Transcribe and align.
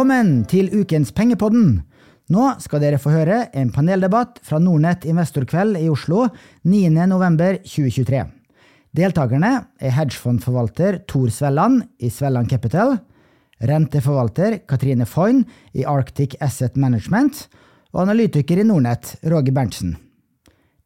Velkommen 0.00 0.46
til 0.48 0.70
ukens 0.72 1.10
Pengepodden. 1.12 1.82
Nå 2.32 2.44
skal 2.64 2.80
dere 2.80 2.96
få 2.96 3.10
høre 3.12 3.42
en 3.52 3.68
paneldebatt 3.68 4.38
fra 4.48 4.56
Nordnett 4.56 5.02
investorkveld 5.04 5.76
i 5.76 5.90
Oslo 5.92 6.22
9.11.2023. 6.64 8.22
Deltakerne 8.96 9.50
er 9.76 9.92
hedgefondforvalter 9.98 11.02
Tor 11.04 11.28
Svelland 11.28 11.84
i 12.00 12.08
Svelland 12.08 12.48
Capital, 12.48 12.96
renteforvalter 13.60 14.62
Katrine 14.64 15.04
Foyn 15.04 15.44
i 15.76 15.84
Arctic 15.84 16.38
Asset 16.40 16.80
Management 16.80 17.44
og 17.92 18.06
analytiker 18.06 18.64
i 18.64 18.68
Nordnett 18.72 19.18
Roger 19.28 19.52
Berntsen. 19.52 19.98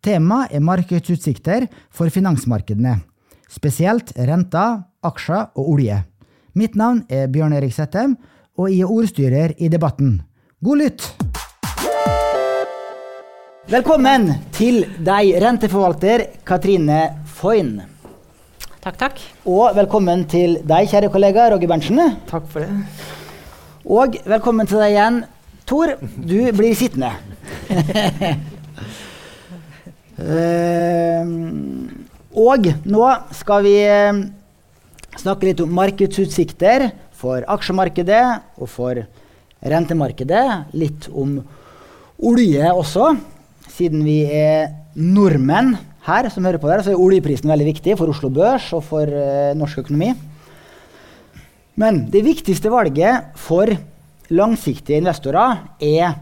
Temaet 0.02 0.58
er 0.58 0.66
markedsutsikter 0.74 1.70
for 1.86 2.10
finansmarkedene, 2.10 2.98
spesielt 3.46 4.10
renter, 4.18 4.80
aksjer 5.06 5.52
og 5.54 5.74
olje. 5.78 6.02
Mitt 6.58 6.74
navn 6.74 7.04
er 7.06 7.30
Bjørn 7.30 7.54
Erik 7.54 7.78
Settem, 7.78 8.18
og 8.54 8.70
jeg 8.70 8.84
er 8.84 8.90
ordstyrer 8.90 9.54
i 9.58 9.68
debatten. 9.68 10.20
God 10.62 10.78
lytt! 10.78 11.08
Velkommen 13.64 14.28
til 14.54 14.84
deg, 15.02 15.32
renteforvalter 15.42 16.26
Katrine 16.46 17.00
Foyn. 17.34 17.80
Takk, 18.84 18.98
takk. 19.00 19.22
Og 19.48 19.74
velkommen 19.74 20.26
til 20.30 20.58
deg, 20.62 20.86
kjære 20.92 21.10
kollega 21.10 21.48
Roger 21.50 21.70
Berntsen. 21.72 21.98
Takk 22.30 22.46
for 22.52 22.62
det. 22.62 22.70
Og 23.84 24.18
velkommen 24.28 24.68
til 24.70 24.78
deg 24.84 24.94
igjen, 24.94 25.22
Tor. 25.66 25.96
Du 26.14 26.38
blir 26.54 26.76
sittende. 26.78 27.10
uh, 30.20 31.24
og 32.46 32.68
nå 32.84 33.06
skal 33.34 33.64
vi 33.64 33.78
eh, 33.88 34.22
snakke 35.20 35.48
litt 35.48 35.62
om 35.64 35.72
markedsutsikter 35.74 36.90
for 37.18 37.44
aksjemarkedet 37.54 38.24
og 38.58 38.70
for 38.70 39.00
rentemarkedet. 39.64 40.44
Litt 40.76 41.08
om 41.12 41.38
olje 42.24 42.70
også, 42.72 43.14
siden 43.74 44.04
vi 44.06 44.22
er 44.28 44.70
nordmenn 44.94 45.74
her 46.04 46.28
som 46.30 46.44
hører 46.44 46.60
på 46.60 46.68
der, 46.68 46.84
så 46.84 46.92
er 46.92 47.00
oljeprisen 47.00 47.50
veldig 47.50 47.70
viktig 47.72 47.96
for 47.98 48.12
Oslo 48.12 48.28
Børs 48.32 48.68
og 48.76 48.84
for 48.86 49.08
uh, 49.08 49.54
norsk 49.56 49.86
økonomi. 49.86 50.12
Men 51.80 52.04
det 52.12 52.22
viktigste 52.26 52.70
valget 52.70 53.32
for 53.40 53.72
langsiktige 54.34 55.00
investorer 55.00 55.64
er 55.82 56.14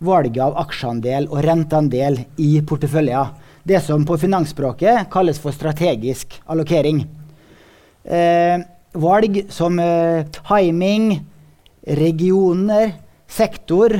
valget 0.00 0.42
av 0.44 0.58
aksjeandel 0.62 1.26
og 1.28 1.42
renteandel 1.44 2.20
i 2.40 2.52
porteføljer. 2.66 3.32
Det 3.66 3.80
som 3.84 4.04
på 4.06 4.16
finansspråket 4.20 5.08
kalles 5.12 5.40
for 5.42 5.52
strategisk 5.52 6.38
allokering. 6.48 7.02
Eh, 8.04 8.62
valg 8.96 9.44
som 9.52 9.78
eh, 9.78 10.26
timing, 10.40 11.20
regioner, 11.86 12.94
sektor, 13.30 13.94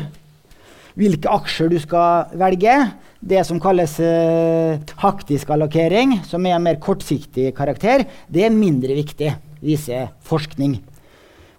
hvilke 0.98 1.30
aksjer 1.30 1.70
du 1.70 1.78
skal 1.82 2.32
velge. 2.38 2.74
Det 3.20 3.42
som 3.44 3.60
kalles 3.60 3.98
eh, 4.00 4.80
haktisk 5.02 5.50
allokering, 5.52 6.19
som 6.27 6.44
er 6.47 6.56
en 6.56 6.64
mer 6.64 6.80
kortsiktig 6.80 7.50
karakter, 7.56 8.06
det 8.28 8.47
er 8.47 8.55
mindre 8.55 8.97
viktig, 8.97 9.34
viser 9.60 10.10
forskning. 10.27 10.78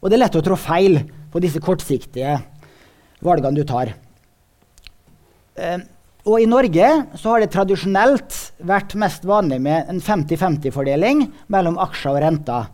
Og 0.01 0.09
det 0.09 0.17
er 0.17 0.23
lett 0.25 0.39
å 0.39 0.43
trå 0.43 0.57
feil 0.57 1.03
på 1.31 1.41
disse 1.43 1.61
kortsiktige 1.63 2.39
valgene 3.21 3.61
du 3.61 3.65
tar. 3.69 3.93
Eh, 5.55 5.79
og 6.21 6.37
I 6.37 6.49
Norge 6.49 6.89
så 7.17 7.33
har 7.33 7.41
det 7.41 7.53
tradisjonelt 7.53 8.35
vært 8.67 8.93
mest 8.99 9.23
vanlig 9.25 9.57
med 9.63 9.87
en 9.89 10.01
50-50-fordeling 10.03 11.23
mellom 11.49 11.79
aksjer 11.81 12.13
og 12.13 12.21
renter 12.25 12.69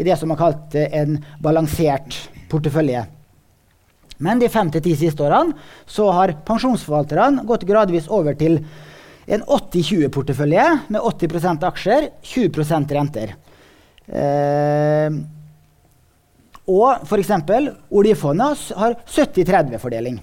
i 0.00 0.06
det 0.06 0.16
som 0.16 0.32
er 0.32 0.40
kalt 0.40 0.76
eh, 0.78 0.88
en 1.02 1.18
balansert 1.42 2.16
portefølje. 2.50 3.04
Men 4.20 4.40
de 4.40 4.50
fem 4.52 4.68
til 4.72 4.84
ti 4.84 4.94
siste 5.00 5.24
årene 5.24 5.56
så 5.88 6.10
har 6.16 6.36
pensjonsforvalterne 6.48 7.44
gått 7.48 7.66
gradvis 7.68 8.08
over 8.12 8.36
til 8.40 8.58
en 9.30 9.44
80-20-portefølje 9.44 10.64
med 10.90 11.04
80% 11.06 11.66
aksjer, 11.68 12.08
20% 12.26 12.96
renter. 12.96 13.36
Eh, 14.10 15.20
og 16.70 17.06
f.eks. 17.06 17.32
oljefondet 17.90 18.66
har 18.78 18.98
70-30-fordeling. 19.06 20.20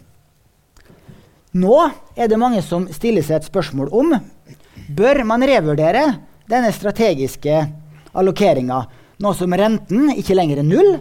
Nå 1.58 1.78
er 2.16 2.30
det 2.30 2.40
mange 2.40 2.62
som 2.66 2.86
stiller 2.94 3.26
seg 3.26 3.40
et 3.40 3.50
spørsmål 3.50 3.90
om 3.96 4.14
bør 4.94 5.24
man 5.28 5.46
revurdere 5.48 6.04
denne 6.48 6.70
strategiske 6.76 7.56
allokeringa 8.18 8.84
nå 9.24 9.34
som 9.34 9.54
renten 9.58 10.12
ikke 10.14 10.36
lenger 10.38 10.62
er 10.62 10.68
null, 10.68 10.92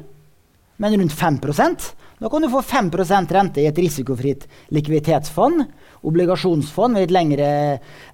men 0.77 0.99
rundt 1.01 1.17
5% 1.17 1.93
Da 2.17 2.31
kan 2.33 2.41
du 2.41 2.49
få 2.49 2.63
5% 2.65 3.33
rente 3.33 3.61
i 3.61 3.67
et 3.69 3.79
risikofritt 3.81 4.47
likviditetsfond, 4.73 5.67
obligasjonsfond 6.09 6.97
med 6.97 7.05
litt 7.05 7.13
lengre 7.13 7.49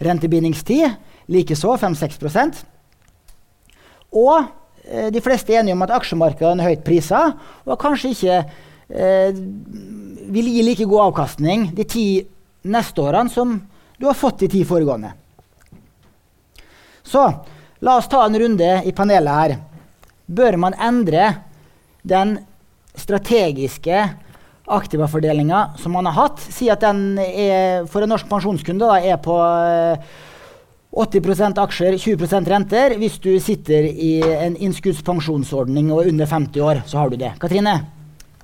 rentebindingstid, 0.02 0.96
likeså 1.30 1.76
5-6% 1.78 2.62
Og 4.18 4.36
eh, 4.86 5.08
de 5.14 5.22
fleste 5.22 5.54
er 5.54 5.62
enige 5.62 5.78
om 5.78 5.86
at 5.86 5.94
aksjemarkedet 5.98 6.54
er 6.58 6.70
høyt 6.70 6.84
prisa, 6.86 7.24
og 7.66 7.80
kanskje 7.82 8.14
ikke 8.14 8.38
eh, 8.42 9.42
vil 10.32 10.50
gi 10.50 10.66
like 10.66 10.86
god 10.86 11.08
avkastning 11.08 11.70
de 11.76 11.86
ti 11.86 12.06
neste 12.62 13.02
årene 13.02 13.30
som 13.30 13.58
du 13.98 14.06
har 14.08 14.18
fått 14.18 14.42
de 14.42 14.50
ti 14.50 14.62
foregående. 14.66 15.12
Så 17.02 17.22
la 17.82 17.98
oss 17.98 18.08
ta 18.10 18.24
en 18.26 18.38
runde 18.38 18.70
i 18.86 18.92
panelet 18.94 19.38
her. 19.38 19.54
Bør 20.32 20.56
man 20.56 20.76
endre 20.80 21.28
den 22.08 22.38
strategiske 22.96 23.98
aktivafordelinga 24.72 25.62
som 25.80 25.92
man 25.96 26.08
har 26.08 26.16
hatt? 26.16 26.44
Si 26.52 26.70
at 26.72 26.84
den 26.84 27.18
er, 27.20 27.84
for 27.90 28.04
en 28.04 28.14
norsk 28.14 28.28
pensjonskunde 28.30 28.88
da, 28.88 29.00
er 29.02 29.18
på 29.20 29.36
80 30.92 31.32
eh, 31.34 31.50
aksjer, 31.64 31.98
20% 32.00 32.52
renter. 32.54 32.96
Hvis 33.00 33.18
du 33.20 33.32
sitter 33.44 33.88
i 33.90 34.14
en 34.22 34.56
innskuddspensjonsordning 34.56 35.92
og 35.92 36.04
er 36.04 36.14
under 36.14 36.30
50 36.30 36.64
år, 36.64 36.84
så 36.86 37.02
har 37.02 37.12
du 37.12 37.20
det. 37.20 37.34
Katrine? 37.42 37.80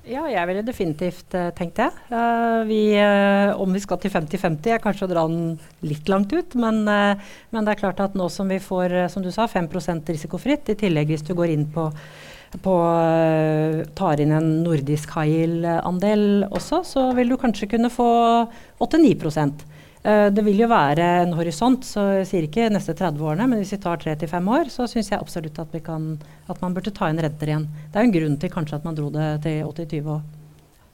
Ja, 0.09 0.23
jeg 0.25 0.41
ville 0.49 0.63
definitivt 0.65 1.35
uh, 1.37 1.51
tenkt 1.53 1.77
det. 1.77 1.89
Uh, 2.09 2.65
vi, 2.65 2.79
uh, 2.97 3.53
om 3.61 3.69
vi 3.75 3.81
skal 3.83 3.99
til 4.01 4.09
50-50, 4.09 4.71
er 4.73 4.81
kanskje 4.81 5.05
å 5.05 5.11
dra 5.11 5.25
den 5.29 5.59
litt 5.85 6.09
langt 6.09 6.33
ut. 6.33 6.55
Men, 6.57 6.81
men, 6.87 7.61
det 7.61 7.75
er 7.75 7.81
klart 7.83 8.01
at 8.01 8.17
nå 8.17 8.25
som 8.33 8.49
vi 8.49 8.57
får 8.63 8.95
som 9.13 9.25
du 9.25 9.29
sa, 9.33 9.45
5 9.45 9.69
risikofritt, 10.09 10.73
i 10.73 10.79
tillegg 10.79 11.13
hvis 11.13 11.27
du 11.27 11.35
går 11.37 11.53
inn 11.53 11.67
på, 11.69 11.85
på 12.65 12.75
tar 13.99 14.23
inn 14.23 14.33
en 14.33 14.49
nordisk 14.65 15.13
high 15.13 15.29
yield-andel 15.29 16.47
også, 16.49 16.81
så 16.89 17.09
vil 17.13 17.29
du 17.29 17.37
kanskje 17.37 17.69
kunne 17.75 17.93
få 17.93 18.09
8-9 18.81 19.13
Uh, 19.21 19.78
det 19.99 20.43
vil 20.45 20.61
jo 20.61 20.69
være 20.71 21.05
en 21.25 21.33
horisont, 21.35 21.83
så 21.83 22.05
jeg 22.21 22.27
sier 22.29 22.45
ikke 22.47 22.69
neste 22.71 22.95
30 22.95 23.19
årene, 23.19 23.49
men 23.51 23.59
hvis 23.59 23.73
vi 23.75 23.81
tar 23.83 23.99
3-5 23.99 24.47
år, 24.55 24.71
så 24.71 24.87
syns 24.87 25.11
jeg 25.11 25.19
absolutt 25.19 25.59
at, 25.59 25.75
kan, 25.83 26.13
at, 26.47 26.61
man 26.61 26.75
burde 26.75 26.93
ta 26.95 27.09
inn 27.11 27.19
renter 27.19 27.51
igjen. 27.51 27.65
Det 27.91 27.99
er 27.99 28.05
jo 28.05 28.09
en 28.09 28.15
grunn 28.15 28.37
til 28.39 28.53
kanskje 28.53 28.79
at 28.79 28.87
man 28.87 28.95
dro 28.95 29.09
det 29.11 29.27
til 29.43 29.65
80-20 29.67 30.13
år. 30.15 30.21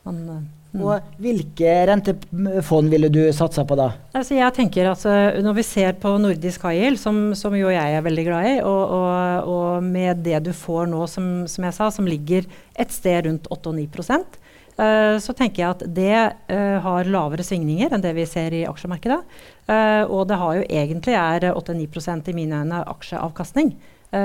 Man, 0.06 0.18
uh, 0.30 0.40
mm. 0.74 0.82
Og 0.86 1.22
hvilke 1.22 1.76
rentefond 1.90 2.90
ville 2.94 3.12
du 3.14 3.22
satsa 3.34 3.66
på 3.66 3.78
da? 3.78 3.92
Altså 4.18 4.38
jeg 4.38 4.54
tenker 4.54 4.92
at 4.92 5.02
uh, 5.10 5.38
Når 5.42 5.56
vi 5.58 5.64
ser 5.66 5.96
på 6.02 6.12
nordisk 6.22 6.68
high 6.70 6.94
som, 7.02 7.34
som, 7.38 7.56
jo 7.58 7.72
jeg 7.74 7.98
er 7.98 8.06
veldig 8.06 8.26
glad 8.28 8.50
i, 8.52 8.56
og, 8.62 8.82
og, 9.00 9.54
og 9.54 9.86
med 9.86 10.22
det 10.26 10.44
du 10.46 10.52
får 10.54 10.90
nå, 10.94 11.06
som, 11.10 11.30
som, 11.50 11.70
jeg 11.70 11.78
sa, 11.78 11.90
som 11.94 12.10
ligger 12.10 12.46
et 12.78 12.94
sted 12.94 13.30
rundt 13.30 13.50
8 13.54 13.78
9 13.82 13.88
Uh, 13.96 14.45
så 14.76 15.32
tenker 15.32 15.62
jeg 15.62 15.72
at 15.72 15.84
det 15.96 16.16
uh, 16.52 16.78
har 16.84 17.08
lavere 17.08 17.46
svingninger 17.48 17.94
enn 17.96 18.04
det 18.04 18.12
vi 18.18 18.26
ser 18.28 18.52
i 18.52 18.66
aksjemarkedet. 18.68 19.22
Uh, 19.70 20.04
og 20.04 20.26
det 20.28 20.40
har 20.42 20.58
jo 20.58 20.66
egentlig 20.68 21.16
er 21.16 21.50
8-9 21.54 22.32
i 22.32 22.36
mine 22.36 22.64
øyne 22.64 22.82
aksjeavkastning. 22.96 23.76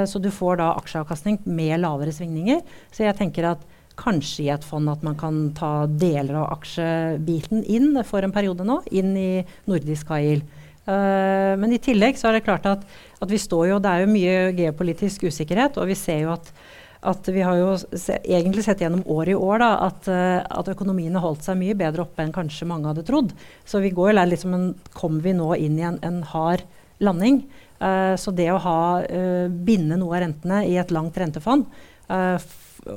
så 0.07 0.21
du 0.23 0.29
får 0.31 0.61
da 0.61 0.67
aksjeavkastning 0.79 1.41
med 1.51 1.81
lavere 1.81 2.13
svingninger. 2.15 2.61
Så 2.93 3.03
jeg 3.03 3.17
tenker 3.19 3.49
at 3.49 3.63
kanskje 4.01 4.45
i 4.45 4.51
et 4.55 4.65
fond 4.65 4.89
at 4.91 5.03
man 5.07 5.17
kan 5.19 5.51
ta 5.57 5.87
deler 5.87 6.41
av 6.43 6.53
aksjebiten 6.57 7.65
inn 7.69 7.93
for 8.07 8.25
en 8.25 8.35
periode 8.35 8.67
nå, 8.67 8.81
inn 8.91 9.15
i 9.19 9.31
nordisk 9.71 10.13
AIL. 10.17 10.45
Uh, 10.89 11.55
men 11.61 11.75
i 11.75 11.81
tillegg 11.83 12.19
så 12.19 12.31
er 12.31 12.39
det 12.39 12.47
klart 12.47 12.67
at, 12.71 12.85
at 13.21 13.31
vi 13.31 13.41
står 13.41 13.71
jo, 13.73 13.81
det 13.83 13.91
er 13.91 14.05
jo 14.05 14.13
mye 14.13 14.37
geopolitisk 14.59 15.29
usikkerhet, 15.29 15.79
og 15.79 15.91
vi 15.91 15.99
ser 15.99 16.25
jo 16.25 16.35
at 16.35 16.53
at 17.01 17.29
vi 17.33 17.41
har 17.41 17.57
jo 17.57 17.71
se, 17.79 18.19
egentlig 18.29 18.67
sett 18.67 18.83
gjennom 18.85 19.07
år 19.09 19.31
i 19.33 19.37
år 19.37 19.63
da, 19.63 19.71
at, 19.87 20.09
uh, 20.11 20.41
at, 20.45 20.69
økonomien 20.69 21.15
har 21.17 21.25
holdt 21.25 21.47
seg 21.47 21.57
mye 21.61 21.77
bedre 21.79 22.05
oppe 22.05 22.25
enn 22.25 22.35
kanskje 22.35 22.69
mange 22.69 22.91
hadde 22.91 23.07
trodd. 23.09 23.33
Så 23.65 23.81
vi 23.81 23.93
går 23.97 24.13
litt 24.19 24.43
som 24.43 24.55
en, 24.57 24.67
kommer 24.97 25.25
vi 25.25 25.33
nå 25.37 25.55
inn 25.57 25.79
i 25.81 25.87
en, 25.89 25.99
en 26.05 26.21
hard 26.35 26.63
landing. 27.01 27.45
Uh, 27.81 28.15
så 28.21 28.35
det 28.37 28.51
å 28.53 28.61
ha, 28.61 28.81
uh, 29.01 29.47
binde 29.49 29.97
noe 30.01 30.19
av 30.19 30.23
rentene 30.27 30.59
i 30.69 30.77
et 30.81 30.93
langt 30.95 31.17
rentefond, 31.21 31.65
i 32.11 32.15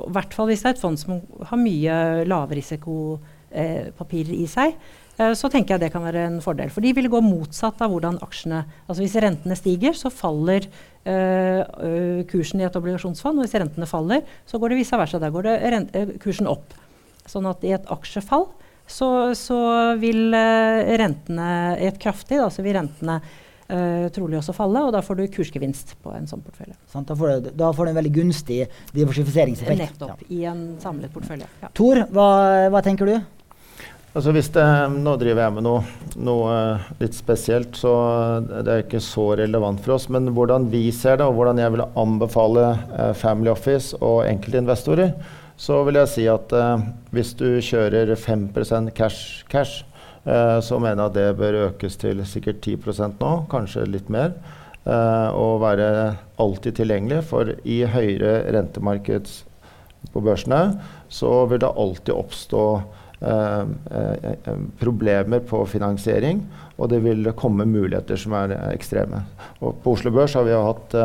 hvert 0.10 0.34
fall 0.34 0.48
hvis 0.50 0.64
det 0.64 0.72
er 0.72 0.74
et 0.74 0.82
fond 0.82 0.98
som 0.98 1.20
har 1.46 1.60
mye 1.62 2.26
lavrisikopapirer 2.26 4.34
i 4.34 4.48
seg, 4.50 4.74
så 5.38 5.46
tenker 5.54 5.76
jeg 5.76 5.84
det 5.84 5.92
kan 5.94 6.02
være 6.02 6.24
en 6.32 6.40
fordel. 6.42 6.72
For 6.74 6.82
de 6.82 6.96
vil 6.98 7.12
gå 7.14 7.22
motsatt 7.22 7.78
av 7.86 7.94
hvordan 7.94 8.18
aksjene 8.26 8.64
Altså 8.88 9.04
hvis 9.04 9.14
rentene 9.22 9.54
stiger, 9.60 9.94
så 9.94 10.10
faller 10.10 10.66
uh, 10.66 10.93
kursen 11.04 12.62
i 12.62 12.68
et 12.68 12.78
obligasjonsfond. 12.80 13.40
Og 13.40 13.44
hvis 13.44 13.58
rentene 13.60 13.88
faller, 13.90 14.22
så 14.48 14.60
går 14.62 14.72
det 14.72 14.82
vice 14.82 15.00
versa. 15.00 15.20
Der 15.20 15.34
går 15.34 15.50
det 15.50 15.96
kursen 16.24 16.48
opp. 16.48 16.76
Sånn 17.28 17.48
at 17.50 17.64
i 17.68 17.74
et 17.76 17.88
aksjefall 17.92 18.48
så, 18.88 19.10
så 19.36 19.60
vil 20.00 20.32
rentene 20.32 21.50
i 21.80 21.88
et 21.88 22.00
kraftig 22.00 22.40
da, 22.40 22.50
så 22.52 22.64
vil 22.66 22.76
rentene 22.78 23.22
uh, 23.74 24.10
trolig 24.14 24.40
også 24.40 24.56
falle, 24.56 24.82
og 24.88 24.94
da 24.96 25.02
får 25.06 25.20
du 25.20 25.24
kursgevinst 25.34 25.96
på 26.04 26.14
en 26.16 26.28
sånn 26.30 26.44
portefølje. 26.44 26.76
Sånn, 26.92 27.06
da, 27.10 27.18
får 27.20 27.32
du, 27.32 27.52
da, 27.62 27.72
får 27.76 27.88
du, 27.88 27.94
en 27.94 28.00
veldig 28.00 28.14
gunstig 28.18 28.60
diversifiseringseffekt. 28.96 29.84
Nettopp. 29.84 30.26
Ja. 30.28 30.32
I 30.36 30.44
en 30.52 30.66
samlet 30.84 31.14
portefølje. 31.14 31.50
Ja. 31.64 31.72
Tor, 31.78 32.04
hva, 32.14 32.28
hva, 32.74 32.84
tenker 32.86 33.10
du? 33.10 33.16
Altså 34.14 34.30
hvis 34.30 34.52
det, 34.54 34.64
nå 35.02 35.16
driver 35.18 35.42
jeg 35.42 35.54
med 35.56 35.64
noe, 35.66 35.80
noe, 36.22 36.56
litt 37.00 37.16
spesielt, 37.18 37.74
så 37.74 37.94
det 38.46 38.70
er 38.70 38.84
ikke 38.84 39.02
så 39.02 39.32
relevant 39.40 39.82
for 39.82 39.96
oss. 39.96 40.06
Men 40.14 40.30
hvordan 40.36 40.68
vi 40.70 40.84
ser 40.94 41.18
det, 41.18 41.26
og 41.26 41.40
hvordan 41.40 41.58
jeg 41.58 41.74
ville 41.74 41.88
anbefale 41.98 42.68
eh, 42.94 43.16
Family 43.18 43.50
Office 43.50 43.98
og 44.06 44.28
enkeltinvestorer, 44.30 45.16
så 45.58 45.82
vil 45.88 45.98
jeg 45.98 46.14
si 46.14 46.28
at 46.30 46.54
eh, 46.54 46.86
hvis 47.10 47.34
du 47.42 47.58
kjører 47.58 48.14
5 48.14 48.48
cash, 48.94 49.48
cash 49.50 49.82
eh, 50.30 50.62
så 50.62 50.78
mener 50.78 51.08
jeg 51.08 51.10
at 51.10 51.18
det 51.18 51.28
bør 51.42 51.62
økes 51.72 51.98
til 51.98 52.22
sikkert 52.30 52.62
10% 52.62 53.18
nå, 53.18 53.36
kanskje 53.50 53.90
litt 53.90 54.14
mer. 54.14 54.38
Eh, 54.86 55.30
og 55.34 55.64
være 55.66 55.88
alltid 56.38 56.84
tilgjengelig, 56.84 57.24
for 57.34 57.56
i 57.66 57.82
høyere 57.82 58.44
rentemarked 58.54 59.40
på 60.14 60.22
børsene 60.22 60.68
så 61.10 61.48
vil 61.50 61.66
det 61.66 61.78
alltid 61.82 62.14
oppstå 62.14 62.68
Eh, 62.74 62.82
eh, 62.84 62.92
eh, 62.92 63.03
problemer 64.82 65.40
på 65.48 65.62
finansiering, 65.72 66.42
og 66.76 66.90
det 66.92 67.00
vil 67.06 67.30
komme 67.40 67.64
muligheter 67.70 68.20
som 68.20 68.36
er 68.36 68.56
ekstreme. 68.74 69.22
Og 69.64 69.78
på 69.84 69.94
Oslo 69.96 70.12
Børs 70.12 70.36
har 70.36 70.44
vi 70.44 70.58
hatt 70.58 70.96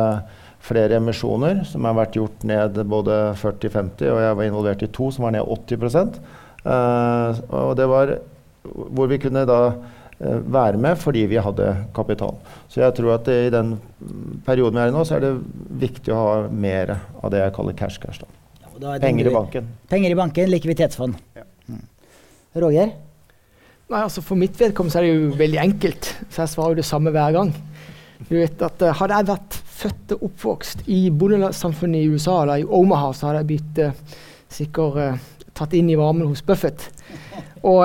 flere 0.63 0.97
emisjoner 0.99 1.63
som 1.67 1.87
har 1.87 1.95
vært 1.97 2.17
gjort 2.19 2.43
ned 2.47 2.81
både 2.91 3.19
40-50, 3.39 4.09
og 4.11 4.19
jeg 4.23 4.39
var 4.39 4.49
involvert 4.49 4.83
i 4.83 4.91
to 4.95 5.09
som 5.13 5.27
var 5.27 5.35
ned 5.35 5.47
80 5.47 6.19
uh, 6.65 7.39
Og 7.47 7.71
det 7.79 7.87
var 7.89 8.17
hvor 8.69 9.07
vi 9.09 9.19
kunne 9.23 9.45
da 9.47 9.59
uh, 9.71 10.39
være 10.43 10.81
med 10.81 10.99
fordi 10.99 11.25
vi 11.31 11.39
hadde 11.41 11.71
kapital. 11.95 12.35
Så 12.67 12.83
jeg 12.83 12.97
tror 12.97 13.15
at 13.15 13.29
det, 13.29 13.39
i 13.47 13.53
den 13.55 13.77
perioden 14.45 14.77
vi 14.77 14.83
er 14.83 14.91
i 14.91 14.95
nå, 14.95 15.05
så 15.07 15.17
er 15.17 15.27
det 15.27 15.35
viktig 15.87 16.13
å 16.13 16.19
ha 16.19 16.33
mer 16.51 16.97
av 16.97 17.31
det 17.31 17.45
jeg 17.45 17.55
kaller 17.55 17.79
cash-cash. 17.79 18.25
Ja, 18.79 18.97
penger 18.99 19.31
i 19.31 19.35
banken. 19.35 19.71
Penger 19.91 20.15
i 20.15 20.19
banken, 20.19 20.51
likviditetsfond. 20.51 21.15
Ja. 21.39 21.48
Roger? 22.57 22.95
Nei, 23.89 24.03
altså 24.03 24.21
For 24.21 24.37
mitt 24.37 24.57
vedkommende 24.59 24.99
er 25.01 25.05
det 25.07 25.13
jo 25.15 25.37
veldig 25.37 25.59
enkelt, 25.63 26.11
så 26.29 26.43
jeg 26.43 26.51
svarer 26.51 26.75
jo 26.75 26.81
det 26.81 26.85
samme 26.85 27.13
hver 27.13 27.33
gang. 27.33 27.53
Du 28.27 28.35
vet 28.35 28.61
at 28.61 28.83
uh, 28.83 28.93
Hadde 28.99 29.17
jeg 29.17 29.29
vært 29.31 29.57
født 29.79 30.13
og 30.13 30.25
oppvokst 30.27 30.83
i 30.91 30.99
bondesamfunnet 31.09 32.03
i 32.03 32.11
USA, 32.11 32.41
eller 32.43 32.61
i 32.61 32.67
Omaha, 32.67 33.13
så 33.15 33.29
hadde 33.29 33.41
jeg 33.41 33.49
blitt 33.49 33.81
uh, 33.81 34.21
sikkert 34.51 34.99
uh, 34.99 35.27
tatt 35.57 35.73
inn 35.77 35.89
i 35.89 35.97
varmen 35.97 36.29
hos 36.29 36.43
Buffett. 36.45 36.89
Og 37.59 37.81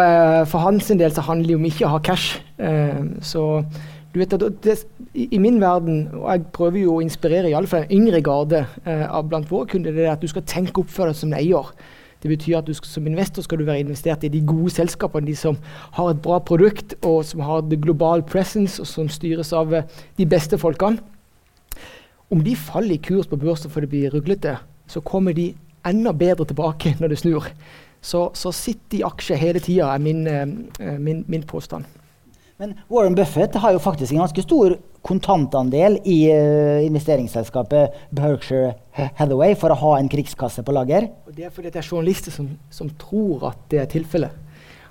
for 0.47 0.63
hans 0.63 0.87
del 0.87 1.11
så 1.11 1.25
handler 1.27 1.49
det 1.49 1.57
om 1.57 1.65
ikke 1.67 1.87
å 1.89 1.95
ha 1.97 1.99
cash. 2.07 2.37
så 3.27 3.65
du 4.13 4.21
vet 4.21 4.37
at 4.37 4.45
det, 4.63 4.77
i, 5.19 5.25
i, 5.35 5.41
min 5.43 5.57
verden, 5.59 6.05
og 6.21 6.29
jeg 6.31 6.45
prøver 6.55 6.79
jo 6.85 6.93
å 6.93 7.03
inspirere 7.03 7.51
i 7.51 7.57
alle 7.59 7.67
fall 7.67 7.83
en 7.83 7.97
yngre 7.97 8.21
garde 8.23 8.61
blant 8.87 9.51
våre 9.51 9.67
kunder, 9.73 9.91
det 9.91 10.05
er 10.05 10.13
at 10.13 10.23
du 10.23 10.31
skal 10.31 10.47
tenke 10.47 10.85
opp 10.85 10.95
for 10.95 11.11
deg 11.11 11.19
som 11.19 11.35
eier. 11.35 11.73
Det 12.25 12.31
betyr 12.33 12.57
at 12.57 12.65
du 12.65 12.73
skal, 12.73 12.89
som 12.89 13.07
investor 13.07 13.45
skal 13.45 13.61
du 13.61 13.67
være 13.69 13.83
investert 13.85 14.23
i 14.25 14.31
de 14.33 14.41
gode 14.49 14.71
selskapene, 14.73 15.27
de 15.29 15.35
som 15.37 15.59
har 15.93 16.07
et 16.09 16.23
bra 16.25 16.39
produkt, 16.41 16.95
og 17.05 17.19
som 17.29 17.43
har 17.45 17.67
the 17.69 17.77
global 17.77 18.23
presence, 18.25 18.81
og 18.81 18.89
som 18.89 19.11
styres 19.13 19.53
av 19.53 19.75
uh, 19.77 19.83
de 20.17 20.25
beste 20.27 20.57
folkene. 20.57 21.05
Om 22.33 22.41
de 22.47 22.57
faller 22.57 22.97
i 22.97 23.03
kurs 23.05 23.29
på 23.29 23.37
børsen 23.37 23.69
for 23.71 23.85
det 23.85 23.91
blir 23.93 24.15
ruglete, 24.15 24.57
så 24.89 25.05
kommer 25.05 25.37
de 25.37 25.51
enda 25.85 26.15
bedre 26.17 26.49
tilbake 26.49 26.95
når 26.97 27.13
det 27.13 27.21
snur. 27.21 27.51
Så, 28.01 28.31
så 28.33 28.53
sitt 28.57 28.97
i 28.97 29.03
aksjer 29.05 29.37
hele 29.45 29.61
tida, 29.61 29.93
er 29.93 30.01
min, 30.01 30.25
uh, 30.25 30.97
min, 30.97 31.27
min 31.29 31.45
påstand. 31.45 31.85
Men 32.57 32.75
Warren 32.89 33.15
Buffett 33.15 33.55
har 33.55 33.73
jo 33.75 33.79
faktisk 33.83 34.13
en 34.13 34.21
ganske 34.23 34.43
stor 34.45 34.77
kontantandel 35.03 35.97
i 36.07 36.19
uh, 36.31 36.85
investeringsselskapet 36.87 37.97
Berkshire 38.15 38.77
Hathaway 38.95 39.57
for 39.59 39.75
å 39.75 39.79
ha 39.81 39.97
en 39.99 40.11
krigskasse 40.11 40.63
på 40.63 40.75
lager. 40.77 41.09
Og 41.27 41.35
det 41.35 41.49
er 41.49 41.55
fordi 41.55 41.73
det 41.75 41.81
er 41.83 41.89
journalister 41.89 42.35
som, 42.35 42.53
som 42.71 42.93
tror 43.01 43.49
at 43.51 43.65
det 43.75 43.81
er 43.83 43.91
tilfellet. 43.91 44.39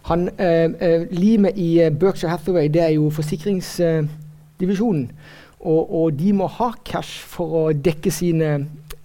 Han, 0.10 0.28
uh, 0.28 0.76
uh, 0.76 1.06
limet 1.16 1.56
i 1.56 1.70
Berkshire 1.88 2.34
Hathaway 2.34 2.68
det 2.68 2.84
er 2.84 2.92
jo 2.98 3.08
forsikringsdivisjonen. 3.16 5.08
Og, 5.64 5.82
og, 5.88 6.20
de 6.20 6.34
må 6.36 6.50
ha 6.60 6.74
cash 6.84 7.24
for 7.24 7.56
å 7.56 7.64
dekke 7.72 8.12
sine, 8.12 8.58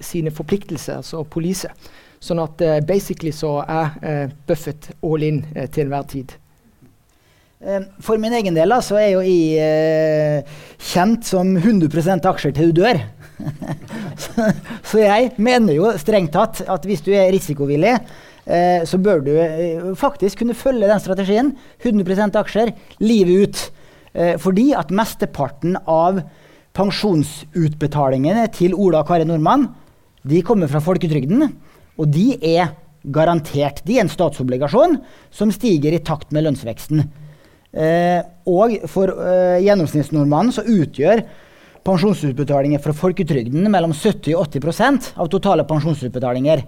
sine 0.02 0.34
forpliktelser, 0.34 0.99
altså 0.99 1.22
police. 1.22 1.70
Sånn 2.19 2.43
at 2.43 2.58
basically 2.82 3.31
så 3.31 3.60
er 3.62 4.32
Buffett 4.49 4.90
all 5.06 5.22
in 5.22 5.44
til 5.55 5.84
enhver 5.84 6.08
tid. 6.10 6.34
Eh, 7.58 7.82
for 7.99 8.20
min 8.22 8.34
egen 8.38 8.55
del 8.55 8.70
så 8.87 9.00
er 9.00 9.08
jo 9.16 9.22
jeg 9.26 9.58
eh, 9.58 10.58
kjent 10.93 11.26
som 11.26 11.56
100 11.58 12.22
aksjer 12.31 12.55
til 12.55 12.70
du 12.70 12.84
dør. 12.84 13.00
så, 14.87 15.00
jeg 15.00 15.32
mener 15.43 15.75
jo 15.75 15.90
strengt 15.99 16.34
tatt 16.34 16.62
at 16.70 16.87
hvis 16.87 17.02
du 17.02 17.10
er 17.16 17.32
risikovillig, 17.34 17.96
eh, 18.46 18.87
så 18.87 19.02
bør 19.02 19.25
du 19.26 19.32
faktisk 19.99 20.44
kunne 20.44 20.58
følge 20.58 20.90
den 20.90 21.02
strategien. 21.02 21.52
100 21.82 22.38
aksjer 22.38 22.75
livet 23.02 23.43
ut. 23.43 23.66
Fordi 24.40 24.72
at 24.75 24.88
mesteparten 24.90 25.76
av 25.87 26.16
pensjonsutbetalingene 26.75 28.46
til 28.56 28.72
Ola 28.75 29.05
og 29.05 29.10
Kari 29.10 29.26
Nordmann 29.28 29.66
de 30.26 30.40
kommer 30.43 30.66
fra 30.72 30.81
folketrygden, 30.82 31.44
og 32.00 32.08
de 32.10 32.32
er 32.40 32.72
garantert. 33.14 33.84
De 33.87 33.99
er 33.99 34.06
en 34.06 34.10
statsobligasjon 34.10 34.96
som 35.31 35.52
stiger 35.55 35.94
i 35.94 36.02
takt 36.02 36.32
med 36.34 36.49
lønnsveksten. 36.49 37.05
Eh, 37.73 38.20
og 38.49 38.79
for 38.88 39.12
eh, 39.12 39.59
gjennomsnittsnordmannen 39.67 40.55
så 40.56 40.65
utgjør 40.65 41.23
pensjonsutbetalinger 41.88 42.81
fra 42.82 42.94
folketrygden 42.97 43.69
mellom 43.73 43.93
70 43.97 44.37
og 44.37 44.49
80% 44.49 45.12
av 45.20 45.29
totale 45.32 45.67
pensjonsutbetalinger. 45.69 46.65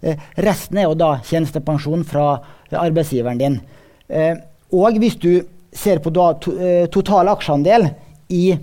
Eh, 0.00 0.26
resten 0.42 0.80
er 0.80 0.88
jo 0.88 0.98
da 0.98 1.14
tjenestepensjon 1.26 2.04
fra 2.08 2.26
arbeidsgiveren 2.70 3.40
din. 3.40 3.60
Eh, 4.08 4.36
og 4.74 4.98
hvis 5.02 5.18
du 5.20 5.32
ser 5.72 6.00
på 6.02 6.12
da, 6.14 6.32
to, 6.42 6.54
eh, 6.58 6.86
total 6.90 7.30
aksjeandel 7.30 7.90
i 8.30 8.58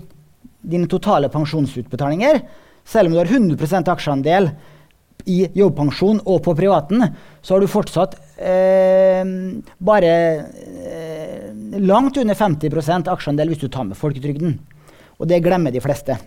dine 0.60 0.88
totale 0.88 1.30
pensjonsutbetalinger, 1.32 2.42
selv 2.84 3.08
om 3.08 3.14
du 3.14 3.18
har 3.22 3.30
100% 3.32 3.88
aksjeandel 3.88 4.50
i 5.28 5.38
jobbpensjon 5.56 6.20
og 6.24 6.42
på 6.46 6.54
privaten, 6.58 7.04
så 7.42 7.54
har 7.54 7.60
du 7.62 7.68
fortsatt 7.70 8.16
eh, 8.36 9.24
bare 9.78 10.12
eh, 10.88 11.46
langt 11.84 12.16
under 12.20 12.34
50% 12.38 13.10
aksjeandel 13.12 13.52
hvis 13.52 13.62
du 13.64 13.68
tar 13.72 13.86
med 13.88 13.98
folketrygden. 13.98 14.58
Og 15.18 15.28
det 15.30 15.42
glemmer 15.44 15.74
de 15.74 15.82
fleste. 15.84 16.18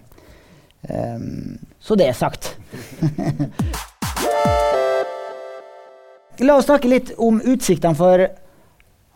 Eh, 0.87 1.19
så 1.81 1.97
det 1.99 2.07
er 2.11 2.17
sagt. 2.17 2.53
La 6.41 6.55
oss 6.57 6.65
snakke 6.65 6.89
litt 6.89 7.11
om 7.21 7.41
utsiktene 7.43 7.97
for 7.97 8.23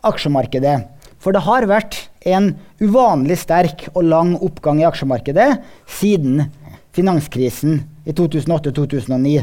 aksjemarkedet. 0.06 0.76
For 1.18 1.34
det 1.34 1.42
har 1.46 1.66
vært 1.66 1.96
en 2.28 2.52
uvanlig 2.78 3.38
sterk 3.40 3.88
og 3.94 4.04
lang 4.06 4.36
oppgang 4.44 4.78
i 4.82 4.86
aksjemarkedet 4.86 5.48
siden 5.90 6.44
finanskrisen 6.94 7.80
i 8.06 8.14
2008-2009. 8.14 9.42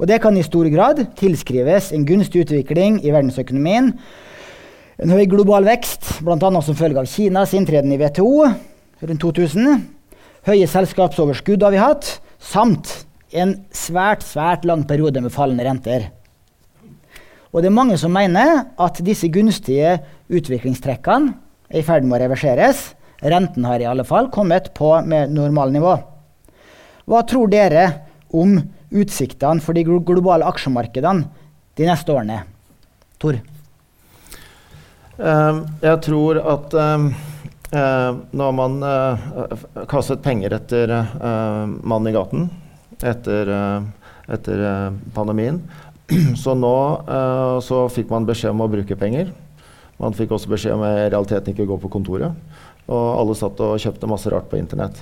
Og 0.00 0.08
det 0.08 0.22
kan 0.24 0.36
i 0.36 0.44
stor 0.44 0.64
grad 0.72 1.02
tilskrives 1.18 1.90
en 1.92 2.06
gunstig 2.08 2.46
utvikling 2.46 3.02
i 3.04 3.12
verdensøkonomien, 3.12 3.92
en 5.00 5.12
høy 5.12 5.26
global 5.28 5.66
vekst, 5.68 6.22
bl.a. 6.24 6.50
som 6.64 6.76
følge 6.76 7.02
av 7.02 7.08
Kinas 7.08 7.52
inntreden 7.56 7.92
i 7.92 7.98
WTO 8.00 8.32
rundt 9.04 9.20
2000, 9.20 9.84
høye 10.48 10.68
selskapsoverskudd 10.68 11.64
har 11.64 11.74
vi 11.74 11.82
hatt, 11.82 12.08
samt 12.40 12.94
en 13.36 13.58
svært, 13.76 14.24
svært 14.24 14.64
lang 14.68 14.86
periode 14.88 15.20
med 15.20 15.32
fallende 15.32 15.68
renter. 15.68 16.08
Og 17.52 17.60
det 17.60 17.68
er 17.68 17.76
mange 17.76 17.96
som 18.00 18.12
mener 18.14 18.64
at 18.80 19.00
disse 19.04 19.28
gunstige 19.32 19.98
utviklingstrekkene 20.32 21.34
er 21.70 21.82
i 21.82 21.86
ferd 21.86 22.06
med 22.06 22.16
å 22.18 22.24
reverseres. 22.24 22.90
Renten 23.20 23.66
har 23.68 23.82
i 23.82 23.88
alle 23.90 24.06
fall 24.08 24.30
kommet 24.32 24.72
på 24.76 24.94
med 25.04 25.34
normalnivå. 25.34 25.96
Hva 27.10 27.24
tror 27.28 27.50
dere 27.52 27.88
om 28.32 28.56
utsiktene 28.90 29.62
for 29.62 29.76
de 29.76 29.84
globale 29.86 30.46
aksjemarkedene 30.48 31.26
de 31.78 31.88
neste 31.88 32.12
årene? 32.14 32.42
Tor? 33.20 33.38
Uh, 35.20 35.66
jeg 35.84 35.98
tror 36.06 36.40
at 36.40 36.74
uh, 36.80 37.10
uh, 37.74 38.12
når 38.32 38.56
man 38.56 38.78
kastet 39.90 40.24
penger 40.24 40.56
etter 40.56 40.94
mannen 41.20 42.10
i 42.10 42.16
gaten 42.16 42.48
etter, 43.00 43.48
etter 44.28 44.62
pandemien, 45.16 45.62
så 46.42 46.52
nå 46.52 46.74
så 47.64 47.78
fikk 47.88 48.10
man 48.12 48.26
beskjed 48.28 48.52
om 48.52 48.60
å 48.60 48.68
bruke 48.68 48.98
penger. 49.00 49.30
Man 49.96 50.12
fikk 50.16 50.34
også 50.36 50.50
beskjed 50.52 50.74
om 50.76 50.84
i 50.84 51.06
realiteten 51.06 51.54
ikke 51.54 51.64
å 51.64 51.70
gå 51.70 51.78
på 51.80 51.90
kontoret. 51.94 52.36
Og 52.90 53.06
alle 53.22 53.36
satt 53.38 53.62
og 53.64 53.80
kjøpte 53.80 54.10
masse 54.10 54.28
rart 54.32 54.50
på 54.50 54.60
internett 54.60 55.00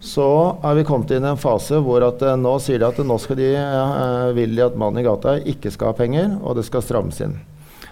så 0.00 0.26
er 0.64 0.78
vi 0.78 0.86
kommet 0.88 1.10
inn 1.12 1.26
i 1.26 1.30
en 1.34 1.40
fase 1.40 1.76
hvor 1.84 2.04
at, 2.06 2.22
nå 2.40 2.54
sier 2.64 2.80
de 2.80 2.88
at 2.88 3.00
nå 3.04 3.18
skal 3.20 3.36
de, 3.36 3.52
uh, 3.52 4.32
vil 4.36 4.56
de 4.56 4.64
at 4.64 4.78
mannen 4.80 5.02
i 5.02 5.04
gata 5.04 5.36
ikke 5.52 5.72
skal 5.74 5.92
ha 5.92 5.98
penger, 5.98 6.38
og 6.40 6.56
det 6.56 6.64
skal 6.68 6.84
strammes 6.84 7.20
inn. 7.24 7.36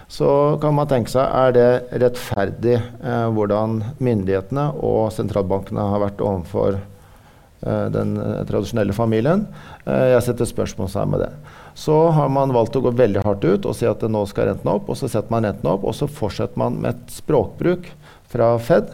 så 0.09 0.57
kan 0.61 0.73
man 0.73 0.89
tenke 0.89 1.11
seg 1.13 1.21
er 1.21 1.51
det 1.53 1.99
rettferdig 2.01 2.79
eh, 2.79 3.27
hvordan 3.29 3.75
myndighetene 4.01 4.63
og 4.81 5.11
sentralbankene 5.13 5.83
har 5.91 6.01
vært 6.01 6.23
overfor 6.25 6.79
eh, 6.79 7.85
den 7.93 8.15
eh, 8.17 8.39
tradisjonelle 8.49 8.95
familien. 8.97 9.45
Eh, 9.85 10.15
jeg 10.15 10.23
setter 10.25 10.49
spørsmålstegn 10.49 11.13
med 11.13 11.21
det. 11.27 11.29
Så 11.77 11.99
har 12.17 12.33
man 12.33 12.55
valgt 12.57 12.79
å 12.79 12.81
gå 12.87 12.95
veldig 12.97 13.21
hardt 13.21 13.45
ut 13.45 13.69
og 13.69 13.77
si 13.77 13.85
at 13.85 14.01
nå 14.01 14.25
skal 14.31 14.49
renten 14.49 14.73
opp. 14.73 14.89
og 14.89 14.97
Så 14.97 15.11
setter 15.13 15.29
man 15.29 15.45
renten 15.45 15.69
opp, 15.69 15.85
og 15.85 15.93
så 15.93 16.09
fortsetter 16.09 16.57
man 16.57 16.81
med 16.81 16.95
et 16.95 17.13
språkbruk 17.19 17.91
fra 18.33 18.55
Fed 18.65 18.89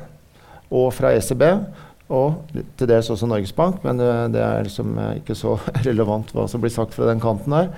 og 0.68 0.92
fra 1.00 1.16
ECB 1.16 1.48
og 2.14 2.52
til 2.78 2.90
dels 2.90 3.10
også 3.10 3.28
Norges 3.30 3.54
Bank, 3.56 3.80
men 3.84 3.98
det, 3.98 4.10
det 4.36 4.42
er 4.46 4.66
liksom 4.68 4.98
ikke 5.22 5.38
så 5.38 5.56
relevant 5.88 6.34
hva 6.36 6.46
som 6.50 6.62
blir 6.62 6.74
sagt 6.74 6.94
fra 6.98 7.08
den 7.10 7.24
kanten 7.24 7.56
her. 7.58 7.72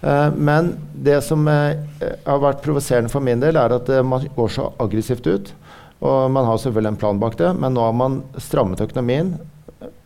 Eh, 0.00 0.32
men 0.34 0.76
det 0.94 1.20
som 1.26 1.46
eh, 1.48 1.78
har 2.24 2.42
vært 2.42 2.62
provoserende 2.62 3.10
for 3.12 3.24
min 3.24 3.42
del, 3.42 3.58
er 3.58 3.74
at 3.74 3.90
eh, 3.90 4.04
man 4.06 4.26
går 4.36 4.52
så 4.54 4.70
aggressivt 4.78 5.26
ut. 5.26 5.52
Og 5.98 6.30
man 6.30 6.46
har 6.46 6.60
selvfølgelig 6.62 6.94
en 6.94 7.00
plan 7.00 7.18
bak 7.18 7.38
det, 7.40 7.52
men 7.58 7.74
nå 7.74 7.82
har 7.82 7.96
man 7.96 8.20
strammet 8.38 8.84
økonomien 8.84 9.34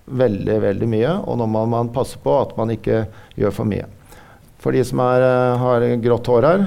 veldig 0.07 0.55
veldig 0.63 0.89
mye. 0.89 1.17
Og 1.29 1.37
nå 1.41 1.49
må 1.53 1.67
man 1.69 1.93
passe 1.93 2.21
på 2.21 2.39
at 2.41 2.55
man 2.57 2.73
ikke 2.73 3.05
gjør 3.37 3.53
for 3.59 3.69
mye. 3.69 3.85
For 4.63 4.73
de 4.73 4.85
som 4.87 5.03
er, 5.03 5.25
har 5.59 5.85
grått 6.01 6.29
hår 6.31 6.47
her, 6.47 6.63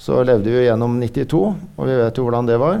så 0.00 0.24
levde 0.26 0.50
vi 0.50 0.64
gjennom 0.64 0.96
92, 0.98 1.40
og 1.78 1.86
vi 1.86 1.98
vet 2.00 2.18
jo 2.18 2.24
hvordan 2.26 2.48
det 2.48 2.56
var. 2.58 2.80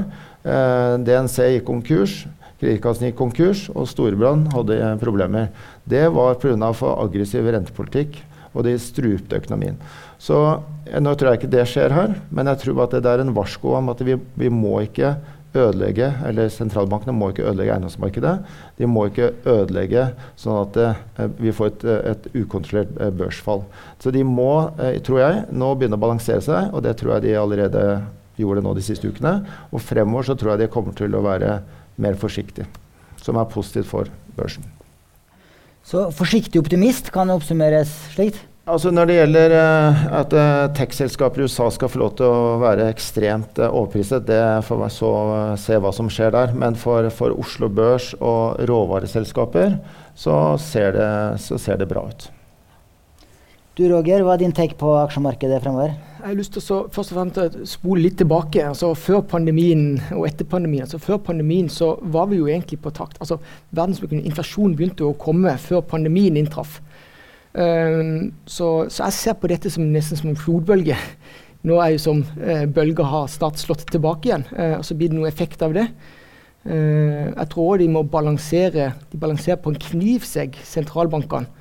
DNC 1.06 1.36
gikk 1.54 1.68
konkurs. 1.68 2.16
Kreditkassen 2.60 3.08
gikk 3.08 3.18
konkurs, 3.18 3.66
og 3.72 3.88
Storebrand 3.88 4.50
hadde 4.52 4.94
problemer. 5.00 5.48
Det 5.88 6.06
var 6.12 6.36
pga. 6.42 6.72
for 6.76 7.00
aggressiv 7.00 7.48
rentepolitikk 7.48 8.20
og 8.54 8.64
de 8.66 8.76
strupte 8.82 9.38
økonomien. 9.38 9.78
Så 10.18 10.60
Nå 10.90 11.12
tror 11.14 11.30
jeg 11.30 11.38
ikke 11.38 11.52
det 11.52 11.66
skjer 11.70 11.92
her, 11.94 12.16
men 12.34 12.48
jeg 12.50 12.58
tror 12.64 12.80
at 12.82 12.96
det 12.98 13.06
er 13.06 13.20
en 13.22 13.34
varsko 13.36 13.76
om 13.78 13.92
at 13.92 14.00
vi, 14.02 14.16
vi 14.34 14.48
må 14.50 14.80
ikke 14.82 15.12
ødelegge, 15.54 16.08
eller 16.26 16.50
sentralbankene 16.50 17.14
må 17.14 17.30
ikke 17.30 17.44
ødelegge 17.46 17.74
eiendomsmarkedet. 17.74 18.32
De 18.78 18.88
må 18.90 19.06
ikke 19.06 19.32
ødelegge 19.46 20.08
sånn 20.38 20.58
at 20.64 20.78
eh, 20.82 21.30
vi 21.38 21.54
får 21.54 21.72
et, 21.72 21.86
et 22.12 22.28
ukontrollert 22.42 22.92
eh, 22.98 23.12
børsfall. 23.14 23.64
Så 24.02 24.10
de 24.14 24.22
må, 24.26 24.70
eh, 24.82 24.98
tror 25.06 25.22
jeg, 25.22 25.44
nå 25.50 25.72
begynne 25.74 25.98
å 25.98 26.02
balansere 26.02 26.42
seg, 26.42 26.70
og 26.74 26.82
det 26.86 26.96
tror 26.98 27.16
jeg 27.16 27.28
de 27.28 27.36
allerede 27.38 27.84
gjorde 28.40 28.64
nå 28.64 28.74
de 28.74 28.84
siste 28.84 29.10
ukene. 29.10 29.40
Og 29.70 29.82
fremover 29.82 30.30
så 30.30 30.38
tror 30.38 30.54
jeg 30.54 30.64
de 30.64 30.72
kommer 30.74 30.96
til 30.98 31.14
å 31.14 31.24
være 31.26 31.60
mer 32.00 32.18
forsiktig. 32.20 32.66
som 33.20 33.36
er 33.36 33.44
positivt 33.52 33.84
for 33.84 34.08
børsen. 34.36 34.64
Så 35.84 36.06
forsiktig 36.16 36.60
optimist 36.60 37.10
kan 37.12 37.28
oppsummeres 37.28 37.90
slik? 38.14 38.38
Altså 38.70 38.92
Når 38.94 39.08
det 39.08 39.14
gjelder 39.16 39.54
uh, 39.56 40.02
at 40.20 40.34
uh, 40.36 40.72
tech-selskaper 40.76 41.42
i 41.42 41.46
USA 41.48 41.66
skal 41.74 41.90
få 41.90 42.00
lov 42.02 42.12
til 42.20 42.28
å 42.28 42.58
være 42.62 42.90
ekstremt 42.92 43.58
uh, 43.58 43.66
overpriset, 43.68 44.24
det 44.28 44.40
får 44.68 44.82
vi 44.84 44.90
så 44.94 45.12
se 45.58 45.78
hva 45.80 45.92
som 45.96 46.10
skjer 46.12 46.32
der. 46.36 46.52
Men 46.54 46.76
for, 46.78 47.08
for 47.14 47.34
Oslo 47.34 47.70
Børs 47.72 48.12
og 48.20 48.60
råvareselskaper 48.70 49.80
så 50.14 50.36
ser, 50.62 50.94
det, 50.94 51.10
så 51.42 51.58
ser 51.58 51.80
det 51.80 51.88
bra 51.90 52.04
ut. 52.08 52.28
Du 53.78 53.84
Roger, 53.86 54.24
hva 54.26 54.34
er 54.34 54.40
din 54.42 54.54
take 54.54 54.74
på 54.74 54.88
aksjemarkedet 54.98 55.60
fremover? 55.62 55.92
Jeg 56.20 56.26
har 56.26 56.36
lyst 56.36 56.52
til 56.56 56.62
å 56.74 56.78
først 56.92 57.12
og 57.14 57.16
fremst 57.16 57.58
spole 57.70 58.02
litt 58.02 58.16
tilbake. 58.18 58.64
altså 58.66 58.90
Før 58.98 59.22
pandemien 59.30 60.00
og 60.16 60.26
etter 60.26 60.44
pandemien. 60.44 60.82
altså 60.82 60.98
Før 60.98 61.20
pandemien 61.30 61.68
så 61.70 61.92
var 62.02 62.26
vi 62.32 62.40
jo 62.40 62.48
egentlig 62.50 62.80
på 62.82 62.90
takt. 62.90 63.20
altså 63.20 63.38
Inflasjonen 63.72 64.74
begynte 64.76 65.06
å 65.06 65.14
komme 65.14 65.54
før 65.58 65.80
pandemien 65.80 66.36
inntraff. 66.36 66.80
Um, 67.54 68.32
så, 68.46 68.86
så, 68.90 69.04
jeg 69.04 69.12
ser 69.12 69.38
på 69.38 69.48
dette 69.50 69.70
som 69.70 69.86
nesten 69.86 70.18
som 70.18 70.30
en 70.30 70.38
flodbølge. 70.38 70.98
Nå 71.62 71.78
er 71.82 71.94
jo 71.94 72.02
som 72.02 72.20
uh, 72.22 72.66
bølger 72.66 73.06
har 73.06 73.30
snart 73.30 73.58
slått 73.58 73.86
tilbake 73.90 74.30
igjen, 74.30 74.46
uh, 74.54 74.78
og 74.78 74.84
så 74.86 74.94
blir 74.94 75.10
det 75.10 75.18
noe 75.18 75.30
effekt 75.30 75.62
av 75.62 75.74
det. 75.74 75.88
Uh, 76.66 77.30
jeg 77.32 77.48
tror 77.54 77.80
de 77.80 77.88
må 77.90 78.04
balansere 78.06 78.92
de 79.10 79.18
balanserer 79.18 79.58
på 79.62 79.72
en 79.72 79.82
knivsegg, 79.88 80.58
sentralbankene. 80.62 81.59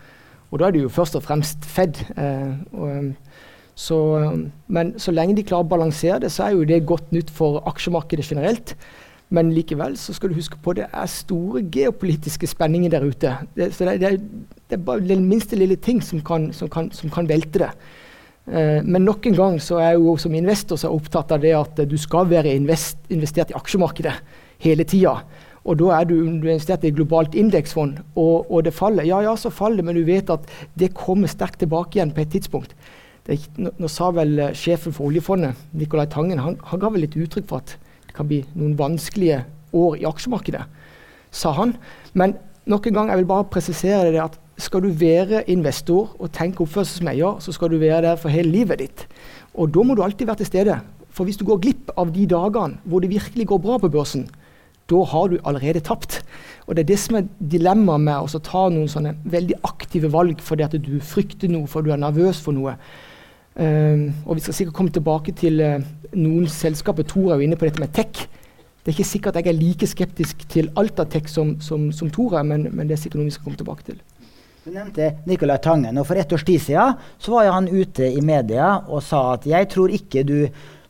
Og 0.50 0.60
da 0.60 0.68
er 0.68 0.75
det 0.75 0.84
jo 0.84 0.91
først 0.94 1.15
og 1.15 1.24
fremst 1.24 1.65
Fed. 1.65 2.01
og 2.74 3.13
så, 3.79 3.98
men 4.68 4.91
så 5.00 5.13
lenge 5.15 5.38
de 5.38 5.46
klarer 5.48 5.63
å 5.63 5.72
balansere 5.72 6.18
det, 6.25 6.34
så 6.36 6.50
er 6.50 6.58
jo 6.58 6.65
det 6.68 6.82
godt 6.88 7.13
nytt 7.15 7.29
for 7.32 7.62
aksjemarkedet 7.70 8.25
generelt. 8.27 8.74
Men 9.32 9.53
likevel 9.53 9.94
så 10.00 10.12
skal 10.18 10.32
du 10.32 10.39
huske 10.39 10.58
på 10.60 10.74
det 10.75 10.88
er 10.89 11.10
store 11.12 11.62
geopolitiske 11.72 12.50
spenninger 12.50 12.91
der 12.91 13.06
ute. 13.06 13.36
Det, 13.56 13.70
så 13.77 13.86
det, 13.88 14.00
det, 14.01 14.12
det, 14.65 14.79
er 14.79 14.84
bare 14.84 15.06
den 15.06 15.27
minste 15.29 15.56
lille 15.56 15.77
ting 15.77 16.01
som 16.03 16.24
kan, 16.25 16.50
som 16.53 16.72
kan, 16.72 16.89
som 16.91 17.13
kan 17.13 17.29
velte 17.29 17.62
det. 17.62 17.70
Eh, 18.50 18.82
men 18.84 19.06
nok 19.06 19.29
en 19.29 19.38
gang 19.38 19.60
så 19.62 19.77
er 19.77 19.94
jeg 19.94 20.01
jo 20.01 20.18
som 20.25 20.36
investor 20.36 20.82
så 20.82 20.91
opptatt 20.91 21.32
av 21.38 21.46
det 21.46 21.53
at 21.56 21.84
du 21.88 21.96
skal 22.01 22.27
være 22.32 22.58
invest, 22.58 22.98
investert 23.13 23.53
i 23.53 23.58
aksjemarkedet 23.60 24.18
hele 24.65 24.88
tida. 24.89 25.20
Og 25.66 25.80
da 25.82 25.92
er 25.98 26.08
du, 26.08 26.16
investert 26.24 26.86
i 26.86 26.92
et 26.92 26.96
globalt 26.96 27.36
indeksfond, 27.36 28.00
og, 28.16 28.48
og, 28.48 28.63
det 28.66 28.74
faller. 28.74 29.08
Ja, 29.08 29.20
ja, 29.25 29.36
så 29.36 29.51
faller 29.51 29.82
det, 29.82 29.89
men 29.89 30.00
du 30.00 30.06
vet 30.08 30.32
at 30.32 30.48
det 30.80 30.94
kommer 30.98 31.28
sterkt 31.28 31.60
tilbake 31.63 32.00
igjen 32.00 32.16
på 32.16 32.24
et 32.24 32.34
tidspunkt 32.38 32.75
det, 33.30 33.38
nå, 33.62 33.89
sa 33.92 34.10
vel 34.16 34.36
uh, 34.42 34.50
sjefen 34.58 34.96
for 34.96 35.10
oljefondet, 35.10 35.58
Nicolai 35.78 36.08
Tangen, 36.12 36.42
han, 36.42 36.58
han, 36.72 36.82
ga 36.82 36.92
vel 36.94 37.06
litt 37.06 37.18
uttrykk 37.20 37.48
for 37.50 37.63
at 37.63 37.75
det 38.08 38.16
kan 38.18 38.30
bli 38.30 38.42
noen 38.58 38.75
vanskelige 38.80 39.44
år 39.78 40.00
i 40.00 40.08
aksjemarkedet, 40.10 40.63
sa 41.30 41.54
han. 41.60 41.75
Men 42.18 42.38
nok 42.70 42.89
en 42.89 42.98
gang, 42.98 43.12
jeg 43.12 43.22
vil 43.22 43.30
bare 43.30 43.50
presisere 43.54 44.13
det 44.13 44.24
at 44.24 44.39
skal 44.60 44.84
du 44.84 44.89
være 44.92 45.46
investor 45.51 46.16
og 46.18 46.34
tenke 46.36 46.66
oppførsel 46.66 47.04
som 47.04 47.12
eier, 47.12 47.38
så 47.44 47.54
skal 47.56 47.72
du 47.72 47.78
være 47.80 48.01
der 48.10 48.18
for 48.20 48.34
hele 48.34 48.51
livet 48.51 48.82
ditt. 48.82 49.06
Og 49.54 49.70
da 49.72 49.86
må 49.86 49.96
du 49.96 50.01
alltid 50.04 50.28
være 50.28 50.42
til 50.42 50.50
stede. 50.50 50.80
For 51.16 51.28
hvis 51.28 51.39
du 51.39 51.46
går 51.48 51.62
glipp 51.63 51.94
av 52.00 52.12
de 52.16 52.25
dagene 52.30 52.82
hvor 52.89 53.04
det 53.04 53.12
virkelig 53.13 53.48
går 53.50 53.62
bra 53.63 53.78
på 53.80 53.92
børsen, 53.94 54.25
da 54.89 55.03
har 55.12 55.29
du 55.29 55.38
allerede 55.43 55.84
tapt. 55.86 56.22
Og 56.67 56.75
Det 56.75 56.84
er 56.84 56.89
det 56.91 57.00
som 57.01 57.15
er 57.17 57.29
dilemmaet 57.39 58.01
med 58.01 58.15
å 58.22 58.41
ta 58.46 58.67
noen 58.69 58.89
sånne 58.89 59.15
veldig 59.25 59.62
aktive 59.65 60.12
valg 60.13 60.41
fordi 60.46 60.65
at 60.67 60.75
du 60.77 61.00
frykter 61.01 61.50
noe, 61.50 61.67
fordi 61.67 61.89
du 61.89 61.96
er 61.96 62.03
nervøs 62.03 62.41
for 62.46 62.53
noe. 62.53 62.75
Um, 63.60 64.12
og 64.25 64.38
Vi 64.38 64.43
skal 64.46 64.53
sikkert 64.53 64.75
komme 64.77 64.93
tilbake 64.93 65.34
til 65.36 65.60
uh, 65.60 65.81
noen 66.13 66.46
selskaper. 66.48 67.03
Tor 67.03 67.34
er 67.34 67.39
jo 67.39 67.48
inne 67.48 67.58
på 67.60 67.65
dette 67.65 67.81
med 67.81 67.91
tech. 67.93 68.27
Det 68.79 68.93
er 68.93 68.96
ikke 68.96 69.10
sikkert 69.10 69.39
jeg 69.41 69.50
er 69.50 69.58
like 69.58 69.88
skeptisk 69.89 70.46
til 70.50 70.69
alt 70.79 71.01
av 71.01 71.10
tech 71.12 71.27
som, 71.27 71.58
som, 71.62 71.89
som 71.91 72.12
Tor 72.13 72.38
er, 72.39 72.46
men, 72.48 72.69
men, 72.72 72.88
det 72.88 72.96
er 72.96 73.01
sikkert 73.01 73.19
noe 73.19 73.27
vi 73.27 73.34
skal 73.36 73.50
komme 73.50 73.60
tilbake 73.60 73.88
til. 73.89 73.98
Du 74.63 74.72
nevnte 74.72 75.10
Nicolai 75.27 75.58
Tangen. 75.63 75.98
og 75.98 76.08
For 76.08 76.19
ett 76.22 76.31
års 76.34 76.46
tid 76.48 76.62
siden 76.63 76.93
så 77.17 77.34
var 77.34 77.51
han 77.51 77.67
ute 77.67 78.08
i 78.08 78.22
media 78.22 78.77
og 78.88 79.03
sa 79.03 79.34
at 79.34 79.48
jeg 79.50 79.67
tror 79.74 79.91
ikke 79.93 80.24
du, 80.24 80.38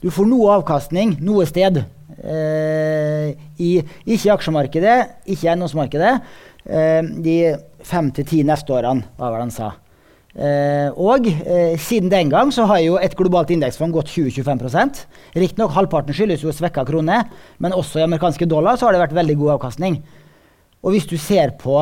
du 0.03 0.09
får 0.11 0.29
noe 0.29 0.59
avkastning 0.59 1.17
noe 1.23 1.47
sted. 1.49 1.81
Eh, 2.19 3.35
i, 3.59 3.73
ikke 4.05 4.33
aksjemarkedet, 4.35 4.97
ikke 5.25 5.51
eiendomsmarkedet. 5.51 6.15
Eh, 6.65 7.03
de 7.23 7.37
fem 7.85 8.09
til 8.15 8.27
ti 8.27 8.41
neste 8.47 8.75
årene, 8.75 9.07
var 9.19 9.35
vel 9.35 9.45
han 9.47 9.53
sa. 9.53 9.73
Eh, 10.29 10.89
og 10.93 11.25
eh, 11.25 11.73
siden 11.81 12.11
den 12.11 12.29
gang 12.29 12.51
så 12.53 12.67
har 12.69 12.83
jo 12.83 12.99
et 13.01 13.15
globalt 13.17 13.49
indeksfond 13.49 13.95
gått 13.95 14.11
20-25% 14.13 14.99
Riktignok 15.33 15.73
halvparten 15.73 16.13
skyldes 16.13 16.43
jo 16.45 16.53
svekka 16.53 16.83
krone, 16.85 17.23
men 17.57 17.73
også 17.73 17.97
i 17.97 18.05
amerikanske 18.05 18.45
dollar 18.45 18.77
så 18.77 18.85
har 18.85 18.93
det 18.93 19.01
vært 19.01 19.17
veldig 19.17 19.35
god 19.39 19.55
avkastning. 19.55 19.97
Og 20.85 20.93
hvis 20.93 21.09
du 21.09 21.17
ser 21.17 21.55
på 21.59 21.81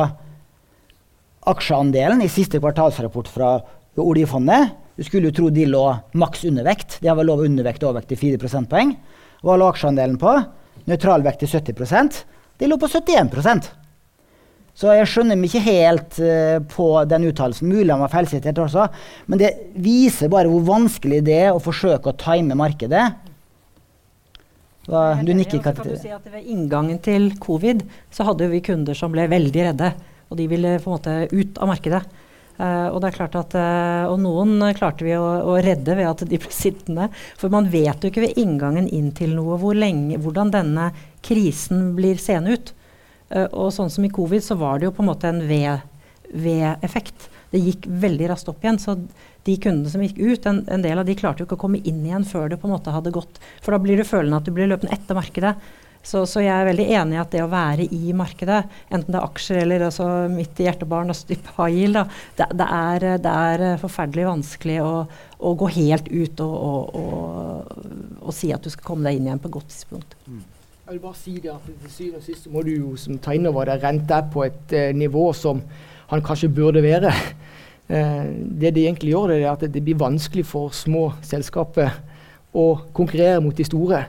aksjeandelen 1.48 2.24
i 2.24 2.30
siste 2.32 2.60
kvartalsrapport 2.60 3.28
fra 3.30 3.52
oljefondet 3.98 4.74
Du 4.98 5.04
skulle 5.06 5.30
jo 5.30 5.34
tro 5.36 5.48
de 5.54 5.62
lå 5.68 5.84
maks 6.18 6.42
undervekt. 6.48 6.96
De 6.98 7.06
har 7.06 7.14
vel 7.14 7.28
lov 7.30 7.44
undervekt 7.44 7.84
og 7.84 7.92
overvekt 7.92 8.16
i 8.16 8.18
4 8.18 8.40
prosentpoeng. 8.42 8.96
Hva 9.44 9.58
lå 9.58 9.68
aksjeandelen 9.70 10.18
på? 10.20 10.34
Nøytralvekt 10.88 11.44
til 11.44 11.52
70% 11.52 12.22
De 12.58 12.70
lå 12.70 12.78
på 12.80 12.88
71% 12.90 13.68
så 14.78 14.92
jeg 14.94 15.08
skjønner 15.10 15.38
meg 15.38 15.50
ikke 15.50 15.64
helt 15.64 16.18
uh, 16.22 16.58
på 16.70 16.84
den 17.10 17.24
uttalelsen. 17.32 17.66
Mulig 17.66 17.90
han 17.90 18.02
var 18.04 18.12
feilsitert 18.12 18.60
også, 18.62 18.84
men 19.26 19.40
det 19.40 19.48
viser 19.74 20.30
bare 20.30 20.50
hvor 20.52 20.62
vanskelig 20.68 21.18
det 21.26 21.38
er 21.48 21.50
å 21.50 21.62
forsøke 21.62 22.12
å 22.12 22.18
time 22.18 22.54
markedet. 22.58 23.08
Hva, 24.88 25.18
du 25.20 25.34
nikker 25.34 25.58
ikke 25.58 25.74
til 25.82 25.98
si 26.00 26.12
at 26.14 26.30
Ved 26.30 26.46
inngangen 26.48 27.00
til 27.04 27.32
covid 27.42 27.82
så 28.14 28.24
hadde 28.30 28.46
vi 28.48 28.62
kunder 28.64 28.96
som 28.96 29.12
ble 29.12 29.26
veldig 29.28 29.66
redde. 29.66 29.90
Og 30.30 30.38
de 30.38 30.46
ville 30.48 30.78
på 30.78 30.88
en 30.88 30.94
måte 30.94 31.16
ut 31.34 31.58
av 31.58 31.72
markedet. 31.72 32.00
Uh, 32.58 32.90
og 32.90 32.98
det 32.98 33.12
er 33.12 33.14
klart 33.20 33.36
at, 33.38 33.54
uh, 33.54 34.10
og 34.10 34.16
noen 34.18 34.58
klarte 34.74 35.06
vi 35.06 35.12
å, 35.14 35.22
å, 35.46 35.52
redde 35.62 35.94
ved 35.94 36.08
at 36.08 36.24
de 36.26 36.40
ble 36.42 36.50
sittende. 36.50 37.06
For 37.38 37.52
man 37.54 37.70
vet 37.70 38.02
jo 38.02 38.10
ikke 38.10 38.24
ved 38.24 38.40
inngangen 38.40 38.88
inn 38.90 39.12
til 39.14 39.36
noe 39.36 39.60
hvor 39.62 39.78
lenge, 39.78 40.18
hvordan 40.18 40.50
denne 40.50 40.88
krisen 41.22 41.92
blir 41.98 42.18
seende 42.18 42.56
ut. 42.58 42.74
Uh, 43.30 43.46
og 43.46 43.70
sånn 43.76 43.92
som 43.94 44.06
i 44.06 44.10
covid, 44.10 44.42
så 44.42 44.58
var 44.58 44.80
det 44.80 44.88
jo 44.88 44.96
på 44.96 45.04
en 45.04 45.10
måte 45.12 45.30
en 45.30 45.44
V-effekt. 45.46 47.28
Det 47.52 47.62
gikk 47.62 47.86
veldig 48.02 48.32
raskt 48.32 48.50
opp 48.50 48.64
igjen. 48.64 48.82
Så 48.82 48.98
de 49.46 49.54
kundene 49.62 49.92
som 49.92 50.02
gikk 50.02 50.18
ut, 50.18 50.48
en, 50.50 50.64
en, 50.66 50.82
del 50.84 50.98
av 50.98 51.06
de 51.06 51.16
klarte 51.16 51.44
jo 51.44 51.48
ikke 51.48 51.60
å 51.60 51.62
komme 51.62 51.80
inn 51.86 52.02
igjen 52.04 52.26
før 52.26 52.50
det 52.50 52.58
på 52.60 52.68
en 52.68 52.74
måte 52.74 52.92
hadde 52.92 53.14
gått. 53.14 53.38
For 53.62 53.72
da 53.72 53.80
blir 53.82 54.00
du 54.00 54.08
følende 54.08 54.42
at 54.42 54.48
du 54.48 54.52
blir 54.56 54.68
løpende 54.68 54.98
etter 54.98 55.16
markedet. 55.16 55.54
Så, 56.08 56.22
så, 56.24 56.40
jeg 56.40 56.54
er 56.54 56.68
veldig 56.70 56.86
enig 56.96 57.16
i 57.18 57.20
at 57.20 57.32
det 57.34 57.42
å 57.44 57.50
være 57.52 57.84
i 57.92 58.14
markedet, 58.16 58.62
enten 58.88 59.12
det 59.12 59.18
er 59.18 59.26
aksjer 59.26 59.58
eller 59.60 59.82
altså 59.90 60.06
mitt 60.32 60.56
hjertebarn, 60.56 61.12
altså 61.12 61.28
type 61.28 61.52
high 61.58 61.74
yield, 61.74 61.98
det, 62.38 62.46
det, 62.56 62.68
er, 62.78 63.04
det, 63.20 63.32
er, 63.48 63.64
forferdelig 63.82 64.24
vanskelig 64.30 64.78
å, 64.80 64.92
å 65.44 65.52
gå 65.60 65.68
helt 65.76 66.08
ut 66.08 66.40
og, 66.44 66.54
og, 66.70 66.96
og, 67.02 67.90
og, 68.22 68.30
si 68.36 68.54
at 68.56 68.64
du 68.64 68.72
skal 68.72 68.88
komme 68.88 69.04
deg 69.04 69.18
inn 69.18 69.28
igjen 69.28 69.42
på 69.42 69.50
et 69.50 69.56
godt 69.58 69.68
tidspunkt. 69.74 70.16
Mm. 70.24 70.46
Jeg 70.88 70.96
vil 70.96 71.04
bare 71.04 71.20
si 71.20 71.34
det 71.44 71.52
at 71.52 71.64
Til 71.68 71.92
syvende 71.92 72.22
og 72.22 72.24
sist 72.24 72.48
må 72.48 72.64
du 72.64 72.70
jo 72.72 72.94
som 72.96 73.18
ta 73.20 73.34
inn 73.36 73.48
over 73.50 73.68
deg 73.68 73.82
renta 73.84 74.22
på 74.32 74.46
et 74.46 74.72
eh, 74.72 74.94
nivå 74.96 75.26
som 75.36 75.60
han 76.08 76.24
kanskje 76.24 76.52
burde 76.56 76.84
være. 76.84 77.12
Eh, 77.88 78.24
det 78.60 78.74
de 78.76 78.82
egentlig 78.82 79.14
gjør, 79.14 79.30
det 79.32 79.36
er 79.38 79.46
at 79.48 79.62
det 79.72 79.80
blir 79.80 79.96
vanskelig 79.96 80.42
for 80.44 80.74
små 80.76 81.06
selskaper 81.24 81.94
å 82.52 82.64
konkurrere 82.92 83.40
mot 83.40 83.56
de 83.56 83.64
store. 83.64 84.02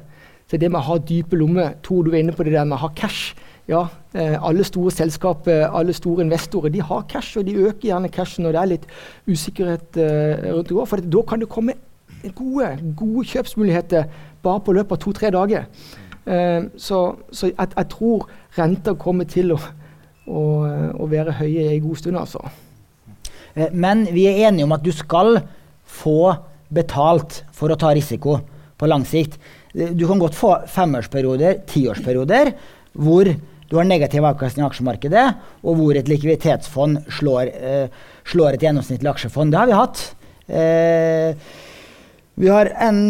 Så 0.49 0.57
det 0.57 0.71
med 0.71 0.79
å 0.81 0.87
ha 0.87 0.97
dype 0.97 1.37
lommer 1.37 1.75
Tor, 1.85 2.03
du 2.03 2.13
er 2.13 2.23
inne 2.23 2.33
på 2.33 2.45
det 2.45 2.55
der 2.55 2.65
med 2.65 2.79
å 2.79 2.83
ha 2.87 2.89
cash. 2.97 3.35
Ja, 3.69 3.83
eh, 4.17 4.33
Alle 4.41 4.65
store 4.65 4.91
selskaper, 4.91 5.67
alle 5.67 5.93
store 5.93 6.25
investorer 6.25 6.73
de 6.73 6.81
har 6.81 7.05
cash, 7.09 7.37
og 7.37 7.45
de 7.45 7.53
øker 7.67 7.91
gjerne 7.91 8.09
cashen 8.09 8.47
når 8.47 8.55
det 8.55 8.61
er 8.61 8.71
litt 8.71 8.87
usikkerhet 9.29 9.99
eh, 10.01 10.49
rundt 10.55 10.71
det. 10.71 10.87
For 10.89 11.05
da 11.17 11.21
kan 11.29 11.43
det 11.43 11.49
komme 11.53 11.77
gode, 12.35 12.71
gode 12.97 13.27
kjøpsmuligheter 13.29 14.09
bare 14.41 14.63
på 14.65 14.73
løpet 14.73 14.97
av 14.97 15.03
to-tre 15.03 15.29
dager. 15.35 15.67
Eh, 16.25 16.63
så, 16.77 17.03
så 17.31 17.51
jeg, 17.51 17.69
jeg, 17.75 17.89
tror 17.93 18.25
renta 18.57 18.95
kommer 18.97 19.29
til 19.29 19.53
å, 19.53 19.59
å, 20.25 20.41
å 20.97 21.11
være 21.11 21.37
høye 21.43 21.69
en 21.69 21.85
god 21.85 22.01
stund, 22.01 22.17
altså. 22.17 22.41
Eh, 23.55 23.69
men 23.73 24.07
vi 24.13 24.25
er 24.29 24.47
enige 24.47 24.65
om 24.65 24.73
at 24.75 24.85
du 24.85 24.91
skal 24.95 25.43
få 25.85 26.33
betalt 26.73 27.43
for 27.55 27.69
å 27.69 27.77
ta 27.79 27.93
risiko 27.93 28.39
på 28.79 28.89
lang 28.89 29.05
sikt. 29.07 29.37
Du 29.73 30.07
kan 30.07 30.19
godt 30.21 30.37
få 30.37 30.55
femårsperioder, 30.71 31.59
tiårsperioder, 31.69 32.53
hvor 32.97 33.29
du 33.69 33.75
har 33.77 33.85
negativ 33.85 34.25
avkastning 34.25 34.63
i 34.63 34.67
aksjemarkedet, 34.67 35.25
og 35.61 35.77
hvor 35.77 35.97
et 35.97 36.07
likviditetsfond 36.09 37.03
slår, 37.19 37.51
eh, 37.53 38.05
slår 38.25 38.57
et 38.57 38.65
gjennomsnittlig 38.65 39.11
aksjefond. 39.11 39.53
Det 39.53 39.59
har 39.59 39.69
vi 39.69 39.77
hatt. 39.77 40.01
Eh, 40.49 41.35
vi, 42.33 42.49
har 42.49 42.71
en, 42.81 43.03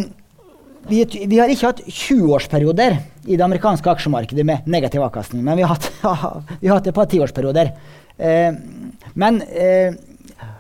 vi, 0.90 1.06
vi, 1.06 1.40
har 1.40 1.48
ikke 1.48 1.72
hatt 1.72 1.82
20-årsperioder 1.88 3.00
i 3.30 3.38
det 3.38 3.46
amerikanske 3.46 3.94
aksjemarkedet 3.94 4.44
med 4.44 4.68
negativ 4.68 5.06
avkastning, 5.08 5.46
men 5.48 5.62
vi 5.62 5.64
har 5.64 5.78
hatt, 5.78 5.88
vi 6.60 6.68
har 6.68 6.82
hatt 6.82 6.92
et 6.92 7.00
par 7.00 7.08
tiårsperioder. 7.08 7.72
Eh, 8.20 8.52
men 9.16 9.42
eh, 9.48 9.96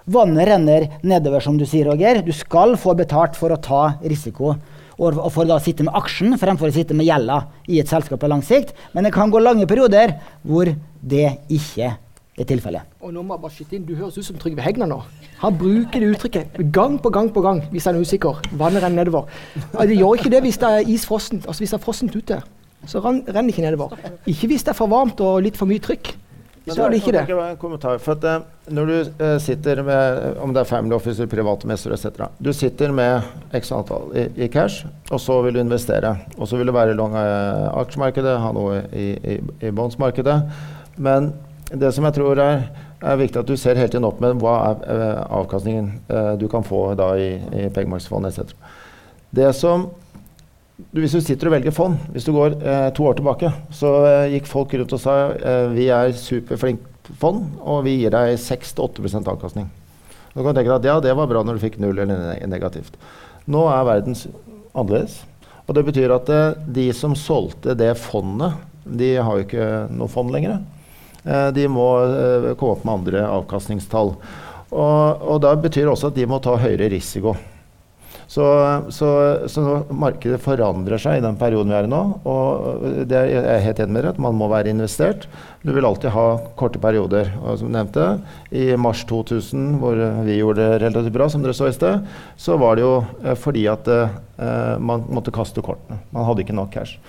vannet 0.07 0.47
renner 0.47 0.87
nedover, 1.03 1.43
som 1.43 1.59
du 1.59 1.67
sier, 1.67 1.91
Roger. 1.91 2.23
Du 2.23 2.31
skal 2.31 2.77
få 2.79 2.95
betalt 2.95 3.35
for 3.35 3.51
å 3.51 3.59
ta 3.59 3.83
risiko 3.99 4.55
og 4.99 5.31
for 5.31 5.47
da 5.47 5.57
sitte 5.63 5.85
med 5.87 5.95
aksjen 5.95 6.35
fremfor 6.39 6.67
å 6.69 6.75
sitte 6.75 6.95
med 6.97 7.07
gjelda 7.07 7.39
i 7.71 7.79
et 7.79 7.87
selskap 7.87 8.19
på 8.19 8.29
lang 8.29 8.43
sikt. 8.43 8.73
Men 8.93 9.07
det 9.07 9.13
kan 9.15 9.31
gå 9.31 9.39
lange 9.39 9.67
perioder 9.69 10.17
hvor 10.43 10.67
det 10.99 11.25
ikke 11.47 11.93
er 12.39 12.47
tilfellet. 12.47 12.83
Og 13.03 13.13
nå 13.15 13.23
må 13.23 13.35
jeg 13.35 13.43
bare 13.43 13.55
skyte 13.55 13.75
inn, 13.77 13.85
Du 13.87 13.95
høres 13.95 14.17
ut 14.17 14.27
som 14.27 14.37
Trygve 14.39 14.63
Hegna 14.63 14.87
nå. 14.87 14.99
Han 15.39 15.57
bruker 15.59 15.99
det 16.03 16.13
uttrykket 16.13 16.59
gang 16.75 16.97
på 16.99 17.11
gang 17.15 17.31
på 17.31 17.43
gang 17.43 17.61
hvis 17.71 17.87
han 17.87 17.95
er 17.95 18.03
usikker. 18.03 18.39
Vannet 18.59 18.83
renner 18.83 19.03
nedover. 19.03 19.27
Det 19.71 19.95
gjør 19.95 20.19
ikke 20.19 20.31
det 20.35 20.41
hvis 20.43 20.59
det 20.59 20.69
er 20.69 20.93
isfrossent, 20.95 21.47
altså 21.47 21.63
hvis 21.63 21.75
det 21.75 21.79
er 21.79 21.83
frossent 21.83 22.15
ute. 22.15 22.41
Så 22.87 23.01
renner 23.03 23.51
ikke 23.51 23.63
nedover. 23.63 23.95
Ikke 24.27 24.51
hvis 24.51 24.63
det 24.63 24.73
er 24.73 24.79
for 24.79 24.91
varmt 24.91 25.19
og 25.23 25.43
litt 25.43 25.59
for 25.59 25.67
mye 25.69 25.83
trykk. 25.83 26.13
Så 26.67 26.83
er 26.83 26.91
det 26.91 26.99
ikke 26.99 27.13
det. 27.15 27.23
En 27.29 27.57
kommentar, 27.59 27.97
for 28.03 28.17
at, 28.17 28.25
uh, 28.25 28.73
når 28.73 28.89
du 28.89 28.95
uh, 29.21 29.37
sitter 29.41 29.81
med 29.85 30.39
om 30.43 30.53
det 30.53 30.61
er 30.61 30.69
family 30.69 30.95
officer, 30.95 31.29
private 31.29 31.67
mestere 31.69 31.95
etc. 31.95 32.27
Du 32.39 32.51
sitter 32.53 32.91
med 32.95 33.21
x 33.55 33.71
antall 33.75 34.11
i, 34.13 34.25
i, 34.43 34.49
cash, 34.51 34.85
og 35.09 35.21
så 35.23 35.39
vil 35.45 35.55
du 35.55 35.61
investere. 35.63 36.15
Og 36.37 36.47
så 36.47 36.59
vil 36.59 36.69
du 36.69 36.75
være 36.75 36.97
lang 36.97 37.15
uh, 37.15 37.69
aksjemarkedet, 37.81 38.35
ha 38.43 38.51
noe 38.55 38.83
i, 38.93 39.07
i, 39.15 39.39
i 39.67 39.71
bondsmarkedet. 39.71 40.37
Men 40.97 41.33
det 41.71 41.93
som 41.95 42.05
jeg 42.07 42.17
tror 42.17 42.41
er, 42.43 42.67
er 42.99 43.21
viktig 43.21 43.39
at 43.39 43.49
du 43.49 43.55
ser 43.57 43.79
helt 43.79 43.95
inn 43.95 44.07
opp 44.07 44.19
med 44.21 44.41
hva 44.41 44.55
er 44.83 45.01
avkastningen 45.29 45.91
du 46.41 46.47
kan 46.51 46.65
få 46.65 46.89
da 46.99 47.13
i, 47.15 47.29
i 47.37 47.69
pengemarkedsfond 47.71 48.27
etc. 48.27 48.51
Det 49.31 49.53
som 49.55 49.85
hvis 50.95 51.15
du 51.15 51.21
sitter 51.21 51.49
og 51.49 51.57
velger 51.57 51.75
fond, 51.75 51.97
hvis 52.13 52.27
du 52.27 52.31
går 52.35 52.55
eh, 52.59 52.87
to 52.95 53.05
år 53.09 53.19
tilbake, 53.19 53.51
så 53.75 53.93
eh, 54.07 54.31
gikk 54.35 54.47
folk 54.49 54.73
rundt 54.79 54.95
og 54.95 55.01
sa 55.03 55.17
eh, 55.35 55.65
vi 55.75 55.89
er 55.93 56.15
superflinke 56.15 57.15
fond, 57.19 57.45
og 57.59 57.83
vi 57.87 57.97
gir 57.99 58.13
deg 58.13 58.37
6-8% 58.39 59.27
avkastning. 59.31 59.69
Du 60.35 60.43
kan 60.45 60.53
tenke 60.53 60.69
deg 60.69 60.77
at 60.77 60.87
ja, 60.87 60.99
det 61.03 61.15
var 61.17 61.29
bra 61.29 61.41
når 61.43 61.57
du 61.57 61.63
fikk 61.63 61.79
null 61.81 61.97
eller 61.99 62.37
negativt. 62.47 62.95
Nå 63.49 63.65
er 63.71 63.87
verden 63.87 64.17
annerledes. 64.77 65.23
Og 65.69 65.75
det 65.77 65.85
betyr 65.85 66.13
at 66.15 66.29
eh, 66.33 66.59
de 66.79 66.89
som 66.97 67.15
solgte 67.17 67.75
det 67.77 67.93
fondet, 68.01 68.57
de 68.83 69.13
har 69.21 69.37
jo 69.37 69.45
ikke 69.45 69.69
noe 69.93 70.09
fond 70.09 70.33
lenger. 70.33 70.61
Eh, 71.23 71.49
de 71.53 71.67
må 71.69 71.87
eh, 72.07 72.51
komme 72.57 72.77
opp 72.77 72.85
med 72.87 72.95
andre 73.01 73.25
avkastningstall. 73.29 74.15
Og, 74.69 75.21
og 75.21 75.37
da 75.45 75.53
betyr 75.57 75.85
det 75.85 75.93
også 75.93 76.09
at 76.09 76.17
de 76.17 76.25
må 76.29 76.41
ta 76.41 76.55
høyere 76.61 76.89
risiko. 76.93 77.35
Så, 78.29 78.45
så, 78.93 79.07
så, 79.49 79.61
markedet 79.89 80.37
forandrer 80.43 81.01
seg 81.01 81.17
i 81.17 81.23
den 81.23 81.37
perioden 81.39 81.71
vi 81.73 81.77
er 81.79 81.87
i 81.87 81.89
nå. 81.89 82.01
Og 82.29 82.83
det 83.09 83.17
er 83.17 83.31
jeg 83.33 83.63
helt 83.63 83.79
enig 83.81 83.95
med 83.95 84.03
dere, 84.03 84.11
at 84.13 84.19
man 84.21 84.35
må 84.37 84.45
være 84.51 84.69
investert. 84.69 85.25
Du 85.65 85.71
vil 85.73 85.87
alltid 85.87 86.13
ha 86.13 86.25
korte 86.59 86.77
perioder. 86.81 87.31
Og 87.41 87.57
som 87.63 87.71
nevnte, 87.73 88.19
I 88.53 88.75
mars 88.77 89.01
2000, 89.09 89.79
hvor 89.81 89.97
vi 90.27 90.37
gjorde 90.37 90.61
det 90.61 90.83
relativt 90.85 91.15
bra, 91.15 91.25
som 91.33 91.41
dere 91.41 91.57
så 91.57 91.71
i 91.71 91.73
sted, 91.73 92.05
så 92.37 92.57
var 92.61 92.77
det 92.77 92.85
jo 92.85 92.93
eh, 93.23 93.33
fordi 93.33 93.65
at 93.71 93.89
eh, 93.89 94.77
man 94.77 95.07
måtte 95.09 95.33
kaste 95.33 95.65
kortene. 95.65 95.97
Man 96.13 96.29
hadde 96.29 96.45
ikke 96.45 96.57
nok 96.59 96.69
cash. 96.77 97.01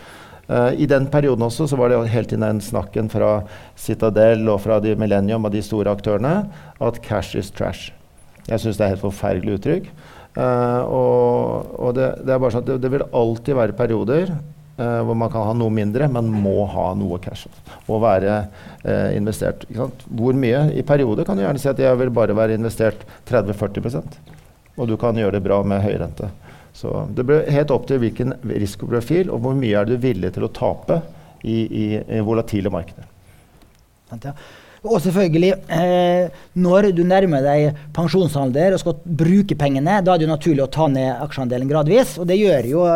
Uh, 0.50 0.72
I 0.74 0.88
den 0.90 1.04
perioden 1.06 1.44
også 1.46 1.68
så 1.70 1.76
var 1.78 1.92
det 1.92 2.00
hele 2.10 2.26
tiden 2.26 2.42
den 2.42 2.62
snakken 2.64 3.06
fra 3.12 3.44
Citadel 3.78 4.48
og 4.50 4.64
fra 4.64 4.80
de 4.82 4.96
Millennium 4.98 5.44
og 5.46 5.52
de 5.54 5.60
store 5.62 5.92
aktørene 5.94 6.32
at 6.82 6.98
cash 7.04 7.38
is 7.38 7.52
trash. 7.54 7.92
Jeg 8.48 8.58
syns 8.58 8.80
det 8.80 8.82
er 8.82 8.88
et 8.88 8.96
helt 8.96 9.04
forferdelig 9.04 9.60
uttrykk. 9.60 9.92
Uh, 10.40 10.82
og, 10.88 11.72
og 11.76 11.94
det, 11.98 12.06
det, 12.24 12.32
er 12.32 12.40
bare 12.40 12.54
sånn 12.54 12.64
at 12.64 12.70
det, 12.70 12.78
det 12.80 12.90
vil 12.94 13.04
alltid 13.04 13.58
være 13.58 13.76
perioder 13.76 14.30
uh, 14.32 15.00
hvor 15.04 15.18
man 15.18 15.28
kan 15.32 15.44
ha 15.50 15.54
noe 15.56 15.72
mindre, 15.74 16.08
men 16.08 16.30
må 16.32 16.64
ha 16.72 16.86
noe 16.96 17.18
cash. 17.20 17.50
Og 17.90 18.00
være 18.04 18.38
uh, 18.86 19.10
investert. 19.16 19.66
Hvor 19.68 20.38
mye? 20.38 20.68
I 20.80 20.86
perioder 20.86 21.28
kan 21.28 21.36
du 21.36 21.44
gjerne 21.44 21.60
si 21.60 21.68
at 21.68 21.82
jeg 21.82 22.00
vil 22.00 22.12
bare 22.16 22.36
være 22.36 22.56
investert 22.56 23.04
30-40% 23.28 24.16
Og 24.78 24.88
du 24.88 24.96
kan 25.00 25.18
gjøre 25.18 25.36
det 25.36 25.44
bra 25.44 25.60
med 25.66 25.84
høy 25.84 25.98
rente. 26.00 26.30
Så 26.72 27.04
det 27.12 27.26
blir 27.28 27.48
helt 27.50 27.72
opp 27.74 27.88
til 27.90 28.00
hvilken 28.00 28.38
risikoprofil 28.46 29.32
og 29.34 29.42
hvor 29.44 29.56
mye 29.58 29.82
er 29.82 29.90
du 29.90 29.98
villig 30.00 30.32
til 30.36 30.46
å 30.46 30.52
tape 30.54 31.02
i, 31.42 31.58
i, 31.66 31.86
i 32.00 32.24
volatile 32.24 32.72
markeder. 32.72 33.08
Ja. 34.24 34.32
Og 34.84 35.00
selvfølgelig, 35.04 35.50
eh, 35.68 36.30
når 36.56 36.92
du 36.96 37.02
nærmer 37.04 37.44
deg 37.44 37.82
pensjonsalder 37.96 38.72
og 38.72 38.80
skal 38.80 38.96
bruke 39.04 39.58
pengene, 39.58 39.98
da 40.00 40.14
er 40.14 40.22
det 40.22 40.28
jo 40.28 40.32
naturlig 40.32 40.64
å 40.64 40.72
ta 40.72 40.86
ned 40.88 41.20
aksjeandelen 41.26 41.68
gradvis. 41.68 42.16
Og 42.20 42.28
det 42.30 42.40
gjør 42.40 42.70
jo 42.70 42.86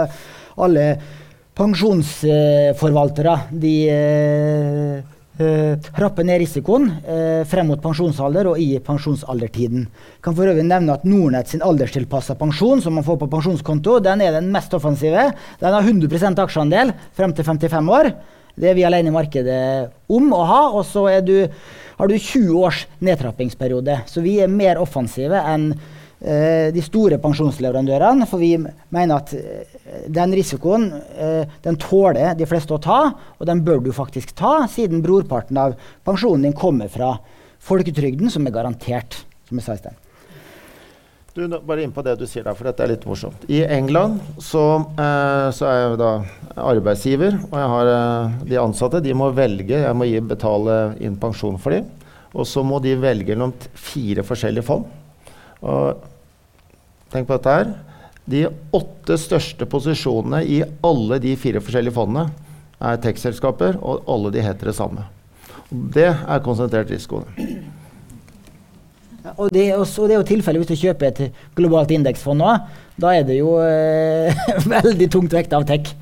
alle 0.64 0.87
pensjonsforvaltere. 1.55 3.35
De 3.51 3.75
eh, 3.90 4.97
eh, 5.38 5.90
rapper 6.01 6.27
ned 6.27 6.40
risikoen 6.42 6.88
eh, 6.90 7.42
frem 7.49 7.70
mot 7.70 7.83
pensjonsalder 7.83 8.51
og 8.51 8.61
i 8.61 8.79
pensjonsaldertiden. 8.83 9.87
Kan 10.25 10.37
for 10.37 10.51
øvrig 10.51 10.66
nevne 10.66 10.97
at 10.97 11.07
Nordnett 11.09 11.53
sin 11.53 11.64
alderstilpassa 11.64 12.38
pensjon 12.40 12.83
som 12.83 12.97
man 12.99 13.07
får 13.07 13.20
på 13.23 13.31
pensjonskonto, 13.37 14.01
den 14.05 14.25
er 14.25 14.38
den 14.38 14.51
mest 14.55 14.75
offensive. 14.75 15.31
Den 15.61 15.77
har 15.77 15.83
100% 15.83 16.42
aksjeandel 16.42 16.94
frem 17.14 17.37
til 17.37 17.47
55 17.53 17.92
år. 18.01 18.14
Det 18.54 18.70
er 18.70 18.76
vi 18.78 18.86
alene 18.86 19.10
i 19.10 19.14
markedet 19.14 19.60
om 20.12 20.30
å 20.34 20.44
ha. 20.46 20.62
Og 20.78 20.84
så 20.86 21.06
har 21.10 21.24
du 21.26 22.16
20 22.16 22.54
års 22.60 22.84
nedtrappingsperiode. 23.04 24.00
Så 24.10 24.22
vi 24.24 24.38
er 24.42 24.52
mer 24.52 24.80
offensive 24.82 25.40
enn 25.50 25.72
eh, 25.74 26.70
de 26.74 26.84
store 26.84 27.18
pensjonsleverandørene. 27.22 28.28
For 28.30 28.42
vi 28.42 28.54
mener 28.58 29.16
at 29.16 29.34
eh, 29.34 30.06
den 30.12 30.36
risikoen 30.38 30.90
eh, 31.18 31.58
den 31.66 31.80
tåler 31.82 32.38
de 32.38 32.48
fleste 32.50 32.76
å 32.76 32.82
ta, 32.82 33.00
og 33.38 33.50
den 33.50 33.64
bør 33.66 33.82
du 33.84 33.92
faktisk 33.96 34.36
ta, 34.38 34.60
siden 34.70 35.02
brorparten 35.04 35.60
av 35.60 35.76
pensjonen 36.06 36.46
din 36.48 36.56
kommer 36.56 36.92
fra 36.92 37.16
folketrygden, 37.64 38.30
som 38.30 38.46
er 38.46 38.54
garantert, 38.54 39.22
som 39.48 39.58
jeg 39.58 39.66
sa 39.66 39.76
i 39.78 39.82
sted. 39.82 40.03
Du, 41.35 41.49
bare 41.66 41.83
inn 41.83 41.90
på 41.90 42.03
det 42.07 42.12
du 42.20 42.29
sier 42.31 42.44
der, 42.47 42.55
for 42.55 42.68
dette 42.68 42.85
er 42.85 42.92
litt 42.92 43.05
morsomt. 43.11 43.40
I 43.51 43.64
England 43.66 44.20
så, 44.38 44.85
eh, 44.94 45.49
så 45.51 45.66
er 45.66 45.81
jeg 45.81 45.97
da 45.99 46.11
arbeidsgiver, 46.62 47.40
og 47.49 47.57
jeg 47.59 47.70
har 47.73 47.90
eh, 47.90 48.37
de 48.53 48.61
ansatte. 48.62 49.01
De 49.03 49.16
må 49.18 49.33
velge, 49.35 49.81
jeg 49.83 49.99
må 49.99 50.07
gi, 50.07 50.20
betale 50.23 50.79
inn 51.03 51.18
pensjon 51.18 51.59
for 51.59 51.75
dem. 51.75 51.90
Og 52.38 52.47
så 52.47 52.62
må 52.62 52.79
de 52.83 52.94
velge 53.03 53.35
mellom 53.35 53.51
fire 53.75 54.23
forskjellige 54.27 54.66
fond. 54.66 54.87
Og 55.66 56.07
tenk 57.11 57.27
på 57.27 57.35
dette 57.35 57.59
her. 57.59 57.75
De 58.31 58.47
åtte 58.79 59.18
største 59.18 59.66
posisjonene 59.66 60.44
i 60.47 60.62
alle 60.87 61.18
de 61.18 61.35
fire 61.35 61.59
forskjellige 61.59 61.99
fondene 61.99 62.29
er 62.79 63.03
tech-selskaper, 63.03 63.83
og 63.83 64.07
alle 64.07 64.31
de 64.31 64.47
heter 64.47 64.70
det 64.70 64.79
samme. 64.79 65.11
Det 65.66 66.12
er 66.14 66.47
konsentrert 66.47 66.94
risiko. 66.94 67.25
Og 69.38 69.48
det, 69.52 69.70
også, 69.72 70.04
det 70.04 70.16
er 70.16 70.20
jo 70.20 70.28
tilfellet 70.28 70.60
hvis 70.60 70.74
du 70.74 70.82
kjøper 70.84 71.08
et 71.08 71.38
globalt 71.56 71.92
indeksfond 71.94 72.42
nå. 72.42 72.50
Da 73.00 73.14
er 73.16 73.24
det 73.24 73.38
jo 73.38 73.56
eh, 73.64 74.44
veldig 74.76 75.08
tungt 75.12 75.32
vekt 75.32 75.54
av 75.56 75.64
tech. 75.68 75.94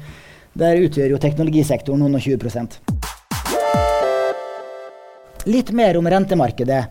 Der 0.58 0.82
utgjør 0.82 1.14
jo 1.14 1.20
teknologisektoren 1.22 2.02
noen 2.02 2.18
og 2.18 2.24
20% 2.26 2.74
Litt 5.48 5.70
mer 5.74 5.96
om 5.98 6.06
rentemarkedet. 6.06 6.82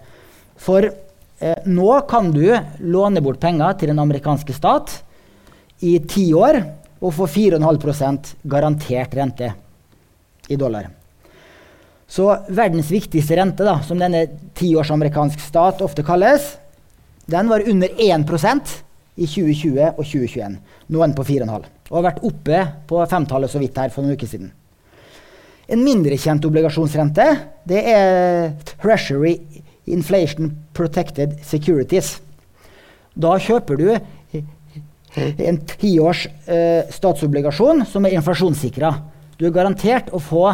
For 0.60 0.88
eh, 0.88 1.68
nå 1.68 1.92
kan 2.10 2.32
du 2.34 2.46
låne 2.80 3.24
bort 3.24 3.40
penger 3.44 3.78
til 3.80 3.92
den 3.92 4.02
amerikanske 4.02 4.56
stat 4.56 4.98
i 5.84 5.98
ti 6.08 6.30
år 6.38 6.62
og 7.02 7.16
få 7.18 7.28
4,5% 7.28 8.34
garantert 8.48 9.16
rente 9.18 9.54
i 10.52 10.58
dollar. 10.60 11.01
Så 12.12 12.28
verdens 12.52 12.90
viktigste 12.92 13.38
rente, 13.40 13.64
da, 13.64 13.78
som 13.88 14.00
denne 14.00 14.26
tiårsamerikansk 14.60 15.40
stat 15.40 15.80
ofte 15.86 16.04
kalles, 16.04 16.58
den 17.32 17.48
var 17.48 17.64
under 17.64 17.94
1% 17.96 18.74
i 19.16 19.28
2020 19.28 19.86
og 19.94 20.02
2021. 20.04 20.58
Nå 20.92 21.00
er 21.00 21.08
den 21.08 21.16
på 21.16 21.28
4,5 21.28 21.70
og 21.92 21.98
har 21.98 22.06
vært 22.08 22.24
oppe 22.24 22.60
på 22.88 23.00
femtallet 23.12 23.52
så 23.52 23.60
vidt 23.60 23.80
her 23.80 23.92
for 23.92 24.04
noen 24.04 24.16
uker 24.16 24.30
siden. 24.32 24.52
En 25.72 25.84
mindre 25.84 26.16
kjent 26.20 26.46
obligasjonsrente 26.48 27.26
det 27.68 27.82
er 27.92 28.54
Treasury 28.80 29.38
Inflation 29.92 30.52
Protected 30.76 31.38
Securities. 31.48 32.18
Da 33.16 33.36
kjøper 33.40 33.80
du 33.80 33.90
en 35.20 35.60
tiårs 35.76 36.26
eh, 36.48 36.88
statsobligasjon 36.92 37.84
som 37.88 38.08
er 38.08 38.16
inflasjonssikra. 38.16 38.94
Du 39.36 39.48
er 39.48 39.56
garantert 39.56 40.12
å 40.16 40.20
få 40.24 40.46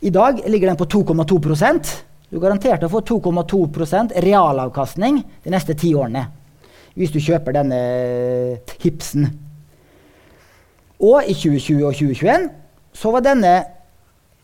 I 0.00 0.10
dag 0.10 0.42
ligger 0.46 0.68
den 0.68 0.76
på 0.76 0.84
2,2% 0.84 1.94
Du 2.28 2.36
er 2.36 2.42
garantert 2.42 2.82
å 2.82 2.90
få 2.90 3.00
2,2% 3.06 4.16
realavkastning 4.24 5.20
de 5.44 5.52
neste 5.52 5.76
ti 5.78 5.92
årene. 5.94 6.24
Hvis 6.96 7.12
du 7.14 7.20
kjøper 7.22 7.54
denne 7.54 7.78
hipsen. 8.82 9.28
Og 10.98 11.22
i 11.22 11.36
2020 11.36 11.84
og 11.86 11.94
2021 11.94 12.48
så 12.96 13.12
var 13.14 13.24
denne 13.24 13.52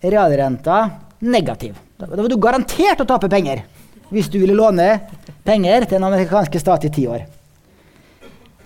realrenta 0.03 0.79
negativ. 1.27 1.75
Da 1.99 2.07
var 2.07 2.29
du 2.29 2.37
garantert 2.39 3.03
å 3.03 3.09
tape 3.09 3.31
penger 3.33 3.65
hvis 4.13 4.29
du 4.29 4.39
ville 4.43 4.57
låne 4.57 4.87
penger 5.43 5.87
til 5.87 5.97
den 5.97 6.05
amerikanske 6.05 6.61
stat 6.61 6.85
i 6.85 6.93
ti 6.93 7.07
år. 7.09 7.25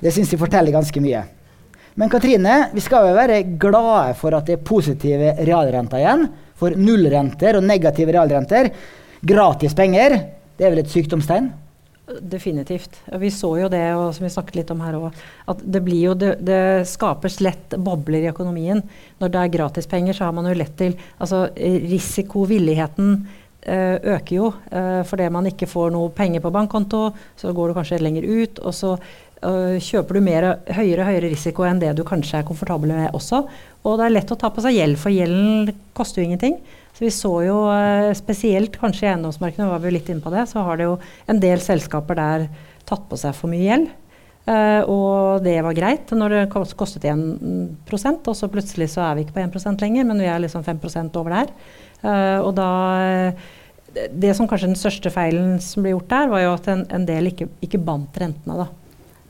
Det 0.03 0.13
syns 0.13 0.33
jeg 0.33 0.41
forteller 0.41 0.75
ganske 0.75 1.01
mye. 1.01 1.23
Men 1.97 2.11
Katrine, 2.13 2.57
vi 2.75 2.83
skal 2.85 3.07
jo 3.09 3.15
være 3.17 3.39
glade 3.57 4.17
for 4.19 4.35
at 4.37 4.49
det 4.49 4.59
er 4.59 4.67
positive 4.67 5.37
realrenter 5.47 6.03
igjen. 6.03 6.27
For 6.57 6.77
nullrenter 6.79 7.59
og 7.59 7.67
negative 7.67 8.17
realrenter, 8.17 8.73
gratis 9.27 9.77
penger, 9.77 10.19
det 10.57 10.67
er 10.67 10.73
vel 10.73 10.85
et 10.85 10.93
sykdomstegn? 10.93 11.51
Definitivt. 12.21 13.01
Vi 13.19 13.31
så 13.35 13.49
jo 13.59 13.69
det, 13.69 13.83
og 13.99 14.13
som 14.15 14.25
vi 14.25 14.31
snakket 14.31 14.61
litt 14.61 14.69
om 14.71 14.83
her 14.85 14.95
òg, 14.95 15.17
at 15.51 15.63
det, 15.75 15.81
jo, 15.99 16.13
det, 16.15 16.37
det 16.47 16.61
skapes 16.87 17.41
lett 17.43 17.75
bobler 17.83 18.23
i 18.23 18.31
økonomien. 18.31 18.83
Når 19.19 19.33
det 19.35 19.41
er 19.41 19.55
gratispenger, 19.57 20.15
så 20.15 20.29
har 20.29 20.37
man 20.37 20.47
jo 20.47 20.55
lett 20.55 20.77
til 20.79 20.95
Altså 21.19 21.49
risikovilligheten 21.57 23.11
øh, 23.67 23.97
øker 24.15 24.35
jo. 24.37 24.53
Øh, 24.71 25.03
fordi 25.05 25.29
man 25.35 25.51
ikke 25.51 25.67
får 25.67 25.91
noe 25.97 26.15
penger 26.15 26.45
på 26.45 26.55
bankkonto, 26.55 27.09
så 27.37 27.53
går 27.53 27.73
du 27.73 27.79
kanskje 27.81 27.99
lenger 28.05 28.23
ut. 28.23 28.63
Og 28.63 28.75
så 28.75 28.95
øh, 29.43 29.75
kjøper 29.83 30.15
du 30.15 30.23
mer, 30.23 30.51
høyere 30.79 31.11
høyere 31.11 31.33
risiko 31.35 31.67
enn 31.67 31.83
det 31.83 31.97
du 31.99 32.05
kanskje 32.07 32.39
er 32.39 32.47
komfortabel 32.47 32.95
med 32.95 33.11
også. 33.19 33.43
Og 33.87 34.01
det 34.01 34.09
er 34.09 34.17
lett 34.17 34.33
å 34.35 34.39
ta 34.39 34.51
på 34.51 34.65
seg 34.65 34.75
gjeld, 34.75 34.99
for 34.99 35.15
gjelden 35.15 35.71
koster 35.97 36.23
jo 36.23 36.27
ingenting. 36.27 36.59
Så 36.97 37.05
vi 37.05 37.13
så 37.13 37.33
jo 37.45 37.59
eh, 37.71 38.11
spesielt 38.17 38.79
kanskje 38.81 39.07
i 39.07 39.11
eiendomsmarkedet, 39.13 39.69
var 39.69 39.83
vi 39.85 39.93
litt 39.95 40.09
inne 40.11 40.25
på 40.25 40.33
det, 40.33 40.47
så 40.51 40.65
har 40.67 40.81
det 40.81 40.89
jo 40.89 40.97
en 41.31 41.43
del 41.43 41.63
selskaper 41.63 42.19
der 42.19 42.49
tatt 42.89 43.05
på 43.11 43.19
seg 43.21 43.37
for 43.37 43.53
mye 43.53 43.67
gjeld. 43.67 43.95
Uh, 44.47 44.87
og 44.87 45.43
det 45.43 45.57
var 45.67 45.75
greit 45.75 46.13
når 46.15 46.31
det 46.31 46.43
kostet 46.55 47.03
1% 47.11 48.29
og 48.31 48.37
så 48.39 48.47
plutselig 48.47 48.87
så 48.93 49.01
er 49.03 49.17
vi 49.17 49.25
ikke 49.25 49.35
på 49.35 49.43
1% 49.43 49.83
lenger, 49.83 50.07
men 50.07 50.23
vi 50.23 50.29
er 50.31 50.39
liksom 50.45 50.63
5% 50.63 51.19
over 51.19 51.35
der. 51.35 51.51
Uh, 52.05 52.39
og 52.45 52.53
da 52.55 52.71
Det 53.97 54.35
som 54.37 54.47
kanskje 54.47 54.69
den 54.69 54.79
største 54.79 55.11
feilen 55.11 55.57
som 55.65 55.83
ble 55.83 55.97
gjort 55.97 56.13
der, 56.13 56.31
var 56.31 56.45
jo 56.45 56.55
at 56.55 56.69
en, 56.71 56.85
en 56.95 57.07
del 57.09 57.33
ikke, 57.33 57.49
ikke 57.65 57.83
bandt 57.83 58.19
rentene, 58.23 58.61
da. 58.61 58.69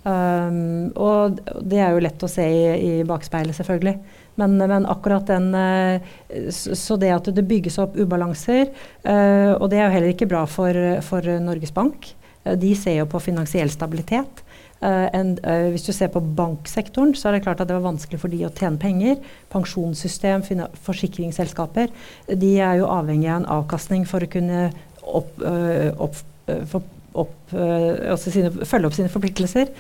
Um, 0.06 0.92
og 0.94 1.40
det 1.66 1.80
er 1.82 1.90
jo 1.90 2.02
lett 2.04 2.22
å 2.22 2.30
se 2.30 2.44
i, 2.46 2.66
i 2.78 2.92
bakspeilet, 3.06 3.56
selvfølgelig. 3.58 3.96
Men, 4.36 4.54
men, 4.60 4.84
akkurat 4.86 5.24
den 5.30 5.48
eh, 5.56 6.50
Så 6.52 6.98
det 7.00 7.08
at 7.14 7.30
det 7.32 7.46
bygges 7.48 7.78
opp 7.80 7.96
ubalanser, 7.96 8.68
uh, 9.08 9.56
og 9.56 9.70
det 9.72 9.80
er 9.80 9.88
jo 9.88 9.94
heller 9.96 10.12
ikke 10.12 10.28
bra 10.30 10.44
for, 10.50 10.76
for 11.06 11.26
Norges 11.42 11.74
Bank. 11.74 12.12
Eh, 12.46 12.56
de 12.58 12.74
ser 12.78 13.00
jo 13.00 13.08
på 13.10 13.22
finansiell 13.22 13.72
stabilitet. 13.72 14.42
Uh, 14.76 15.08
en, 15.16 15.30
uh, 15.40 15.70
hvis 15.72 15.86
du 15.86 15.92
ser 15.96 16.10
på 16.12 16.20
banksektoren, 16.36 17.14
så 17.16 17.30
er 17.30 17.36
det 17.38 17.46
klart 17.46 17.62
at 17.64 17.70
det 17.70 17.78
var 17.78 17.86
vanskelig 17.88 18.20
for 18.20 18.32
de 18.32 18.42
å 18.44 18.52
tjene 18.52 18.76
penger. 18.78 19.16
Pensjonssystem, 19.52 20.44
forsikringsselskaper. 20.84 21.94
De 22.28 22.50
er 22.60 22.82
jo 22.82 22.90
avhengig 22.92 23.30
av 23.32 23.40
en 23.40 23.48
avkastning 23.56 24.04
for 24.08 24.22
å 24.22 24.28
kunne 24.30 24.68
opp, 25.00 25.32
uh, 25.40 25.88
opp, 26.04 26.20
for, 26.68 26.84
opp, 27.22 27.34
altså 27.52 28.32
sine, 28.32 28.50
følge 28.68 28.90
opp 28.90 28.96
sine 28.96 29.10
forpliktelser. 29.12 29.72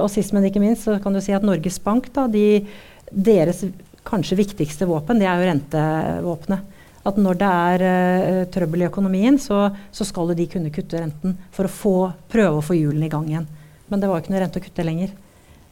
og 0.00 0.08
sist, 0.12 0.34
men 0.36 0.44
ikke 0.48 0.62
minst, 0.62 0.84
så 0.84 0.98
kan 1.02 1.16
du 1.16 1.20
si 1.24 1.34
at 1.36 1.44
Norges 1.46 1.78
Bank 1.84 2.10
da, 2.14 2.26
de, 2.30 2.62
deres 3.10 3.64
kanskje 4.06 4.38
viktigste 4.38 4.86
våpen, 4.86 5.20
det 5.20 5.28
er 5.28 5.40
jo 5.40 5.50
rentevåpenet. 5.50 6.72
At 7.06 7.18
når 7.22 7.38
det 7.38 7.50
er 7.50 7.84
uh, 7.86 8.40
trøbbel 8.50 8.82
i 8.82 8.88
økonomien, 8.88 9.38
så, 9.38 9.68
så, 9.94 10.06
skal 10.06 10.34
de 10.34 10.48
kunne 10.50 10.72
kutte 10.74 10.98
renten 10.98 11.36
for 11.54 11.68
å 11.68 11.72
få, 11.72 11.94
prøve 12.32 12.58
å 12.58 12.64
få 12.66 12.78
hjulene 12.78 13.06
i 13.06 13.12
gang 13.12 13.28
igjen. 13.30 13.46
Men 13.86 14.02
det 14.02 14.10
var 14.10 14.22
ikke 14.22 14.34
noe 14.34 14.42
rente 14.42 14.58
å 14.58 14.64
kutte 14.64 14.86
lenger. 14.86 15.12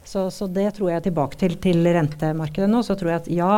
Så, 0.05 0.29
så, 0.31 0.47
det 0.47 0.69
tror 0.77 0.93
jeg 0.93 1.07
tilbake 1.07 1.39
til, 1.41 1.57
til 1.59 1.81
rentemarkedet 1.97 2.69
nå. 2.71 2.85
Så 2.87 2.95
tror 3.01 3.11
jeg 3.11 3.23
at 3.23 3.31
ja, 3.35 3.51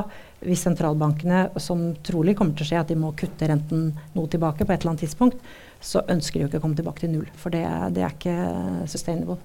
hvis 0.47 0.63
sentralbankene, 0.65 1.49
som 1.61 1.91
trolig 2.07 2.37
kommer 2.39 2.57
til 2.57 2.65
å 2.65 2.71
skje, 2.71 2.81
at 2.81 2.93
de 2.93 2.97
må 3.01 3.13
kutte 3.19 3.51
renten 3.51 3.91
noe 4.17 4.33
tilbake 4.33 4.65
på 4.65 4.73
et 4.73 4.79
eller 4.79 4.95
annet 4.95 5.05
tidspunkt, 5.05 5.43
så 5.81 6.03
ønsker 6.09 6.39
de 6.39 6.45
jo 6.45 6.51
ikke 6.51 6.61
å 6.61 6.67
komme 6.67 6.79
tilbake 6.79 7.05
til 7.05 7.13
null. 7.13 7.27
For 7.39 7.55
det, 7.55 7.65
det 7.97 8.05
er 8.05 8.15
ikke 8.15 8.37
sustainable. 8.91 9.39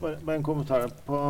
Bare, 0.00 0.16
bare 0.24 0.38
en 0.40 0.46
kommentar 0.46 0.88
på 1.06 1.24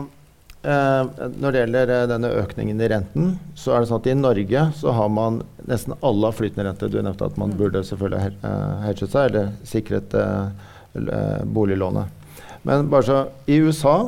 Eh, 0.64 1.06
når 1.36 1.52
det 1.52 1.60
gjelder 1.60 1.90
eh, 1.92 2.06
denne 2.08 2.30
økningen 2.40 2.78
i 2.80 2.86
renten, 2.88 3.34
så 3.58 3.74
er 3.74 3.82
det 3.82 3.90
sånn 3.90 4.00
at 4.00 4.06
i 4.08 4.14
Norge 4.16 4.62
så 4.78 4.94
har 4.96 5.10
man 5.12 5.42
nesten 5.68 5.92
alle 6.00 6.30
har 6.30 6.36
flytende 6.38 6.64
rente. 6.70 6.88
Du 6.88 6.96
nevnte 7.02 7.28
at 7.28 7.36
man 7.40 7.52
mm. 7.52 7.58
burde 7.58 7.82
selvfølgelig 7.84 8.38
uh, 8.40 8.86
hedget 8.86 9.12
seg 9.12 9.28
eller 9.28 9.50
sikret 9.68 10.16
eh, 10.16 11.42
boliglånet. 11.44 12.32
Men 12.64 12.88
bare 12.88 13.04
så 13.04 13.18
I 13.44 13.60
USA 13.60 13.98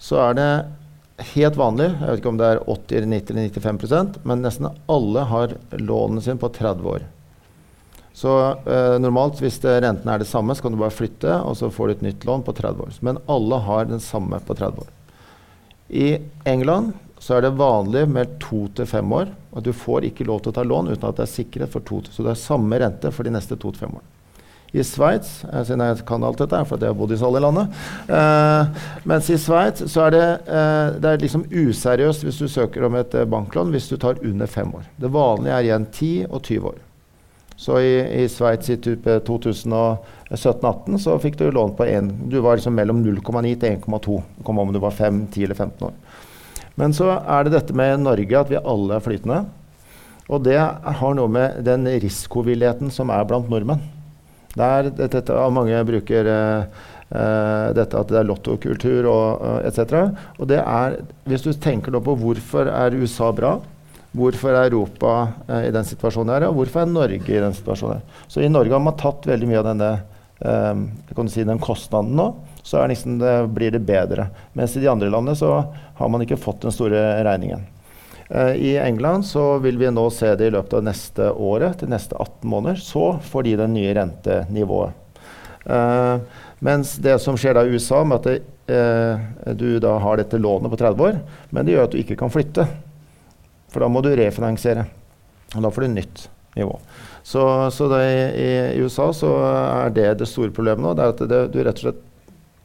så 0.00 0.22
er 0.30 0.38
det 0.38 0.48
helt 1.34 1.58
vanlig, 1.60 1.90
jeg 1.90 2.08
vet 2.08 2.20
ikke 2.22 2.32
om 2.32 2.40
det 2.40 2.48
er 2.54 2.64
80, 2.64 3.06
90 3.10 3.34
eller 3.34 3.54
95% 3.58 4.18
men 4.30 4.44
nesten 4.46 4.68
alle 4.88 5.24
har 5.28 5.56
lånene 5.74 6.22
sine 6.24 6.40
på 6.40 6.48
30 6.56 6.88
år. 6.88 7.04
Så 8.18 8.34
eh, 8.66 8.96
normalt 8.98 9.38
hvis 9.38 9.60
rentene 9.62 10.14
er 10.14 10.22
det 10.22 10.30
samme, 10.30 10.54
så 10.54 10.64
kan 10.64 10.74
du 10.74 10.80
bare 10.80 10.94
flytte, 10.94 11.36
og 11.38 11.54
så 11.58 11.70
får 11.70 11.86
du 11.86 11.94
et 11.94 12.06
nytt 12.08 12.24
lån 12.26 12.42
på 12.46 12.54
30 12.56 12.86
år. 12.86 12.96
Men 13.06 13.20
alle 13.30 13.60
har 13.62 13.86
den 13.86 14.02
samme 14.02 14.40
på 14.42 14.56
30 14.58 14.82
år. 14.82 14.88
I 15.88 16.08
England 16.44 16.96
så 17.22 17.36
er 17.36 17.46
det 17.46 17.56
vanlig 17.58 18.04
med 18.10 18.38
to 18.42 18.66
til 18.74 18.86
fem 18.90 19.12
år. 19.14 19.30
Og 19.54 19.64
du 19.64 19.72
får 19.74 20.08
ikke 20.08 20.26
lov 20.26 20.42
til 20.42 20.52
å 20.52 20.58
ta 20.58 20.66
lån 20.66 20.90
uten 20.92 21.08
at 21.08 21.18
det 21.18 21.26
er 21.28 21.34
sikkerhet 21.36 21.72
for 21.72 21.86
to 21.86 22.00
til 22.04 22.14
Så 22.14 22.26
det 22.26 22.34
er 22.34 22.40
samme 22.40 22.78
rente 22.82 23.12
for 23.14 23.26
de 23.26 23.34
neste 23.34 23.56
to 23.56 23.72
til 23.72 23.86
fem 23.86 23.94
årene. 23.94 24.14
I 24.76 24.82
Sveits 24.84 25.44
eh, 25.48 25.62
siden 25.64 25.80
jeg 25.80 26.02
kan 26.08 26.26
alt 26.26 26.42
dette, 26.42 26.58
for 26.68 26.82
jeg 26.82 26.92
har 26.92 26.98
bodd 26.98 27.14
i 27.14 27.16
alle 27.24 27.40
landet 27.40 27.78
eh, 28.12 28.82
Mens 29.08 29.30
i 29.32 29.38
Sveits 29.40 29.86
så 29.88 30.02
er 30.04 30.12
det, 30.12 30.26
eh, 30.44 30.98
det 31.00 31.12
er 31.14 31.22
liksom 31.22 31.46
useriøst 31.48 32.26
hvis 32.26 32.42
du 32.42 32.50
søker 32.52 32.84
om 32.84 32.98
et 33.00 33.16
eh, 33.16 33.24
banklån 33.24 33.72
hvis 33.72 33.88
du 33.88 33.96
tar 33.96 34.20
under 34.20 34.50
fem 34.50 34.74
år. 34.76 34.84
Det 35.00 35.08
vanlige 35.14 35.56
er 35.56 35.70
igjen 35.70 35.88
10 35.88 36.12
og 36.28 36.42
20 36.42 36.68
år. 36.74 36.84
Så 37.58 37.80
i, 37.82 38.22
i 38.22 38.28
Sveits 38.30 38.70
i 38.70 38.76
2017-18 38.78 40.94
så 41.02 41.18
fikk 41.18 41.34
du 41.40 41.48
lån 41.50 41.72
på 41.74 41.82
1 41.90 42.30
Du 42.30 42.38
var 42.44 42.54
liksom 42.56 42.76
mellom 42.78 43.02
0,9 43.02 43.58
til 43.58 43.74
1,2. 43.74 44.22
Kom 44.46 44.58
om 44.62 44.70
du 44.72 44.78
var 44.78 44.94
5, 44.94 45.26
10 45.34 45.44
eller 45.48 45.58
15 45.58 45.86
år. 45.88 45.94
Men 46.78 46.94
så 46.94 47.18
er 47.18 47.44
det 47.44 47.52
dette 47.56 47.74
med 47.74 47.98
Norge, 48.04 48.38
at 48.38 48.50
vi 48.52 48.60
alle 48.62 48.94
er 48.94 49.02
flytende. 49.02 49.40
Og 50.28 50.44
det 50.46 50.60
har 50.60 51.14
noe 51.18 51.28
med 51.32 51.64
den 51.66 51.88
risikovilligheten 51.98 52.90
som 52.94 53.10
er 53.10 53.24
blant 53.26 53.50
nordmenn. 53.50 53.82
Der 54.58 54.90
dette, 54.94 55.34
mange 55.54 55.86
bruker 55.88 56.24
uh, 56.30 56.64
dette 57.74 57.98
at 57.98 58.08
det 58.12 58.18
er 58.20 58.28
lottokultur 58.28 59.06
og 59.10 59.42
uh, 59.42 59.66
etc. 59.66 59.80
Og 60.38 60.46
det 60.50 60.60
er, 60.62 61.00
hvis 61.26 61.42
du 61.42 61.52
tenker 61.56 61.90
på 61.98 62.14
hvorfor 62.22 62.64
er 62.70 62.94
USA 63.02 63.32
bra, 63.34 63.58
Hvorfor 64.16 64.54
er 64.54 64.70
Europa 64.70 65.14
eh, 65.48 65.68
i 65.68 65.72
den 65.74 65.84
situasjonen 65.84 66.32
her, 66.32 66.48
og 66.48 66.60
hvorfor 66.60 66.82
er 66.82 66.92
Norge 66.92 67.34
i 67.34 67.42
den 67.42 67.56
situasjonen 67.56 67.98
her? 67.98 68.22
Så 68.30 68.40
I 68.40 68.52
Norge 68.52 68.72
har 68.72 68.84
man 68.84 68.96
tatt 68.98 69.28
veldig 69.28 69.48
mye 69.50 69.60
av 69.60 69.68
denne 69.68 69.90
eh, 70.40 71.26
si, 71.28 71.44
den 71.44 71.60
kostnaden 71.60 72.16
nå. 72.16 72.30
Så 72.62 72.84
liksom 72.88 73.18
det, 73.20 73.34
blir 73.56 73.72
det 73.72 73.84
bedre. 73.84 74.30
Mens 74.56 74.76
i 74.76 74.84
de 74.84 74.90
andre 74.90 75.10
landene 75.12 75.36
så 75.36 75.52
har 75.98 76.12
man 76.12 76.24
ikke 76.24 76.40
fått 76.40 76.64
den 76.64 76.74
store 76.74 77.02
regningen. 77.26 77.66
Eh, 78.28 78.54
I 78.56 78.76
England 78.76 79.26
så 79.26 79.58
vil 79.58 79.78
vi 79.80 79.90
nå 79.92 80.08
se 80.12 80.34
det 80.36 80.50
i 80.50 80.56
løpet 80.56 80.78
av 80.80 80.84
neste 80.88 81.30
året, 81.32 81.78
til 81.80 81.92
neste 81.92 82.16
18 82.16 82.48
måneder. 82.48 82.80
Så 82.80 83.14
får 83.30 83.46
de 83.46 83.56
det 83.62 83.70
nye 83.72 83.94
rentenivået. 83.96 85.24
Eh, 85.68 86.16
mens 86.64 86.96
det 87.02 87.18
som 87.22 87.36
skjer 87.38 87.56
da 87.56 87.64
i 87.64 87.72
USA, 87.76 88.02
med 88.04 88.20
at 88.20 88.28
det, 88.28 88.38
eh, 88.74 89.54
du 89.54 89.78
da 89.80 89.98
har 90.02 90.16
dette 90.20 90.40
lånet 90.40 90.72
på 90.72 90.80
30 90.80 91.08
år, 91.08 91.20
men 91.50 91.64
det 91.64 91.74
gjør 91.74 91.88
at 91.88 91.96
du 91.96 92.02
ikke 92.02 92.18
kan 92.18 92.32
flytte. 92.32 92.66
For 93.72 93.84
da 93.84 93.90
må 93.92 94.02
du 94.04 94.10
refinansiere. 94.16 94.86
Og 95.56 95.64
da 95.64 95.70
får 95.72 95.86
du 95.86 95.94
nytt 95.94 96.26
nivå. 96.58 96.74
Så, 97.22 97.42
så 97.74 97.88
det, 97.92 98.02
i, 98.40 98.48
i, 98.76 98.82
USA 98.84 99.10
så 99.16 99.32
er 99.44 99.94
det 99.96 100.08
det 100.22 100.28
store 100.28 100.52
problemet 100.54 100.84
nå. 100.84 100.94
Det 100.96 101.04
er 101.04 101.14
at 101.14 101.24
det, 101.30 101.42
du 101.54 101.60
rett 101.62 101.82
og 101.82 101.88
slett 101.88 102.04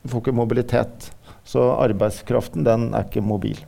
får 0.09 0.23
ikke 0.23 0.35
mobilitet. 0.35 1.09
Så 1.47 1.63
arbeidskraften, 1.75 2.63
den 2.67 2.91
er 2.95 3.07
ikke 3.07 3.23
mobil. 3.23 3.59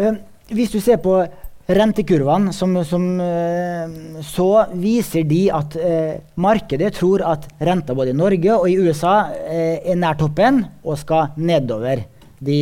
Eh, 0.00 0.16
hvis 0.52 0.72
du 0.72 0.80
ser 0.80 1.00
på 1.04 1.18
rentekurvene, 1.66 2.52
som, 2.54 2.76
som, 2.84 3.04
eh, 3.20 4.22
så 4.22 4.50
viser 4.78 5.26
de 5.26 5.42
at 5.50 5.76
eh, 5.80 6.22
markedet 6.38 6.92
tror 6.94 7.24
at 7.26 7.48
renta 7.58 7.96
både 7.96 8.14
i 8.14 8.18
Norge 8.18 8.54
og 8.54 8.68
i 8.70 8.76
USA 8.78 9.16
eh, 9.34 9.82
er 9.82 9.98
nær 9.98 10.18
toppen 10.20 10.62
og 10.84 11.00
skal 11.00 11.34
nedover 11.36 12.04
de 12.38 12.60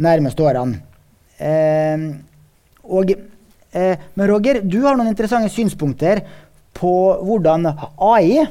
nærmeste 0.00 0.44
årene. 0.44 0.80
Eh, 1.38 2.06
og, 2.84 3.10
eh, 3.72 4.04
men 4.14 4.30
Roger, 4.30 4.62
du 4.62 4.80
har 4.84 4.96
noen 4.96 5.12
interessante 5.12 5.52
synspunkter 5.52 6.22
på 6.76 6.94
hvordan 7.24 7.68
AI 7.72 8.46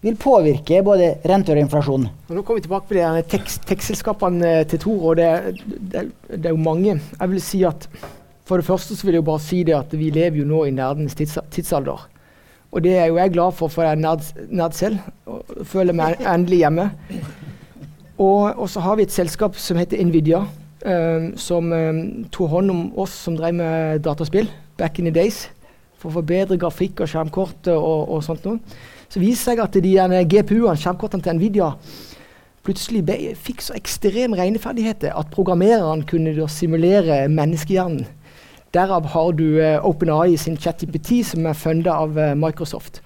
vil 0.00 0.16
påvirke 0.16 0.80
både 0.84 1.10
renter 1.28 1.58
og 1.58 1.66
inflasjon. 1.66 2.06
Nå 2.30 2.42
kommer 2.42 2.60
vi 2.60 2.64
tilbake 2.64 2.88
på 2.88 2.96
de 2.96 3.42
tekstselskapene 3.68 4.54
til 4.70 4.80
Tor. 4.80 5.02
og 5.10 5.18
det, 5.20 5.60
det, 5.66 6.06
det 6.30 6.46
er 6.46 6.56
jo 6.56 6.62
mange. 6.62 6.96
Jeg 6.96 7.32
vil 7.34 7.42
si 7.44 7.60
at 7.68 7.84
for 8.48 8.58
det 8.58 8.66
første 8.66 8.96
så 8.96 9.06
vil 9.06 9.14
jeg 9.14 9.22
jo 9.22 9.28
bare 9.28 9.44
si 9.44 9.60
det 9.62 9.76
at 9.76 9.92
vi 9.94 10.08
lever 10.10 10.40
jo 10.40 10.48
nå 10.48 10.64
i 10.66 10.72
nerdens 10.74 11.14
tids 11.14 11.36
tidsalder. 11.54 12.08
Og 12.70 12.82
det 12.82 12.96
er 12.98 13.06
jo 13.10 13.18
jeg 13.18 13.32
glad 13.34 13.54
for, 13.58 13.68
for 13.68 13.82
jeg 13.82 13.92
er 13.92 14.00
nerd, 14.00 14.24
nerd 14.48 14.74
selv. 14.78 14.98
og 15.26 15.44
Føler 15.66 15.94
meg 15.94 16.22
endelig 16.34 16.62
hjemme. 16.64 16.88
Og, 18.18 18.58
og, 18.58 18.66
så 18.68 18.82
har 18.84 18.98
vi 18.98 19.06
et 19.06 19.14
selskap 19.14 19.56
som 19.56 19.78
heter 19.80 20.02
Nvidia, 20.04 20.42
som 21.36 21.72
um, 21.72 21.98
tok 22.32 22.48
hånd 22.54 22.72
om 22.72 22.78
oss 23.02 23.12
som 23.26 23.34
drev 23.36 23.52
med 23.58 24.00
dataspill 24.00 24.46
back 24.80 24.98
in 24.98 25.10
the 25.10 25.12
days. 25.12 25.42
For 26.00 26.08
å 26.08 26.14
få 26.14 26.22
bedre 26.24 26.56
grafikk 26.56 27.02
og 27.04 27.10
skjermkort 27.12 27.68
og, 27.74 28.14
og 28.16 28.22
sånt 28.24 28.46
noe. 28.48 28.62
Så 29.12 29.20
viser 29.20 29.50
seg 29.50 29.60
at 29.60 29.76
de 29.76 29.92
GPU-ene, 30.30 30.78
skjermkortene 30.80 31.26
til 31.26 31.36
Nvidia, 31.36 31.68
plutselig 32.64 33.02
be, 33.04 33.18
fikk 33.36 33.60
så 33.66 33.76
ekstrem 33.76 34.32
regneferdigheter 34.38 35.12
at 35.16 35.28
programmererne 35.34 36.08
kunne 36.08 36.48
simulere 36.48 37.26
menneskehjernen 37.28 38.06
Derav 38.70 39.08
har 39.10 39.32
du 39.34 39.58
uh, 39.58 39.82
OpenAI 39.82 40.36
sin 40.38 40.54
ChatGPT, 40.54 41.24
som 41.26 41.46
er 41.46 41.58
funda 41.58 41.96
av 42.04 42.14
uh, 42.14 42.36
Microsoft. 42.38 43.00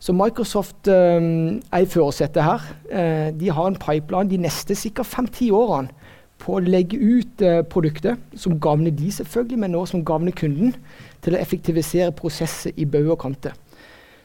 Så 0.00 0.14
Microsoft 0.16 0.88
uh, 0.88 1.20
er 1.60 1.84
i 1.84 1.88
førersetet 1.92 2.40
her. 2.40 2.64
Uh, 2.88 3.28
de 3.36 3.50
har 3.52 3.68
en 3.68 3.76
pipeline 3.76 4.30
de 4.30 4.40
neste 4.40 4.72
sikkert 4.78 5.10
fem-ti 5.10 5.50
årene 5.52 5.92
på 6.38 6.56
å 6.56 6.62
legge 6.62 6.98
ut 6.98 7.42
eh, 7.42 7.62
produkter 7.66 8.18
som 8.38 8.58
gagner 8.62 8.94
de 8.94 9.10
selvfølgelig, 9.12 9.58
men 9.58 9.76
også 9.78 9.96
som 9.96 10.04
gagner 10.06 10.36
kunden, 10.36 10.74
til 11.22 11.34
å 11.34 11.40
effektivisere 11.42 12.14
prosesser 12.14 12.76
i 12.76 12.86
bauger 12.86 13.16
og 13.16 13.22
kanter. 13.24 13.56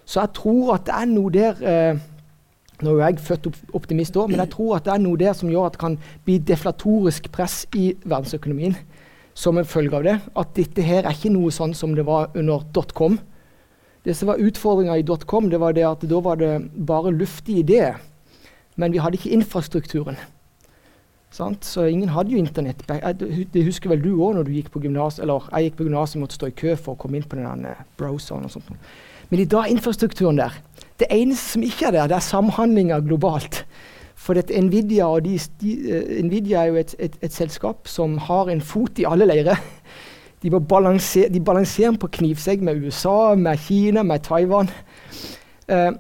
Så 0.06 0.20
jeg 0.22 0.36
tror 0.38 0.76
at 0.76 0.88
det 0.90 0.98
er 0.98 1.08
noe 1.10 1.32
der 1.34 2.02
Nå 2.84 2.98
er 2.98 3.14
jeg 3.14 3.22
født 3.24 3.46
optimist 3.78 4.18
òg, 4.18 4.32
men 4.32 4.42
jeg 4.42 4.50
tror 4.52 4.74
at 4.76 4.88
det 4.88 4.92
er 4.92 5.00
noe 5.00 5.20
der 5.20 5.36
som 5.38 5.48
gjør 5.48 5.70
at 5.70 5.76
det 5.76 5.80
kan 5.80 5.94
bli 6.26 6.34
deflatorisk 6.44 7.30
press 7.32 7.62
i 7.80 7.94
verdensøkonomien 8.02 8.76
som 9.34 9.58
en 9.58 9.68
følge 9.68 9.98
av 9.98 10.06
det, 10.06 10.16
at 10.38 10.56
dette 10.58 10.86
her 10.86 11.04
er 11.04 11.16
ikke 11.16 11.34
noe 11.34 11.54
sånn 11.54 11.74
som 11.78 11.96
det 11.98 12.06
var 12.06 12.34
under 12.38 12.66
dotcom. 12.76 13.18
Det 14.06 14.16
som 14.18 14.30
var 14.30 14.42
utfordringa 14.42 14.98
i 15.00 15.06
dotcom, 15.08 15.50
det 15.50 15.60
var 15.62 15.76
det 15.76 15.86
at 15.88 16.04
da 16.10 16.20
var 16.22 16.40
det 16.42 16.54
bare 16.76 17.14
luftige 17.16 17.64
ideer. 17.64 18.02
Men 18.76 18.94
vi 18.94 19.02
hadde 19.02 19.18
ikke 19.20 19.34
infrastrukturen. 19.34 20.18
Sant? 21.34 21.66
Så 21.66 21.88
ingen 21.90 22.12
hadde 22.14 22.30
jo 22.30 22.38
internett. 22.38 22.84
Det 23.54 23.64
husker 23.66 23.90
vel 23.90 24.04
du 24.04 24.12
òg 24.14 24.36
når 24.38 24.46
du 24.46 24.52
gikk 24.54 24.70
på 24.74 24.84
gymnas. 24.84 25.18
Eller 25.24 25.48
jeg 25.50 25.72
gikk 25.72 25.80
på 25.80 25.88
gymnaset 25.88 26.20
og 26.20 26.28
måtte 26.28 26.38
stå 26.38 26.52
i 26.52 26.60
kø 26.60 26.76
for 26.78 26.94
å 26.94 27.02
komme 27.02 27.18
inn 27.18 27.26
på 27.26 27.40
den 27.40 27.66
browseren. 27.98 28.46
og 28.46 28.54
sånt. 28.54 28.70
Men 29.32 29.42
i 29.42 29.50
dag 29.50 29.72
infrastrukturen 29.74 30.38
der. 30.38 30.54
Det 31.00 31.08
eneste 31.10 31.56
som 31.56 31.66
ikke 31.66 31.88
er 31.90 31.96
der, 31.98 32.08
det 32.12 32.20
er 32.20 32.28
samhandlinga 32.28 33.00
globalt. 33.02 33.64
For 34.24 34.38
Nvidia, 34.38 35.08
de, 35.26 35.40
de, 35.60 35.72
uh, 35.90 36.24
Nvidia, 36.24 36.62
er 36.62 36.70
jo 36.70 36.76
et, 36.76 36.96
et, 37.00 37.18
et, 37.22 37.34
selskap 37.34 37.90
som 37.90 38.18
har 38.18 38.52
en 38.54 38.62
fot 38.62 39.02
i 39.02 39.08
alle 39.10 39.26
leirer. 39.26 39.58
De, 40.44 40.52
balanser, 40.52 41.30
de 41.34 41.40
balanserer 41.40 41.98
på 41.98 42.08
knivsegg 42.20 42.62
med 42.62 42.84
USA, 42.84 43.34
med 43.36 43.58
Kina, 43.58 44.04
med 44.04 44.20
Taiwan. 44.28 44.70
Uh, 45.72 45.96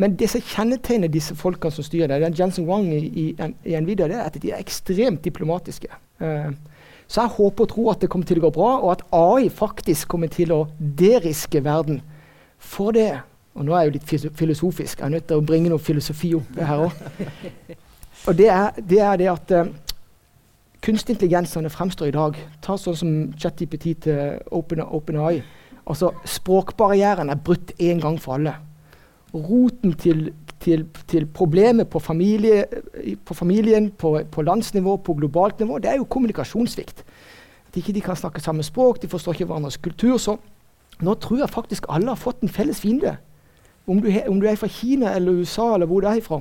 men 0.00 0.16
det 0.16 0.30
som 0.32 0.40
kjennetegner 0.40 1.10
disse 1.12 1.34
folkene 1.36 1.74
som 1.74 1.84
styrer 1.84 2.08
det, 2.08 2.32
Jensen 2.38 2.64
Wang 2.68 2.88
i, 2.94 3.00
i, 3.04 3.24
i, 3.68 3.74
Nvidia, 3.76 4.08
det 4.08 4.16
er 4.16 4.28
at 4.28 4.38
de 4.40 4.52
er 4.52 4.62
ekstremt 4.62 5.20
diplomatiske. 5.26 5.90
Uh, 6.22 6.54
så 7.10 7.24
jeg 7.24 7.34
håper 7.36 7.66
og 7.66 7.72
tror 7.72 7.90
at 7.92 8.04
det 8.04 8.08
kommer 8.12 8.28
til 8.28 8.40
å 8.40 8.46
gå 8.46 8.52
bra, 8.54 8.70
og 8.78 8.94
at 8.94 9.04
AI 9.12 9.50
faktisk 9.52 10.08
kommer 10.08 10.30
til 10.32 10.54
å 10.54 10.62
deriske 10.78 11.60
verden. 11.66 12.00
For 12.56 12.96
det 12.96 13.10
og 13.58 13.66
nå 13.66 13.74
er 13.74 13.82
jeg 13.82 13.90
jo 13.90 13.94
litt 13.96 14.34
filosofisk. 14.38 15.00
Jeg 15.00 15.06
er 15.06 15.14
nødt 15.16 15.26
til 15.28 15.40
å 15.40 15.44
bringe 15.44 15.72
noe 15.72 15.82
filosofi 15.82 16.30
opp 16.38 16.58
her 16.60 16.84
òg. 16.86 17.00
Og 18.28 18.36
det 18.36 18.50
er, 18.52 18.76
det 18.76 18.98
er 19.00 19.16
det, 19.16 19.28
at 19.32 19.52
uh, 19.56 19.70
kunstig 20.84 21.16
intelligensene 21.16 21.70
fremstår 21.72 22.10
i 22.10 22.14
dag 22.14 22.36
Ta 22.60 22.76
sånn 22.76 22.98
som 23.00 23.14
ChatGPT 23.32 23.94
til 24.04 24.42
OpenAI. 24.52 24.86
Open 24.92 25.20
altså, 25.88 26.12
språkbarrieren 26.28 27.32
er 27.32 27.40
brutt 27.40 27.72
én 27.80 28.02
gang 28.02 28.20
for 28.20 28.36
alle. 28.36 28.54
Roten 29.34 29.92
til, 29.94 30.32
til, 30.60 30.86
til 31.08 31.26
problemet 31.26 31.88
på, 31.88 31.98
familie, 31.98 32.64
på 33.24 33.34
familien, 33.34 33.90
på, 33.90 34.20
på, 34.30 34.42
landsnivå, 34.42 34.96
på 34.96 35.14
globalt 35.14 35.60
nivå, 35.60 35.78
det 35.78 35.90
er 35.90 35.96
jo 35.96 36.04
kommunikasjonssvikt. 36.04 37.04
At 37.68 37.76
ikke 37.76 37.92
de 37.92 38.00
kan 38.00 38.16
snakke 38.16 38.40
samme 38.40 38.62
språk, 38.62 39.02
de 39.02 39.08
forstår 39.08 39.32
ikke 39.32 39.44
hverandres 39.44 39.76
kultur. 39.76 40.16
Så 40.18 40.36
nå 41.00 41.14
tror 41.14 41.38
jeg 41.38 41.50
faktisk 41.50 41.86
alle 41.88 42.10
har 42.10 42.18
fått 42.18 42.42
en 42.42 42.48
felles 42.48 42.80
fiende. 42.80 43.16
Om 43.86 44.00
du, 44.02 44.10
om 44.28 44.40
du, 44.40 44.46
er 44.46 44.58
fra 44.58 44.68
Kina 44.68 45.14
eller 45.14 45.32
USA 45.32 45.74
eller 45.74 45.86
hvor 45.86 46.00
du 46.00 46.06
er 46.06 46.20
fra, 46.20 46.40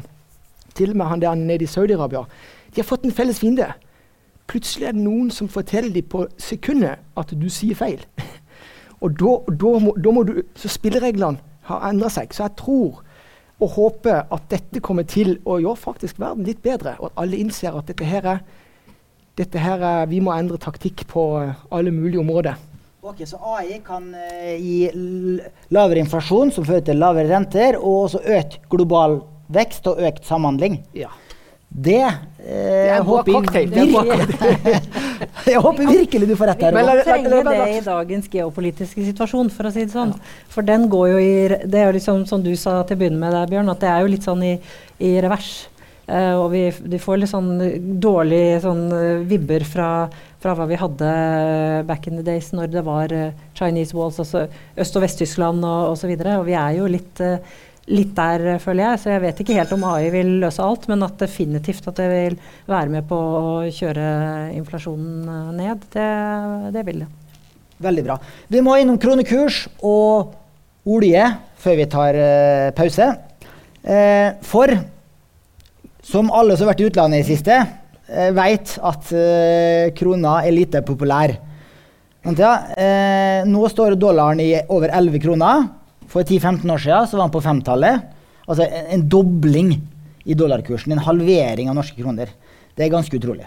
til 0.75 0.91
og 0.91 0.97
med 0.97 1.06
han 1.06 1.21
der 1.21 1.36
nede 1.36 1.63
i 1.63 1.67
Saudi-Arabia, 1.67 2.25
de 2.75 2.82
har 2.82 2.88
fått 2.88 3.06
en 3.06 3.12
felles 3.12 3.39
fiende. 3.39 3.71
Plutselig 4.47 4.88
er 4.88 4.91
det 4.91 5.02
noen 5.02 5.32
som 5.32 5.49
forteller 5.49 5.93
dem 5.93 6.10
på 6.10 6.25
sekundet 6.38 6.99
at 7.17 7.34
du 7.41 7.49
sier 7.49 7.78
feil. 7.78 8.02
og 9.04 9.13
da, 9.19 9.36
da, 9.54 9.78
må, 9.80 9.93
da 10.04 10.12
må 10.12 10.23
du, 10.23 10.41
Så 10.56 10.67
spillereglene 10.67 11.38
har 11.69 11.86
endra 11.89 12.10
seg. 12.13 12.34
Så 12.36 12.45
jeg 12.45 12.58
tror 12.60 13.03
og 13.60 13.73
håper 13.75 14.23
at 14.32 14.47
dette 14.51 14.79
kommer 14.84 15.03
til 15.08 15.36
å 15.43 15.58
gjøre 15.60 15.82
faktisk 15.82 16.19
verden 16.21 16.47
litt 16.47 16.62
bedre, 16.63 16.95
og 16.99 17.10
at 17.10 17.21
alle 17.25 17.39
innser 17.41 17.75
at 17.75 17.89
dette 17.91 18.08
her 18.08 18.27
er, 18.38 18.41
dette 19.39 19.60
her 19.60 19.84
er 19.84 20.08
Vi 20.12 20.21
må 20.23 20.32
endre 20.36 20.60
taktikk 20.60 21.05
på 21.12 21.25
alle 21.71 21.91
mulige 21.91 22.21
områder. 22.23 22.55
Ok, 23.03 23.23
Så 23.27 23.38
AI 23.39 23.79
kan 23.84 24.10
uh, 24.12 24.55
gi 24.60 24.89
lavere 25.71 26.03
inflasjon, 26.03 26.51
som 26.51 26.65
fører 26.67 26.84
til 26.88 26.99
lavere 26.99 27.32
renter, 27.32 27.77
og 27.79 28.10
også 28.10 28.23
økt 28.38 28.60
global 28.71 29.21
vekst 29.47 29.88
og 29.88 30.01
økt 30.03 30.27
samhandling. 30.27 30.82
Ja. 30.95 31.12
Det, 31.69 32.01
eh, 32.01 32.13
det 32.41 32.91
er 32.95 33.03
håper 33.05 33.36
cocktail. 33.36 33.73
jeg, 33.77 34.82
jeg 35.53 35.62
håper 35.62 35.91
virkelig 35.91 36.29
du 36.32 36.36
får 36.36 36.51
rett 36.51 36.63
her. 36.65 36.77
Vi 36.77 37.03
trenger 37.05 37.36
det 37.45 37.58
i 37.75 37.82
dagens 37.86 38.29
geopolitiske 38.34 39.05
situasjon, 39.12 39.51
for 39.53 39.69
å 39.69 39.73
si 39.73 39.86
det 39.86 39.93
sånn. 39.93 40.15
For 40.49 40.65
den 40.65 40.88
går 40.89 41.12
jo 41.12 41.19
i 41.21 41.34
Det 41.69 41.77
er 41.77 41.91
jo 41.91 41.97
liksom 41.99 42.25
som 42.29 42.41
du 42.45 42.55
sa 42.58 42.79
til 42.82 42.97
å 42.97 43.03
begynne 43.03 43.21
med 43.21 43.38
der, 43.38 43.51
Bjørn, 43.51 43.69
at 43.69 43.84
det 43.86 43.91
er 43.91 44.01
jo 44.01 44.13
litt 44.15 44.25
sånn 44.25 44.41
i, 44.47 44.55
i 44.97 45.13
revers. 45.21 45.53
Uh, 46.10 46.41
og 46.41 46.47
vi, 46.55 46.63
de 46.89 46.97
får 46.97 47.19
litt 47.21 47.29
sånn 47.29 47.51
dårlige 48.01 48.63
sånn, 48.63 48.88
vibber 49.29 49.62
fra 49.62 49.91
fra 50.39 50.55
hva 50.55 50.67
vi 50.69 50.77
hadde 50.79 51.08
back 51.88 52.08
in 52.08 52.19
the 52.19 52.23
days 52.23 52.53
når 52.55 52.71
det 52.71 52.84
var 52.88 53.12
uh, 53.12 53.32
Chinese 53.58 53.95
walls, 53.95 54.19
altså 54.23 54.45
Øst- 54.79 54.95
og 54.95 55.03
Vest-Tyskland 55.03 55.65
og 55.67 55.95
osv. 55.95 56.13
Og, 56.15 56.29
og 56.38 56.45
vi 56.47 56.55
er 56.55 56.77
jo 56.77 56.88
litt, 56.91 57.19
uh, 57.19 57.60
litt 57.89 58.12
der, 58.17 58.60
føler 58.62 58.86
jeg. 58.86 59.02
Så 59.02 59.13
jeg 59.13 59.23
vet 59.23 59.41
ikke 59.43 59.58
helt 59.58 59.73
om 59.75 59.86
AI 59.89 60.10
vil 60.13 60.36
løse 60.43 60.63
alt, 60.63 60.88
men 60.91 61.06
at 61.06 61.17
definitivt 61.21 61.89
at 61.91 62.02
det 62.02 62.10
vil 62.12 62.38
være 62.69 62.93
med 62.93 63.08
på 63.10 63.17
å 63.17 63.56
kjøre 63.73 64.06
inflasjonen 64.58 65.25
uh, 65.30 65.49
ned, 65.58 65.88
det, 65.95 66.10
det, 66.75 66.86
vil 66.88 67.04
det. 67.04 67.10
Veldig 67.84 68.06
bra. 68.06 68.19
Vi 68.52 68.62
må 68.65 68.78
innom 68.80 68.99
kronekurs 69.02 69.65
og 69.80 70.36
olje 70.89 71.25
før 71.60 71.75
vi 71.75 71.89
tar 71.91 72.17
pause. 72.75 73.10
for 74.47 74.71
som 76.10 76.32
alle 76.34 76.56
som 76.58 76.65
har 76.65 76.73
vært 76.73 76.82
i 76.82 76.88
utlandet 76.89 77.21
i 77.21 77.28
siste, 77.28 77.56
uh, 77.60 78.32
vet 78.38 78.73
at 78.82 79.12
uh, 79.13 79.91
krona 79.97 80.39
er 80.45 80.56
lite 80.56 80.82
populær. 80.86 81.36
Ja, 82.19 82.49
eh, 82.75 83.45
nå 83.47 83.63
står 83.71 83.95
dollaren 83.95 84.41
i 84.43 84.49
over 84.67 84.91
11 84.91 85.21
kroner. 85.23 85.62
For 86.09 86.25
10-15 86.25 86.65
år 86.73 86.81
siden 86.81 87.09
så 87.09 87.19
var 87.19 87.27
han 87.27 87.35
på 87.35 87.43
femtallet. 87.45 88.07
Altså 88.49 88.65
en, 88.65 88.87
en, 88.95 89.05
dobling 89.09 89.75
i 90.25 90.37
dollarkursen. 90.37 90.93
En 90.95 91.05
halvering 91.05 91.69
av 91.69 91.77
norske 91.77 91.99
kroner. 92.01 92.31
Det 92.75 92.85
er 92.85 92.93
ganske 92.93 93.19
utrolig. 93.19 93.45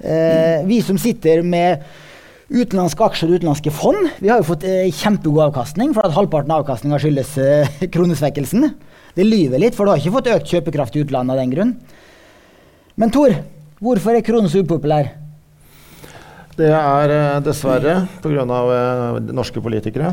Eh, 0.00 0.64
vi 0.66 0.80
som 0.84 0.98
sitter 0.98 1.44
med 1.44 1.84
utenlandske 2.52 3.04
aksjer 3.06 3.30
og 3.30 3.40
utenlandske 3.40 3.72
fond, 3.72 4.08
vi 4.20 4.28
har 4.28 4.40
jo 4.40 4.48
fått 4.48 4.66
eh, 4.68 4.90
kjempegod 4.92 5.46
avkastning, 5.46 5.92
for 5.96 6.04
at 6.04 6.16
halvparten 6.16 6.52
av 6.52 6.64
avkastninga 6.64 7.00
skyldes 7.00 7.36
eh, 7.40 7.80
kronesvekkelsen. 7.94 8.68
Det 9.16 9.28
lyver 9.28 9.60
litt, 9.60 9.76
for 9.76 9.84
du 9.84 9.92
har 9.92 10.00
ikke 10.00 10.16
fått 10.18 10.30
økt 10.32 10.52
kjøpekraft 10.52 10.96
i 10.96 11.04
utlandet 11.04 11.36
av 11.36 11.42
den 11.42 11.52
grunn. 11.52 11.74
Men 13.00 13.12
Tor, 13.12 13.34
hvorfor 13.80 14.16
er 14.16 14.24
kronen 14.24 14.52
så 14.52 14.64
upopulær? 14.64 15.12
Det 16.56 16.68
er 16.68 17.12
eh, 17.14 17.40
dessverre 17.44 18.02
pga. 18.20 18.44
Uh, 18.44 19.32
norske 19.32 19.62
politikere. 19.64 20.12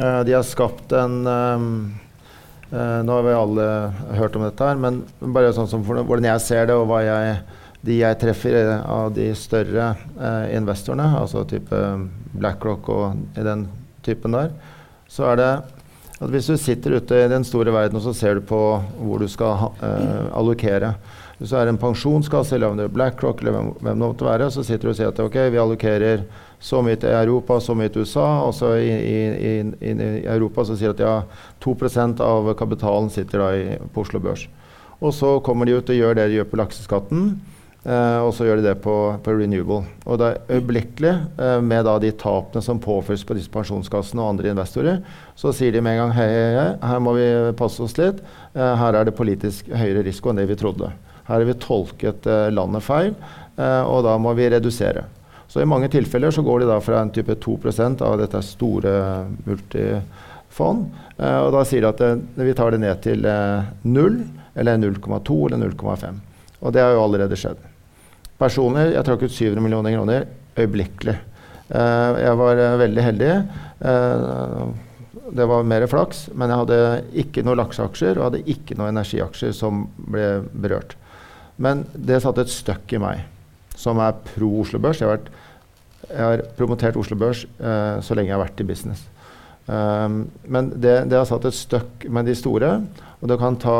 Uh, 0.00 0.20
de 0.24 0.32
har 0.32 0.42
skapt 0.42 0.92
en 0.92 1.26
um, 1.26 1.94
uh, 2.72 3.00
Nå 3.04 3.12
har 3.12 3.22
vi 3.26 3.32
alle 3.36 3.64
hørt 4.16 4.36
om 4.36 4.46
dette, 4.46 4.64
her, 4.64 4.78
men 4.80 5.02
bare 5.20 5.50
sånn 5.52 5.68
som 5.68 5.82
for, 5.84 6.00
hvordan 6.00 6.28
jeg 6.30 6.44
ser 6.46 6.70
det, 6.70 6.76
og 6.78 6.86
hva 6.88 7.02
jeg, 7.04 7.34
de 7.84 7.98
jeg 7.98 8.20
treffer 8.20 8.56
av 8.78 9.10
de 9.16 9.30
større 9.36 9.92
investorene, 10.52 11.06
altså 11.16 11.46
type 11.48 11.76
BlackRock 12.36 12.88
og 12.92 13.38
i 13.40 13.44
den 13.44 13.66
typen 14.04 14.36
der, 14.36 14.52
så 15.10 15.30
er 15.32 15.40
det 15.40 15.50
at 16.20 16.28
hvis 16.32 16.50
du 16.52 16.56
sitter 16.60 16.98
ute 17.00 17.22
i 17.24 17.30
den 17.32 17.44
store 17.48 17.72
verden 17.72 17.96
og 17.96 18.04
så 18.04 18.12
ser 18.16 18.36
du 18.36 18.44
på 18.44 18.60
hvor 19.00 19.24
du 19.24 19.28
skal 19.32 19.72
allokere. 20.36 20.92
Hvis 21.40 21.54
du 21.54 21.56
er 21.56 21.72
en 21.72 21.80
pensjonskasse 21.80 22.52
eller 22.56 22.68
om 22.68 22.76
det 22.76 22.90
er 22.90 22.92
BlackRock 22.92 23.40
eller 23.40 23.56
hvem, 23.56 23.72
hvem 23.80 23.94
det 23.94 24.04
måtte 24.04 24.28
være, 24.28 24.50
så 24.52 24.64
sitter 24.64 24.90
du 24.90 24.92
og 24.92 24.98
sier 24.98 25.08
at 25.08 25.24
ok, 25.24 25.38
vi 25.48 25.62
allokerer 25.64 26.26
så 26.60 26.82
mye 26.84 26.98
til 27.00 27.12
Europa, 27.16 27.56
så 27.60 27.74
mye 27.76 27.90
til 27.92 28.04
USA. 28.04 28.26
Og 28.44 28.54
så 28.56 28.74
i, 28.76 28.90
i, 28.90 29.20
i, 29.50 29.92
i 29.92 30.24
Europa 30.28 30.66
så 30.68 30.76
sier 30.76 30.92
at 30.94 31.00
ja, 31.00 31.14
2% 31.64 32.20
av 32.24 32.52
kapitalen 32.58 33.08
sitter 33.12 33.44
da 33.44 33.52
i, 33.56 33.78
på 33.94 34.04
Oslo 34.04 34.20
Børs. 34.22 34.46
Og 35.00 35.14
så 35.16 35.38
kommer 35.44 35.66
de 35.66 35.78
ut 35.78 35.88
og 35.88 35.96
gjør 35.96 36.18
det 36.18 36.28
de 36.28 36.40
gjør 36.40 36.50
på 36.50 36.60
lakseskatten. 36.60 37.32
Eh, 37.80 38.18
og 38.20 38.34
så 38.36 38.44
gjør 38.44 38.60
de 38.60 38.66
det 38.66 38.74
på, 38.84 38.94
på 39.24 39.32
renewable. 39.32 39.86
Og 40.04 40.18
det 40.20 40.26
er 40.28 40.58
øyeblikkelig, 40.58 41.12
eh, 41.40 41.60
med 41.64 41.86
da 41.88 41.94
de 42.02 42.10
tapene 42.12 42.60
som 42.64 42.80
påføres 42.82 43.24
på 43.24 43.36
disse 43.38 43.52
pensjonskassene 43.52 44.20
og 44.20 44.34
andre 44.34 44.50
investorer, 44.52 44.98
så 45.32 45.54
sier 45.56 45.72
de 45.72 45.80
med 45.80 45.96
en 45.96 46.02
gang 46.02 46.12
hei, 46.18 46.26
hei, 46.28 46.50
hei, 46.58 46.66
her 46.90 47.00
må 47.00 47.14
vi 47.16 47.28
passe 47.56 47.80
oss 47.80 47.96
litt. 47.96 48.20
Eh, 48.52 48.74
her 48.82 48.98
er 48.98 49.08
det 49.08 49.16
politisk 49.16 49.72
høyere 49.72 50.04
risiko 50.04 50.28
enn 50.28 50.42
det 50.42 50.50
vi 50.50 50.58
trodde. 50.60 50.92
Her 51.24 51.38
har 51.38 51.48
vi 51.48 51.56
tolket 51.62 52.28
eh, 52.28 52.50
landet 52.52 52.84
feil, 52.84 53.14
eh, 53.56 53.82
og 53.88 54.04
da 54.04 54.18
må 54.20 54.36
vi 54.36 54.50
redusere. 54.52 55.06
Så 55.50 55.62
i 55.62 55.66
mange 55.66 55.88
tilfeller 55.90 56.30
så 56.30 56.44
går 56.46 56.62
de 56.62 56.68
da 56.70 56.76
fra 56.82 57.00
en 57.02 57.10
type 57.10 57.34
2% 57.42 58.04
av 58.06 58.20
dette 58.20 58.42
store 58.46 58.92
multifond, 59.48 60.84
eh, 61.18 61.38
og 61.42 61.50
da 61.56 61.64
sier 61.66 61.82
de 61.82 61.90
at 61.90 62.36
vi 62.38 62.54
tar 62.54 62.70
det 62.70 62.82
ned 62.84 63.02
til 63.02 63.26
null, 63.82 64.20
eller 64.54 64.78
0,2 64.78 65.40
eller 65.48 65.58
0,5. 65.72 66.20
Og 66.60 66.74
det 66.74 66.84
har 66.84 66.94
jo 66.94 67.02
allerede 67.02 67.38
skjedd. 67.38 67.58
Personlig 68.40 68.92
jeg 68.94 69.06
trakk 69.06 69.24
ut 69.26 69.34
700 69.34 69.64
millioner 69.64 69.96
kroner 69.96 70.28
øyeblikkelig. 70.56 71.16
jeg 71.70 72.36
var 72.36 72.60
veldig 72.80 73.02
heldig. 73.02 73.32
det 75.30 75.46
var 75.46 75.62
mer 75.62 75.86
flaks, 75.86 76.28
men 76.34 76.50
jeg 76.50 76.58
hadde 76.62 76.78
ikke 77.22 77.44
noen 77.46 77.60
lakseaksjer 77.60 78.18
og 78.18 78.24
hadde 78.26 78.42
ikke 78.50 78.76
noen 78.78 78.96
energiaksjer 78.96 79.52
som 79.54 79.84
ble 79.96 80.42
berørt. 80.52 80.96
Men 81.56 81.84
det 81.94 82.22
satte 82.24 82.46
et 82.46 82.52
støkk 82.52 82.96
i 82.96 83.02
meg, 83.02 83.22
som 83.80 84.00
er 84.02 84.18
pro 84.32 84.50
Oslo 84.62 84.80
Børs. 84.82 85.00
Jeg 85.00 85.08
har, 85.08 85.16
vært, 85.16 85.30
jeg 86.10 86.26
har 86.26 86.44
promotert 86.58 86.98
Oslo 87.00 87.16
Børs 87.20 87.46
uh, 87.62 87.98
så 88.04 88.16
lenge 88.16 88.32
jeg 88.32 88.36
har 88.36 88.44
vært 88.44 88.62
i 88.62 88.68
business. 88.68 89.06
Um, 89.70 90.24
men 90.50 90.72
det, 90.74 90.96
det, 91.10 91.18
har 91.18 91.28
satt 91.28 91.46
et 91.48 91.56
støkk 91.56 92.08
med 92.10 92.28
de 92.28 92.34
store, 92.38 92.74
og 93.20 93.30
det 93.30 93.38
kan 93.40 93.58
ta 93.60 93.78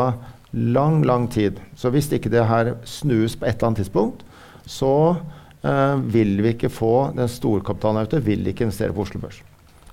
lang, 0.53 1.01
lang 1.07 1.29
tid. 1.33 1.61
Så 1.79 1.93
hvis 1.93 2.11
ikke 2.15 2.33
det 2.33 2.47
her 2.49 2.75
snus 2.89 3.37
på 3.37 3.49
et 3.49 3.57
eller 3.57 3.71
annet 3.71 3.85
tidspunkt, 3.85 4.25
så 4.71 4.95
uh, 5.17 5.97
vil 6.15 6.37
vi 6.41 6.55
ikke 6.55 6.73
få 6.73 7.11
den 7.17 7.31
storkapitalen 7.31 8.07
ute, 8.07 8.23
vil 8.25 8.47
ikke 8.53 8.69
investere 8.69 8.95
på 8.95 9.07
Oslo 9.07 9.23
Børs. 9.23 9.43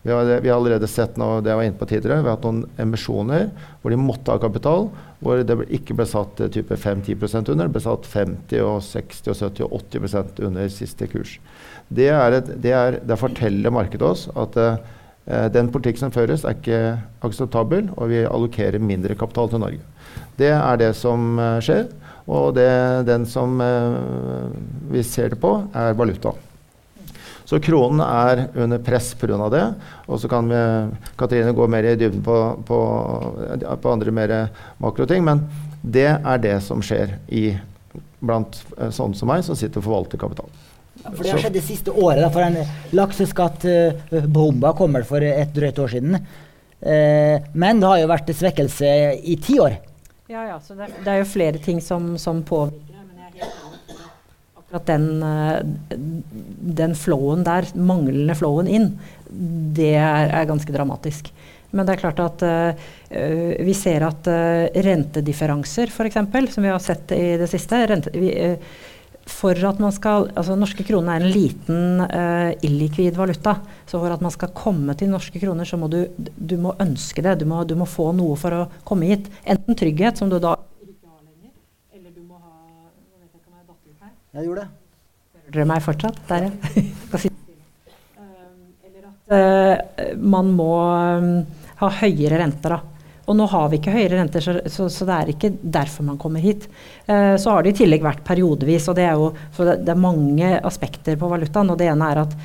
Vi 0.08 0.14
har, 0.14 0.26
vi 0.40 0.50
har, 0.50 0.56
allerede 0.56 0.88
sett 0.88 1.18
noe, 1.20 1.42
det 1.44 1.52
jeg 1.52 1.60
var 1.60 1.66
inne 1.68 1.76
på 1.82 1.86
tidligere, 1.90 2.24
vi 2.24 2.30
har 2.30 2.38
hatt 2.38 2.46
noen 2.48 2.62
emisjoner 2.80 3.50
hvor 3.82 3.92
de 3.92 3.98
måtte 4.00 4.32
ha 4.32 4.40
kapital, 4.40 4.86
hvor 5.20 5.42
det 5.44 5.58
ikke 5.76 5.98
ble 6.00 6.06
satt 6.08 6.40
eh, 6.46 6.52
type 6.54 6.78
5-10 6.80 7.26
under, 7.52 7.66
det 7.66 7.74
ble 7.76 7.82
satt 7.84 8.08
50, 8.14 8.62
og 8.64 8.78
60, 8.88 9.28
og 9.34 9.42
70 9.42 9.66
og 9.66 9.76
80% 9.82 10.40
under 10.48 10.72
siste 10.72 11.10
kurs. 11.12 11.36
Det, 11.92 12.08
er 12.08 12.38
et, 12.40 12.54
det, 12.56 12.72
er, 12.72 13.02
det 13.04 13.20
forteller 13.20 13.76
markedet 13.76 14.08
oss 14.08 14.26
at 14.32 14.56
uh, 14.56 14.80
den 15.52 15.74
politikk 15.76 16.00
som 16.00 16.16
føres, 16.16 16.48
er 16.48 16.56
ikke 16.56 16.82
akseptabel, 17.28 17.92
og 18.00 18.08
vi 18.14 18.24
allokerer 18.24 18.80
mindre 18.80 19.20
kapital 19.20 19.52
til 19.52 19.66
Norge. 19.66 19.84
Det 20.40 20.54
er 20.56 20.84
det 20.86 20.94
som 20.96 21.36
skjer, 21.60 21.90
og 22.32 22.54
det, 22.56 22.72
den 23.12 23.28
som 23.28 23.60
vi 24.88 25.04
ser 25.04 25.36
det 25.36 25.44
på, 25.44 25.58
er 25.76 26.00
valuta. 26.00 26.38
Så 27.48 27.62
kronen 27.64 28.02
er 28.04 28.48
under 28.60 28.82
press 28.84 29.14
pga. 29.16 29.50
det. 29.50 29.64
Og 30.08 30.20
så 30.20 30.28
kan 30.28 30.50
vi, 30.52 30.62
Katrine 31.16 31.54
gå 31.56 31.68
mer 31.68 31.86
i 31.88 31.96
dybden 31.96 32.24
på, 32.24 32.38
på, 32.68 32.80
på 33.82 33.92
andre 33.92 34.12
mer 34.12 34.34
makroting. 34.84 35.24
Men 35.24 35.46
det 35.82 36.10
er 36.12 36.42
det 36.44 36.58
som 36.66 36.84
skjer 36.84 37.16
i, 37.32 37.54
blant 38.20 38.60
eh, 38.78 38.92
sånne 38.92 39.16
som 39.16 39.32
meg, 39.32 39.46
som 39.48 39.56
sitter 39.56 39.80
og 39.80 39.88
forvalter 39.88 40.20
kapital. 40.20 40.52
For 41.06 41.24
Det 41.24 41.32
har 41.32 41.44
skjedd 41.46 41.56
det 41.56 41.64
siste 41.64 41.94
året. 41.94 42.20
Da, 42.26 42.34
for 42.34 42.44
en 42.44 42.60
lakseskattbomba 43.00 44.74
uh, 44.74 44.78
kommer 44.78 45.08
for 45.08 45.24
et 45.24 45.56
drøyt 45.56 45.80
år 45.80 45.94
siden. 45.96 46.20
Eh, 46.82 47.48
men 47.54 47.80
det 47.80 47.88
har 47.88 48.02
jo 48.02 48.12
vært 48.12 48.34
svekkelse 48.36 48.92
i 49.24 49.38
ti 49.40 49.56
år. 49.64 49.80
Ja, 50.28 50.44
ja, 50.50 50.60
så 50.60 50.76
det, 50.76 50.92
det, 51.00 51.08
er 51.14 51.22
jo 51.22 51.32
flere 51.32 51.64
ting 51.64 51.80
som, 51.80 52.18
som 52.20 52.44
påvirker 52.44 52.97
akkurat 54.68 54.86
den, 54.86 55.24
eh, 55.24 55.98
den 56.80 56.96
flowen 56.96 57.44
der, 57.44 57.68
manglende 57.76 58.36
flowen 58.36 58.68
inn, 58.68 58.90
det 59.30 59.96
er, 59.96 60.28
er 60.30 60.50
ganske 60.50 60.74
dramatisk. 60.74 61.32
Men 61.72 61.86
det 61.86 61.96
er 61.96 62.02
klart 62.02 62.20
at 62.24 62.44
uh, 62.48 62.86
vi 63.68 63.74
ser 63.76 64.06
at 64.08 64.28
uh, 64.32 64.68
rentedifferanser, 64.72 65.92
f.eks., 65.92 66.54
som 66.54 66.64
vi 66.64 66.72
har 66.72 66.80
sett 66.84 67.12
i 67.12 67.36
det 67.40 67.50
siste 67.52 67.82
rente, 67.92 68.14
vi, 68.16 68.32
uh, 68.32 68.86
for 69.28 69.60
at 69.68 69.82
man 69.84 69.92
skal, 69.92 70.30
altså 70.40 70.56
Norske 70.56 70.86
kroner 70.88 71.18
er 71.18 71.26
en 71.26 71.34
liten 71.34 72.06
illikvid 72.64 73.18
valuta. 73.20 73.58
Så 73.84 74.00
for 74.00 74.14
at 74.16 74.22
man 74.24 74.32
skal 74.32 74.54
komme 74.56 74.96
til 74.96 75.12
norske 75.12 75.42
kroner, 75.42 75.68
så 75.68 75.76
må 75.76 75.90
du, 75.92 75.98
du 76.16 76.54
må 76.64 76.72
ønske 76.80 77.26
det. 77.26 77.34
Du 77.42 77.44
må, 77.44 77.66
du 77.68 77.74
må, 77.76 77.84
få 77.92 78.14
noe 78.16 78.38
for 78.40 78.56
å 78.56 78.62
komme 78.88 79.10
hit. 79.12 79.28
Enten 79.44 79.76
trygghet, 79.76 80.16
som 80.16 80.32
du 80.32 80.38
da 80.40 80.54
Jeg 84.38 84.46
gjorde 84.46 84.68
det. 84.68 84.70
Hører 85.34 85.56
dere 85.56 85.64
meg 85.66 85.80
fortsatt? 85.82 86.18
Der, 86.30 86.44
ja. 86.46 86.52
Eller 88.86 89.08
at 89.08 89.32
uh, 89.34 90.12
man 90.22 90.52
må 90.54 90.76
um, 90.78 91.32
ha 91.80 91.90
høyere 92.04 92.38
renter, 92.44 92.76
da. 92.76 92.78
Og 93.26 93.34
nå 93.40 93.48
har 93.50 93.66
vi 93.72 93.80
ikke 93.80 93.96
høyere 93.96 94.20
renter, 94.20 94.46
så, 94.46 94.54
så, 94.70 94.86
så, 94.94 95.08
det 95.10 95.16
er 95.16 95.32
ikke 95.34 95.52
derfor 95.58 96.06
man 96.06 96.20
kommer 96.22 96.44
hit. 96.44 96.68
Uh, 97.10 97.34
så 97.42 97.56
har 97.56 97.66
det 97.66 97.74
i 97.74 97.80
tillegg 97.82 98.06
vært 98.06 98.22
periodevis, 98.30 98.86
og 98.92 99.00
det 99.00 99.08
er 99.08 99.18
jo 99.18 99.32
det, 99.34 99.80
det, 99.88 99.96
er 99.96 100.06
mange 100.06 100.54
aspekter 100.70 101.18
på 101.18 101.32
valutaen. 101.34 101.74
Og 101.74 101.82
det 101.82 101.90
ene 101.90 102.14
er 102.14 102.22
at 102.28 102.38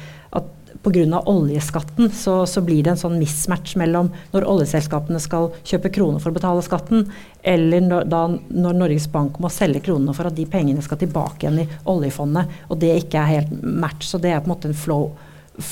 pga. 0.83 1.23
oljeskatten 1.27 2.11
så, 2.11 2.47
så, 2.47 2.61
blir 2.61 2.83
det 2.83 2.95
en 2.95 3.01
sånn 3.01 3.19
mismatch 3.21 3.77
mellom 3.81 4.11
når 4.33 4.47
oljeselskapene 4.51 5.21
skal 5.23 5.51
kjøpe 5.63 5.93
kroner 5.95 6.23
for 6.23 6.33
å 6.33 6.37
betale 6.37 6.65
skatten, 6.67 7.07
eller 7.43 7.85
når, 7.87 8.07
da, 8.11 8.23
når 8.51 8.79
Norges 8.79 9.09
Bank 9.13 9.39
må 9.43 9.51
selge 9.53 9.85
kronene 9.87 10.15
for 10.17 10.31
at 10.31 10.37
de 10.37 10.47
pengene 10.51 10.83
skal 10.85 11.01
tilbake 11.01 11.47
igjen 11.47 11.63
i 11.65 11.69
oljefondet, 11.91 12.63
og 12.69 12.81
det 12.83 12.97
ikke 13.05 13.23
er 13.23 13.35
helt 13.37 13.55
match. 13.63 14.09
Så 14.11 14.21
det 14.23 14.33
er 14.33 14.43
på 14.43 14.51
en 14.51 14.55
måte 14.57 14.71
en 14.71 14.79
flow, 14.79 15.11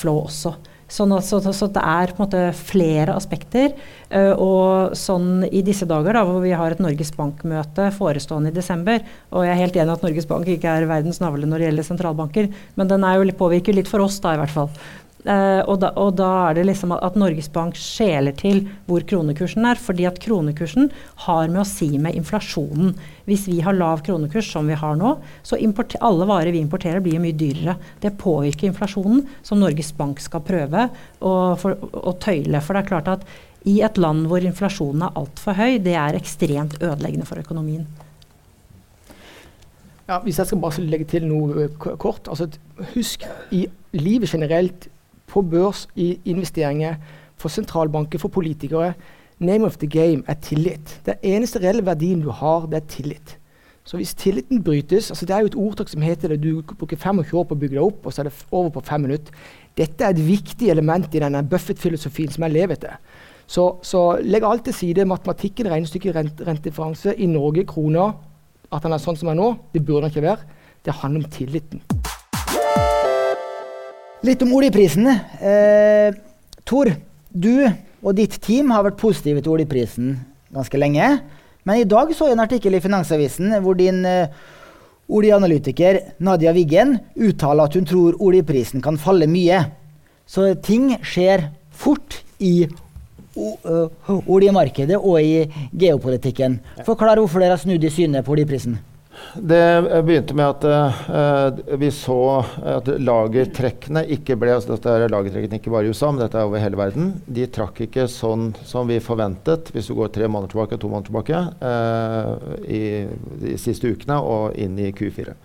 flow 0.01 0.25
også. 0.27 0.55
Sånn 0.91 1.15
at, 1.17 1.27
så, 1.27 1.39
så, 1.41 1.69
det 1.71 1.83
er 1.87 2.13
på 2.13 2.21
en 2.21 2.27
måte 2.27 2.45
flere 2.59 3.15
aspekter. 3.17 3.75
Uh, 4.11 4.35
og 4.35 4.97
sånn 4.99 5.45
i 5.47 5.63
disse 5.67 5.87
dager, 5.89 6.17
da, 6.19 6.25
hvor 6.27 6.43
vi 6.43 6.55
har 6.57 6.75
et 6.75 6.83
Norges 6.83 7.13
Bank-møte 7.17 7.91
forestående 7.95 8.51
i 8.51 8.57
desember, 8.57 9.05
og 9.31 9.47
jeg 9.47 9.55
er 9.55 9.63
helt 9.63 9.79
enig 9.79 9.95
at 9.95 10.07
Norges 10.07 10.27
Bank 10.31 10.51
ikke 10.51 10.73
er 10.81 10.89
verdens 10.91 11.23
navle 11.23 11.47
når 11.47 11.63
det 11.63 11.71
gjelder 11.71 11.87
sentralbanker, 11.87 12.51
men 12.75 12.91
den 12.91 13.07
er 13.07 13.21
jo 13.21 13.39
påvirker 13.41 13.77
litt 13.77 13.91
for 13.91 14.03
oss, 14.05 14.19
da 14.23 14.35
i 14.35 14.41
hvert 14.41 14.53
fall. 14.55 14.71
Uh, 15.21 15.61
og, 15.69 15.75
da, 15.83 15.91
og, 16.01 16.15
da, 16.17 16.29
er 16.49 16.55
det 16.57 16.63
liksom 16.65 16.95
at, 16.97 17.17
Norges 17.21 17.51
Bank 17.53 17.77
skjeler 17.77 18.33
til 18.39 18.63
hvor 18.87 19.05
kronekursen 19.05 19.67
er. 19.69 19.77
fordi 19.77 20.07
at 20.09 20.21
kronekursen 20.23 20.89
har 21.27 21.51
med 21.53 21.61
å 21.61 21.69
si 21.69 21.91
med 22.01 22.17
inflasjonen. 22.17 22.95
Hvis 23.29 23.45
vi 23.51 23.59
har 23.61 23.77
lav 23.77 24.01
kronekurs, 24.07 24.49
som 24.49 24.71
vi 24.71 24.79
har 24.81 24.97
nå, 24.97 25.19
så 25.45 25.59
alle 26.01 26.27
varer 26.27 26.53
vi 26.53 26.63
importerer 26.65 27.05
blir 27.05 27.21
mye 27.21 27.37
dyrere. 27.37 27.77
Det 28.01 28.17
påvirker 28.17 28.71
inflasjonen, 28.71 29.27
som 29.43 29.61
Norges 29.61 29.93
Bank 29.93 30.21
skal 30.25 30.41
prøve 30.41 30.89
å, 31.21 31.33
for, 31.61 31.77
å 31.77 32.17
tøyle. 32.17 32.61
For 32.65 32.75
det 32.75 32.83
er 32.83 32.89
klart 32.89 33.13
at 33.13 33.27
i 33.69 33.83
et 33.85 33.99
land 34.01 34.25
hvor 34.31 34.41
inflasjonen 34.41 35.05
er 35.05 35.19
altfor 35.21 35.59
høy, 35.59 35.77
det 35.85 35.99
er 36.01 36.17
ekstremt 36.17 36.79
ødeleggende 36.81 37.29
for 37.29 37.43
økonomien. 37.43 37.85
Ja, 40.09 40.19
hvis 40.25 40.41
jeg 40.41 40.49
skal 40.49 40.63
bare 40.63 40.83
legge 40.83 41.07
til 41.13 41.29
noe 41.29 41.67
eh, 41.67 41.77
kort. 41.79 42.27
altså 42.27 42.49
Husk 42.97 43.29
i 43.55 43.67
livet 43.95 44.33
generelt 44.33 44.89
på 45.31 45.43
børs, 45.47 45.87
i 45.97 46.19
investeringer, 46.25 46.99
for 47.41 47.49
sentralbanker, 47.49 48.19
for 48.19 48.29
politikere. 48.29 48.93
Name 49.41 49.65
of 49.65 49.79
the 49.81 49.89
game 49.89 50.23
er 50.29 50.35
tillit. 50.43 51.01
Den 51.07 51.15
eneste 51.23 51.63
reelle 51.63 51.87
verdien 51.87 52.21
du 52.21 52.31
har, 52.31 52.67
det 52.67 52.83
er 52.83 52.89
tillit. 52.89 53.37
Så 53.85 53.97
hvis 53.97 54.13
tilliten 54.15 54.63
brytes 54.63 55.11
altså 55.11 55.27
Det 55.27 55.35
er 55.35 55.41
jo 55.41 55.47
et 55.47 55.57
ordtak 55.57 55.89
som 55.89 56.03
heter 56.03 56.29
det, 56.29 56.43
du 56.43 56.63
bruker 56.63 56.97
25 56.97 57.39
år 57.39 57.47
på 57.49 57.57
å 57.57 57.59
bygge 57.59 57.79
deg 57.79 57.83
opp, 57.83 58.07
og 58.07 58.13
så 58.13 58.23
er 58.23 58.29
det 58.29 58.45
over 58.51 58.71
på 58.75 58.85
fem 58.87 59.01
minutter. 59.07 59.33
Dette 59.77 60.05
er 60.05 60.13
et 60.13 60.27
viktig 60.27 60.71
element 60.71 61.15
i 61.15 61.23
denne 61.23 61.43
Buffett-filosofien 61.49 62.31
som 62.31 62.45
jeg 62.45 62.57
lever 62.59 62.77
etter. 62.77 63.01
Så, 63.51 63.65
så, 63.83 64.05
legg 64.23 64.47
alt 64.47 64.69
til 64.69 64.77
side. 64.77 65.09
Matematikken, 65.11 65.71
regnestykket, 65.73 66.15
rent, 66.15 66.45
rentedifferanse 66.47 67.17
i 67.19 67.27
Norge, 67.27 67.67
kroner 67.67 68.13
At 68.71 68.85
den 68.85 68.95
er 68.95 69.03
sånn 69.03 69.17
som 69.19 69.27
den 69.27 69.35
er 69.35 69.41
nå, 69.41 69.51
det 69.75 69.83
burde 69.83 70.07
han 70.07 70.13
ikke 70.15 70.29
være. 70.29 70.59
Det 70.87 71.01
handler 71.01 71.25
om 71.25 71.31
tilliten. 71.35 71.83
Litt 74.21 74.43
om 74.45 74.51
oljeprisene. 74.53 75.15
Eh, 75.41 76.17
Tor, 76.69 76.91
du 77.33 77.55
og 78.05 78.17
ditt 78.19 78.37
team 78.45 78.69
har 78.75 78.85
vært 78.85 78.99
positive 79.01 79.41
til 79.41 79.55
oljeprisen 79.55 80.11
ganske 80.53 80.81
lenge. 80.81 81.07
Men 81.65 81.81
i 81.81 81.87
dag 81.89 82.13
så 82.13 82.29
jeg 82.29 82.37
en 82.37 82.45
artikkel 82.45 82.77
i 82.77 82.83
Finansavisen 82.85 83.55
hvor 83.65 83.79
din 83.79 84.03
eh, 84.05 84.29
oljeanalytiker 85.09 86.03
Nadia 86.21 86.53
Wiggen 86.53 86.99
uttaler 87.17 87.65
at 87.65 87.79
hun 87.79 87.89
tror 87.89 88.21
oljeprisen 88.21 88.85
kan 88.85 89.01
falle 89.01 89.29
mye. 89.31 89.65
Så 90.29 90.53
ting 90.61 90.93
skjer 91.01 91.49
fort 91.73 92.21
i 92.45 92.69
oljemarkedet 93.41 94.99
og 95.01 95.17
i 95.23 95.49
geopolitikken. 95.81 96.61
Forklar 96.85 97.17
hvorfor 97.23 97.41
dere 97.41 97.57
har 97.57 97.63
snudd 97.63 97.89
i 97.89 97.93
synet 97.95 98.27
på 98.27 98.37
oljeprisen. 98.37 98.77
Det 99.35 100.03
begynte 100.05 100.35
med 100.35 100.47
at 100.47 100.65
uh, 100.67 101.77
vi 101.79 101.91
så 101.95 102.19
at 102.67 102.89
lagertrekkene 102.99 104.03
ikke 104.17 104.35
ble 104.41 104.57
altså 104.57 104.75
dette 104.75 104.91
er 104.91 105.13
lagertrekkene 105.13 105.61
ikke 105.61 105.73
bare 105.73 105.87
i 105.87 105.95
USA, 105.95 106.11
men 106.11 106.25
dette 106.25 106.41
er 106.41 106.49
over 106.49 106.63
hele 106.63 106.81
verden. 106.81 107.13
De 107.31 107.47
trakk 107.47 107.83
ikke 107.87 108.09
sånn 108.11 108.51
som 108.67 108.91
vi 108.91 108.99
forventet 109.05 109.71
hvis 109.75 109.91
du 109.91 109.95
går 109.99 110.11
tre 110.15 110.27
måneder 110.27 110.55
tilbake, 110.55 110.81
to 110.83 110.91
måneder 110.91 111.11
tilbake 111.11 111.43
uh, 111.63 112.33
i 112.67 112.83
de 113.45 113.57
siste 113.61 113.93
ukene 113.93 114.19
og 114.19 114.59
inn 114.59 114.79
i 114.83 114.91
Q4. 114.97 115.37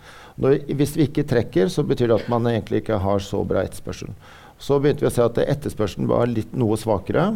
Når, 0.42 0.58
hvis 0.76 0.96
vi 0.98 1.08
ikke 1.08 1.28
trekker, 1.30 1.70
så 1.72 1.86
betyr 1.88 2.12
det 2.12 2.20
at 2.24 2.32
man 2.32 2.48
egentlig 2.50 2.84
ikke 2.84 3.00
har 3.04 3.22
så 3.24 3.44
bra 3.48 3.64
etterspørsel. 3.64 4.12
Så 4.60 4.80
begynte 4.80 5.06
vi 5.06 5.12
å 5.12 5.14
se 5.14 5.24
at 5.24 5.40
etterspørselen 5.46 6.10
var 6.10 6.32
litt 6.32 6.56
noe 6.58 6.78
svakere. 6.80 7.34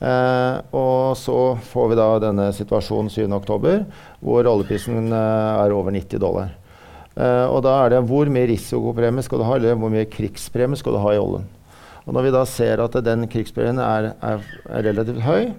Eh, 0.00 0.56
og 0.72 1.12
så 1.20 1.36
får 1.70 1.90
vi 1.90 1.98
da 1.98 2.08
denne 2.22 2.46
situasjonen 2.56 3.12
7.10, 3.12 3.84
hvor 4.24 4.48
oljeprisen 4.48 5.10
eh, 5.12 5.60
er 5.60 5.76
over 5.76 5.92
90 5.92 6.22
dollar. 6.22 6.54
Eh, 7.16 7.46
og 7.46 7.60
da 7.66 7.76
er 7.82 7.94
det 7.94 8.04
hvor 8.08 8.30
mye 8.32 8.48
risikopremie 8.48 9.24
skal 9.26 9.42
du 9.42 9.46
ha, 9.48 9.58
eller 9.58 9.76
hvor 9.80 9.92
mye 9.92 10.08
krigspremie 10.08 10.80
skal 10.80 10.96
du 10.96 11.02
ha 11.04 11.12
i 11.14 11.20
oljen. 11.20 11.44
Og 12.06 12.16
når 12.16 12.26
vi 12.26 12.32
da 12.34 12.46
ser 12.48 12.80
at 12.80 12.96
den 13.04 13.28
krigspremien 13.30 13.80
er, 13.84 14.14
er, 14.24 14.46
er 14.72 14.86
relativt 14.88 15.20
høy, 15.26 15.52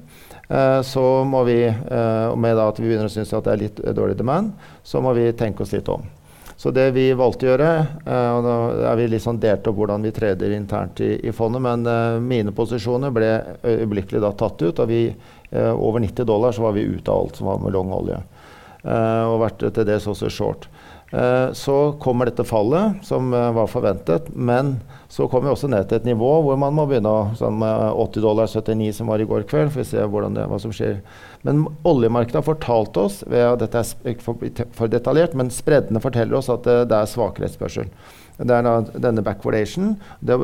så 0.84 1.02
må 1.24 1.46
vi, 1.48 1.62
eh, 1.64 2.34
med 2.36 2.60
at 2.60 2.80
vi 2.82 2.90
begynner 2.90 3.08
å 3.08 3.14
synes 3.14 3.30
at 3.38 3.46
det 3.46 3.54
er 3.54 3.62
litt 3.62 3.78
dårlig 3.96 4.18
demand, 4.20 4.50
så 4.84 5.00
må 5.00 5.14
vi 5.16 5.30
tenke 5.38 5.64
oss 5.64 5.72
litt 5.72 5.88
om. 5.88 6.04
Så 6.62 6.70
det 6.70 6.92
vi 6.94 7.08
valgte 7.18 7.48
å 7.48 7.50
gjøre 7.50 7.70
uh, 8.06 8.32
og 8.38 8.44
da 8.46 8.56
er 8.92 9.00
vi 9.00 9.08
litt 9.10 9.24
sånn 9.24 9.40
delt 9.42 9.66
opp 9.66 9.80
hvordan 9.80 10.04
vi 10.06 10.12
treder 10.14 10.54
internt 10.54 11.02
i, 11.02 11.16
i 11.26 11.34
fondet, 11.34 11.64
men 11.66 11.88
uh, 11.90 12.20
mine 12.22 12.54
posisjoner 12.54 13.14
ble 13.16 13.32
øyeblikkelig 13.66 14.22
da 14.22 14.30
tatt 14.38 14.62
ut. 14.62 14.84
Og 14.84 14.92
vi, 14.92 15.08
over 15.52 16.00
90 16.00 16.28
dollar 16.30 16.54
så 16.56 16.68
var 16.68 16.78
vi 16.78 16.86
ute 16.86 17.12
av 17.12 17.26
alt 17.26 17.40
som 17.40 17.50
var 17.50 17.58
med 17.60 17.74
long 17.74 17.90
olje. 17.92 18.22
og 18.86 19.42
vært 19.42 19.66
til 19.66 19.86
dels 19.90 20.06
også 20.08 20.30
short. 20.32 20.70
Eh, 21.12 21.52
så 21.54 21.92
kommer 22.00 22.26
dette 22.26 22.44
fallet, 22.48 22.94
som 23.04 23.34
eh, 23.34 23.52
var 23.52 23.68
forventet. 23.68 24.30
Men 24.36 24.78
så 25.12 25.28
kommer 25.28 25.50
vi 25.50 25.56
også 25.56 25.68
ned 25.72 25.90
til 25.90 26.00
et 26.00 26.08
nivå 26.08 26.30
hvor 26.46 26.60
man 26.60 26.76
må 26.76 26.86
begynne 26.88 27.12
å 27.12 27.26
sånn 27.36 27.60
80 27.60 28.24
dollar 28.24 28.48
79 28.48 28.94
som 29.02 29.12
var 29.12 29.20
i 29.20 29.28
går 29.28 29.44
kveld, 29.50 29.74
for 29.74 29.84
å 29.84 29.90
se 29.90 30.00
det, 30.00 30.48
hva 30.48 30.62
som 30.64 30.72
skjer. 30.76 31.02
Men 31.44 31.66
oljemarkedet 31.88 32.40
har 32.40 32.48
fortalt 32.48 32.98
oss, 33.02 33.20
ved, 33.28 33.60
dette 33.60 33.84
er 33.84 34.24
for, 34.24 34.88
detaljert, 34.88 35.36
men 35.36 35.52
spreddene 35.52 36.04
forteller 36.04 36.40
oss 36.40 36.52
at 36.54 36.64
det, 36.68 36.80
det 36.94 37.00
er 37.02 37.12
svakere 37.12 37.50
etterspørsel. 37.50 37.92
Det 38.42 38.56
er 38.56 38.64
da, 38.66 38.78
denne 39.04 39.22
backwardation. 39.22 39.92
Da 40.24 40.38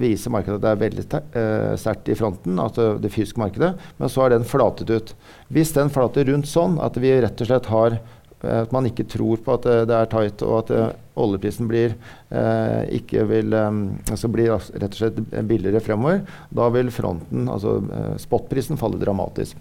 viser 0.00 0.32
markedet 0.34 0.58
at 0.58 0.64
det 0.64 0.72
er 0.72 0.80
veldig 0.80 1.04
uh, 1.06 1.76
sterkt 1.80 2.10
i 2.10 2.16
fronten, 2.18 2.58
altså 2.60 2.96
det 3.00 3.12
fysiske 3.14 3.40
markedet. 3.40 3.70
Men 4.00 4.12
så 4.12 4.24
har 4.26 4.34
den 4.34 4.44
flatet 4.48 4.90
ut. 4.90 5.14
Hvis 5.48 5.72
den 5.76 5.92
flater 5.94 6.26
rundt 6.28 6.50
sånn 6.50 6.76
at 6.82 6.98
vi 7.00 7.14
rett 7.22 7.40
og 7.40 7.48
slett 7.48 7.70
har 7.70 7.96
Eh, 7.96 8.19
at 8.48 8.72
man 8.72 8.86
ikke 8.88 9.04
tror 9.10 9.42
på 9.44 9.54
at 9.58 9.66
det 9.88 9.96
er 9.96 10.08
tight, 10.08 10.44
og 10.46 10.54
at 10.62 10.70
uh, 10.72 10.86
oljeprisen 11.20 11.68
blir, 11.68 11.92
eh, 12.32 13.16
vil, 13.28 13.52
altså 13.52 14.30
blir 14.32 14.54
rett 14.54 14.94
og 14.94 14.96
slett 14.96 15.18
billigere 15.44 15.82
fremover. 15.84 16.22
Da 16.48 16.70
vil 16.72 16.88
fronten, 16.94 17.44
altså 17.52 17.74
spotprisen, 18.22 18.80
falle 18.80 18.96
dramatisk. 19.02 19.58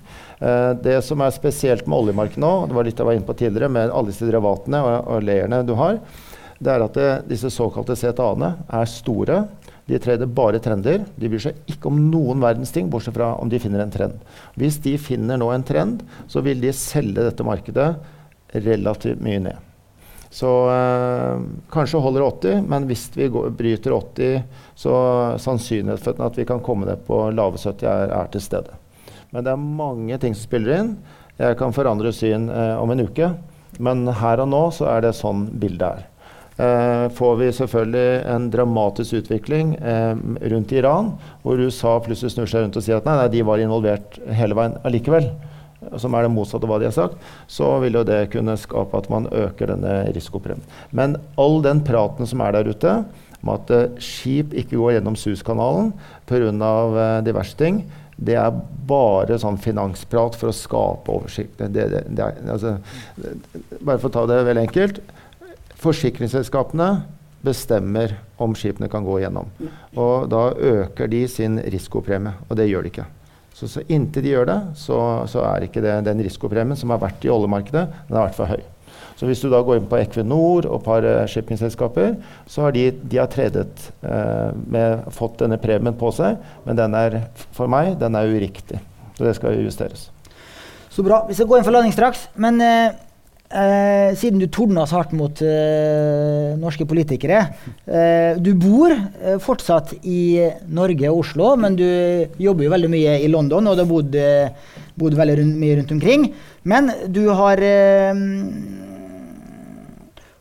det 0.80 0.96
som 1.04 1.20
er 1.20 1.36
spesielt 1.36 1.84
med 1.84 1.98
oljemarkedet 1.98 2.40
nå, 2.40 2.54
det 2.70 2.78
var 2.78 2.88
litt 2.88 3.02
jeg 3.02 3.10
var 3.10 3.18
inne 3.18 3.28
på 3.28 3.36
tidligere, 3.42 3.74
med 3.76 3.92
alle 3.92 4.14
disse 4.14 4.30
derivatene 4.30 4.80
og, 4.86 4.96
og 5.12 5.28
layerne 5.28 5.66
du 5.68 5.76
har, 5.76 6.00
det 6.60 6.72
er 6.74 6.84
at 6.84 6.96
det, 6.96 7.10
disse 7.32 7.52
såkalte 7.56 7.96
CTA-ene 7.96 8.54
er 8.68 8.90
store. 8.92 9.42
De 9.90 9.98
trader 10.02 10.30
bare 10.30 10.60
trender. 10.62 11.06
De 11.18 11.30
bryr 11.32 11.42
seg 11.42 11.72
ikke 11.72 11.90
om 11.90 11.98
noen 12.12 12.44
verdens 12.44 12.74
ting, 12.76 12.90
bortsett 12.92 13.16
fra 13.16 13.32
om 13.40 13.50
de 13.50 13.62
finner 13.62 13.82
en 13.84 13.94
trend. 13.94 14.20
Hvis 14.60 14.78
de 14.84 14.98
finner 15.02 15.40
nå 15.40 15.50
en 15.54 15.66
trend, 15.66 16.04
så 16.30 16.44
vil 16.46 16.60
de 16.62 16.76
selge 16.76 17.24
dette 17.24 17.48
markedet 17.48 17.94
relativt 18.54 19.22
mye 19.24 19.42
ned. 19.44 19.66
Så 20.30 20.50
øh, 20.70 21.42
kanskje 21.74 22.02
holder 22.02 22.28
80, 22.28 22.68
men 22.70 22.86
hvis 22.90 23.08
vi 23.16 23.30
går, 23.34 23.50
bryter 23.58 23.96
80, 23.98 24.44
så 24.78 24.94
sannsynligheten 25.42 26.22
for 26.22 26.28
at 26.28 26.38
vi 26.38 26.46
kan 26.46 26.62
komme 26.62 26.86
ned 26.86 27.02
på 27.08 27.24
lave 27.34 27.58
70 27.58 27.84
er, 27.84 28.14
er, 28.14 28.30
til 28.30 28.42
stede. 28.46 28.78
Men 29.32 29.46
det 29.46 29.54
er 29.54 29.64
mange 29.82 30.18
ting 30.22 30.38
som 30.38 30.46
spiller 30.46 30.78
inn. 30.78 30.94
Jeg 31.40 31.58
kan 31.58 31.74
forandre 31.74 32.14
syn 32.14 32.50
øh, 32.50 32.78
om 32.82 32.94
en 32.94 33.08
uke, 33.08 33.34
men 33.80 34.06
her 34.22 34.44
og 34.44 34.50
nå 34.54 34.64
så 34.76 34.90
er 34.94 35.08
det 35.08 35.18
sånn 35.18 35.48
bildet 35.58 35.88
er. 35.90 36.08
Eh, 36.60 37.10
får 37.16 37.36
vi 37.40 37.52
selvfølgelig 37.56 38.08
en 38.28 38.50
dramatisk 38.52 39.22
utvikling 39.22 39.76
eh, 39.80 40.16
rundt 40.52 40.74
Iran, 40.76 41.14
hvor 41.42 41.62
USA 41.62 41.94
plutselig 42.04 42.34
snur 42.36 42.50
seg 42.52 42.66
rundt 42.66 42.78
og 42.78 42.84
sier 42.84 43.00
at 43.00 43.08
nei, 43.08 43.16
nei, 43.16 43.30
de 43.32 43.46
var 43.48 43.64
involvert 43.64 44.20
hele 44.36 44.58
veien 44.60 44.76
allikevel 44.84 45.30
som 45.98 46.16
er 46.16 46.26
det 46.26 46.34
motsatte 46.34 46.68
av 46.68 46.74
hva 46.74 46.80
de 46.82 46.90
har 46.90 46.96
sagt, 46.96 47.18
så 47.48 47.72
vil 47.84 48.00
jo 48.00 48.06
det 48.08 48.30
kunne 48.34 48.58
skape 48.60 49.00
at 49.00 49.10
man 49.12 49.30
øker 49.32 49.72
denne 49.72 49.96
risikopremien. 50.16 50.66
Men 50.92 51.18
all 51.40 51.62
den 51.66 51.84
praten 51.88 52.28
som 52.30 52.44
er 52.44 52.58
der 52.58 52.70
ute, 52.70 52.96
om 53.40 53.54
at 53.54 53.72
uh, 53.72 53.86
skip 54.04 54.52
ikke 54.58 54.76
går 54.76 54.98
gjennom 54.98 55.16
Suezkanalen 55.16 55.94
pga. 56.28 56.50
Uh, 56.52 57.22
diverse 57.24 57.56
ting, 57.60 57.86
det 58.20 58.36
er 58.36 58.58
bare 58.90 59.38
sånn 59.40 59.60
finansprat 59.62 60.36
for 60.36 60.52
å 60.52 60.56
skape 60.56 61.14
oversikt. 61.14 61.62
Det, 61.62 61.86
det, 61.94 62.04
det 62.12 62.26
er, 62.26 62.42
altså, 62.52 62.76
bare 63.80 64.02
for 64.02 64.10
å 64.10 64.16
ta 64.18 64.26
det 64.28 64.42
veldig 64.50 64.66
enkelt. 64.68 65.00
Forsikringsselskapene 65.80 66.90
bestemmer 67.48 68.18
om 68.44 68.52
skipene 68.58 68.90
kan 68.92 69.06
gå 69.08 69.22
gjennom. 69.24 69.48
Og 69.96 70.28
da 70.32 70.50
øker 70.52 71.08
de 71.08 71.24
sin 71.32 71.56
risikopremie, 71.64 72.36
og 72.50 72.60
det 72.60 72.68
gjør 72.68 72.84
de 72.84 72.92
ikke. 72.92 73.08
Så, 73.60 73.68
så 73.68 73.84
inntil 73.92 74.24
de 74.24 74.32
gjør 74.32 74.48
det, 74.48 74.60
så, 74.80 74.98
så 75.28 75.44
er 75.44 75.66
ikke 75.66 75.82
det, 75.84 75.98
den 76.08 76.22
risikopremien 76.24 76.80
som 76.80 76.94
har 76.94 77.02
vært 77.02 77.26
i 77.28 77.32
oljemarkedet, 77.34 77.88
den 78.08 78.16
har 78.16 78.30
vært 78.30 78.38
for 78.38 78.54
høy. 78.54 78.62
Så 79.20 79.28
hvis 79.28 79.42
du 79.44 79.50
da 79.52 79.60
går 79.68 79.82
inn 79.82 79.90
på 79.92 79.98
Equinor 80.00 80.64
og 80.70 80.78
et 80.78 80.86
par 80.86 81.04
uh, 81.04 81.26
shippingselskaper, 81.28 82.14
så 82.48 82.64
har 82.64 82.76
de, 82.76 82.86
de 83.04 83.20
har 83.20 83.28
tredet 83.32 83.90
uh, 84.00 84.56
med, 84.56 85.10
fått 85.12 85.42
denne 85.44 85.60
premien 85.60 85.98
på 86.00 86.14
seg, 86.16 86.40
men 86.64 86.80
den 86.80 86.96
er 86.96 87.20
for 87.52 87.68
meg 87.72 87.98
den 88.00 88.16
er 88.16 88.32
uriktig. 88.32 88.80
Så 89.18 89.28
det 89.28 89.36
skal 89.36 89.60
justeres. 89.60 90.08
Så 90.90 91.04
bra. 91.04 91.26
Vi 91.28 91.36
skal 91.36 91.52
gå 91.52 91.60
inn 91.60 91.68
for 91.68 91.76
landing 91.76 91.92
straks. 91.96 92.30
Men 92.40 92.64
uh 92.64 93.09
Eh, 93.50 94.12
siden 94.14 94.38
du 94.38 94.46
tordna 94.46 94.84
så 94.86 95.00
hardt 95.00 95.14
mot 95.18 95.40
eh, 95.42 96.52
norske 96.62 96.86
politikere. 96.86 97.40
Eh, 97.90 98.38
du 98.38 98.52
bor 98.54 98.94
eh, 98.94 99.40
fortsatt 99.42 99.96
i 100.06 100.38
Norge 100.70 101.10
og 101.10 101.24
Oslo, 101.24 101.56
men 101.58 101.74
du 101.80 101.88
jobber 102.38 102.68
jo 102.68 102.74
veldig 102.76 102.92
mye 102.94 103.16
i 103.26 103.32
London, 103.34 103.72
og 103.72 103.74
du 103.74 103.82
har 103.82 103.90
bodd, 103.90 104.20
eh, 104.22 104.78
bodd 105.02 105.18
veldig 105.18 105.40
rundt, 105.42 105.58
mye 105.64 105.80
rundt 105.80 105.96
omkring. 105.98 106.28
Men 106.70 106.94
du 107.10 107.24
har 107.34 107.64
eh, 107.66 108.22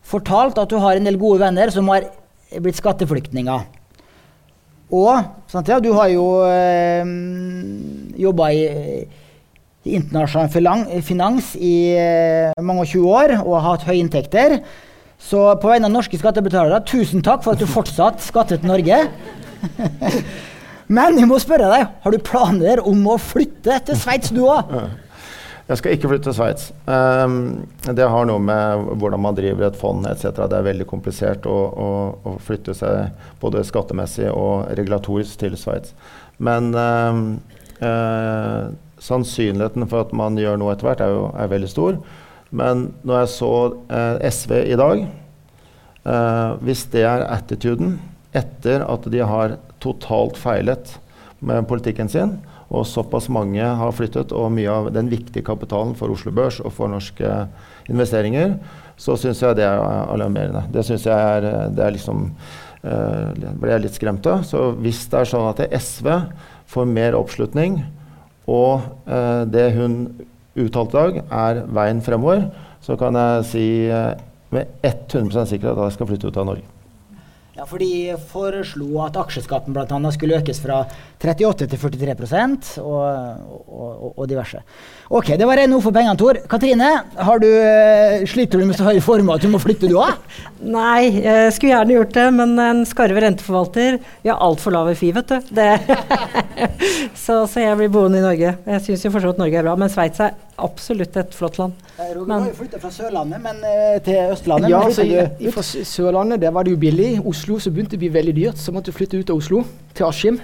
fortalt 0.05 0.61
at 0.61 0.69
du 0.69 0.77
har 0.85 1.01
en 1.01 1.09
del 1.09 1.17
gode 1.17 1.41
venner 1.47 1.73
som 1.73 1.89
har 1.89 2.11
blitt 2.61 2.77
skatteflyktninger. 2.77 3.65
Og 4.89 5.49
sant, 5.49 5.69
ja, 5.69 5.81
du 5.81 5.95
har 5.97 6.13
jo 6.13 6.29
eh, 6.49 7.09
jobba 8.21 8.53
i 8.53 8.63
internasjonal 9.87 10.51
finans 11.05 11.55
i 11.57 11.95
eh, 11.95 12.63
mange 12.63 12.85
og 12.85 12.93
20 12.93 13.09
år 13.15 13.35
og 13.39 13.57
har 13.57 13.67
hatt 13.71 13.89
høye 13.89 14.03
inntekter. 14.03 14.59
Så 15.19 15.41
på 15.59 15.71
vegne 15.71 15.89
av 15.89 15.95
norske 15.95 16.19
skattebetalere, 16.19 16.79
tusen 16.87 17.25
takk 17.27 17.43
for 17.45 17.57
at 17.57 17.63
du 17.63 17.67
fortsatt 17.71 18.23
skattet 18.23 18.67
Norge. 18.67 19.01
Men 20.99 21.19
jeg 21.21 21.29
må 21.29 21.37
spørre 21.43 21.69
deg, 21.73 21.91
har 22.05 22.15
du 22.15 22.25
planer 22.25 22.81
om 22.87 23.03
å 23.11 23.19
flytte 23.21 23.77
til 23.85 23.99
Sveits, 23.99 24.33
du 24.33 24.45
òg? 24.47 24.73
Jeg 25.69 25.81
skal 25.83 25.93
ikke 25.93 26.09
flytte 26.09 26.31
til 26.31 26.37
Sveits. 26.39 26.71
Um, 26.89 27.35
det 27.85 28.07
har 28.09 28.29
noe 28.31 28.41
med 28.41 28.87
hvordan 28.97 29.21
man 29.21 29.37
driver 29.37 29.67
et 29.67 29.77
fond 29.77 30.07
etc. 30.09 30.47
Det 30.49 30.57
er 30.57 30.65
veldig 30.71 30.87
komplisert 30.89 31.45
å, 31.51 31.57
å, 31.69 31.89
å, 32.25 32.37
flytte 32.41 32.73
seg 32.79 33.11
både 33.43 33.67
skattemessig 33.69 34.31
og 34.33 34.71
regulatorisk 34.79 35.43
til 35.43 35.59
Sveits. 35.61 35.93
Men 36.41 36.73
uh, 36.73 37.37
sannsynligheten 39.03 39.87
for 39.91 40.07
at 40.07 40.15
man 40.17 40.39
gjør 40.39 40.59
noe 40.61 40.75
etter 40.75 40.89
hvert, 40.89 41.03
er 41.05 41.15
jo 41.15 41.25
er 41.35 41.51
veldig 41.53 41.71
stor. 41.71 41.99
Men 42.51 42.89
når 43.07 43.23
jeg 43.23 43.33
så 43.35 43.53
eh, 43.93 44.29
SV 44.33 44.53
i 44.73 44.77
dag 44.81 45.03
eh, 45.05 46.53
Hvis 46.65 46.87
det 46.95 47.03
er 47.05 47.27
attituden 47.29 47.99
etter 48.37 48.85
at 48.89 49.05
de 49.13 49.21
har 49.25 49.59
totalt 49.83 50.37
feilet 50.41 50.95
med 51.45 51.67
politikken 51.69 52.11
sin, 52.13 52.35
og 52.69 52.85
såpass 52.87 53.31
mange 53.33 53.65
har 53.65 53.95
flyttet, 53.97 54.35
og 54.37 54.53
mye 54.53 54.69
av 54.69 54.91
den 54.93 55.09
viktige 55.09 55.47
kapitalen 55.47 55.95
for 55.97 56.13
Oslo 56.13 56.33
Børs 56.35 56.59
og 56.61 56.75
for 56.77 56.91
norske 56.93 57.31
investeringer, 57.89 58.59
så 59.01 59.17
syns 59.17 59.41
jeg 59.43 59.57
det 59.57 59.65
er 59.65 59.81
alarmerende. 59.81 60.67
Det 60.75 60.85
syns 60.85 61.07
jeg 61.09 61.15
er, 61.17 61.71
det 61.73 61.85
er 61.85 61.95
liksom 61.95 62.27
eh, 62.83 63.53
ble 63.57 63.73
jeg 63.73 63.87
litt 63.87 63.97
skremt 63.97 64.29
av. 64.29 64.45
Så 64.45 64.73
hvis 64.83 65.07
det 65.09 65.23
er 65.23 65.31
sånn 65.33 65.49
at 65.49 65.63
SV 65.73 66.11
får 66.69 66.91
mer 66.91 67.17
oppslutning, 67.17 67.81
og 68.49 68.89
eh, 69.07 69.45
det 69.53 69.69
hun 69.77 70.01
uttalte 70.59 70.97
i 70.97 70.99
dag, 70.99 71.21
er 71.29 71.63
veien 71.77 72.01
fremover, 72.03 72.49
så 72.83 72.97
kan 72.99 73.17
jeg 73.19 73.47
si 73.51 73.69
eh, 73.93 74.17
med 74.55 74.75
100 74.83 75.47
sikkerhet 75.51 75.77
at 75.77 75.91
jeg 75.91 75.99
skal 75.99 76.11
flytte 76.11 76.31
ut 76.31 76.41
av 76.41 76.49
Norge. 76.49 76.67
Ja, 77.59 77.65
for 77.67 77.83
De 77.83 78.15
foreslo 78.31 79.01
at 79.03 79.17
aksjeskatten 79.19 79.75
blant 79.75 79.91
annet 79.91 80.15
skulle 80.15 80.39
økes 80.39 80.61
fra 80.63 80.85
38 81.19 81.67
til 81.67 81.81
43 81.99 82.79
og, 82.85 83.49
og, 83.67 84.13
og 84.15 84.29
diverse. 84.31 84.63
Ok, 85.09 85.31
Det 85.41 85.47
var 85.49 85.57
noe 85.65 85.81
for 85.81 85.95
pengene, 85.97 86.19
Tor. 86.21 86.37
Katrine, 86.53 86.89
har 87.17 87.39
du, 87.41 87.49
eh, 87.49 88.27
sliter 88.29 88.61
du 88.61 88.67
med 88.69 88.77
så 88.77 88.85
høy 88.85 89.01
formue 89.01 89.33
at 89.33 89.41
du 89.41 89.49
må 89.49 89.57
flytte, 89.57 89.89
du 89.89 89.97
òg? 89.97 90.19
Nei, 90.61 91.09
jeg 91.25 91.55
skulle 91.57 91.73
gjerne 91.73 91.95
gjort 91.95 92.13
det, 92.13 92.27
men 92.37 92.53
en 92.61 92.83
skarve 92.85 93.23
renteforvalter 93.25 93.97
Vi 94.03 94.29
har 94.29 94.37
altfor 94.37 94.75
lave 94.75 94.93
FI, 94.99 95.13
vet 95.17 95.33
du. 95.33 95.39
så, 97.25 97.47
så, 97.49 97.63
jeg 97.65 97.79
blir 97.81 97.89
boende 97.89 98.21
i 98.21 98.27
Norge. 98.27 98.53
Jeg 98.69 98.85
syns 98.85 99.07
jo 99.07 99.15
vidt 99.17 99.41
Norge 99.41 99.57
er 99.57 99.65
bra, 99.65 99.79
men 99.81 99.89
Sveits 99.89 100.21
er 100.21 100.37
absolutt 100.61 101.17
et 101.17 101.33
flott 101.33 101.57
land. 101.57 101.81
Eh, 101.97 102.13
Roger 102.13 102.29
men, 102.29 102.45
har 102.45 102.53
jo 102.53 102.61
flytta 102.61 102.85
fra 102.85 102.93
Sørlandet 102.93 103.45
men, 103.49 103.65
uh, 103.65 103.97
til 104.05 104.21
Østlandet. 104.37 104.75
Ja, 104.77 104.85
så 104.93 105.09
i, 105.09 105.53
fra 105.57 105.65
Sørlandet 105.65 106.45
der 106.45 106.53
var 106.53 106.69
det 106.69 106.77
jo 106.77 106.85
billig. 106.85 107.15
I 107.17 107.25
Oslo 107.25 107.57
så 107.57 107.73
begynte 107.73 107.97
det 107.97 108.03
å 108.03 108.05
bli 108.05 108.17
veldig 108.21 108.39
dyrt, 108.43 108.61
så 108.61 108.77
måtte 108.77 108.93
du 108.93 109.01
flytte 109.01 109.17
ut 109.17 109.33
av 109.33 109.41
Oslo, 109.41 109.65
til 109.97 110.11
Askim. 110.13 110.41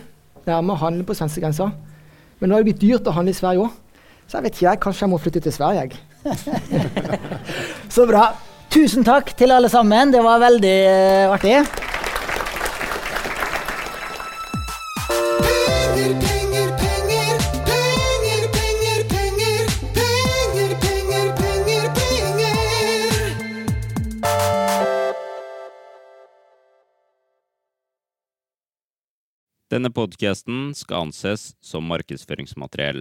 Nærmere 0.49 0.87
handle 0.87 1.05
på 1.05 1.21
svenskegrensa. 1.21 1.69
Men 2.41 2.49
nå 2.49 2.57
har 2.57 2.65
det 2.65 2.73
blitt 2.73 2.87
dyrt 2.89 3.13
å 3.13 3.19
handle 3.21 3.37
i 3.37 3.37
Sverige 3.37 3.69
òg. 3.69 3.81
Så 4.27 4.39
jeg 4.39 4.47
vet 4.47 4.57
ikke, 4.57 4.67
jeg, 4.69 4.83
kanskje 4.83 5.05
jeg 5.05 5.13
må 5.13 5.21
flytte 5.23 5.45
til 5.45 5.55
Sverige, 5.55 5.81
jeg. 5.85 5.99
så 7.97 8.07
bra. 8.09 8.29
Tusen 8.75 9.05
takk 9.07 9.35
til 9.39 9.55
alle 9.55 9.69
sammen. 9.71 10.11
Det 10.15 10.23
var 10.25 10.43
veldig 10.43 10.77
uh, 10.91 11.35
artig. 11.37 11.59
Denne 29.75 29.91
podkasten 29.91 30.69
skal 30.79 31.09
anses 31.09 31.49
som 31.65 31.87
markedsføringsmateriell, 31.91 33.01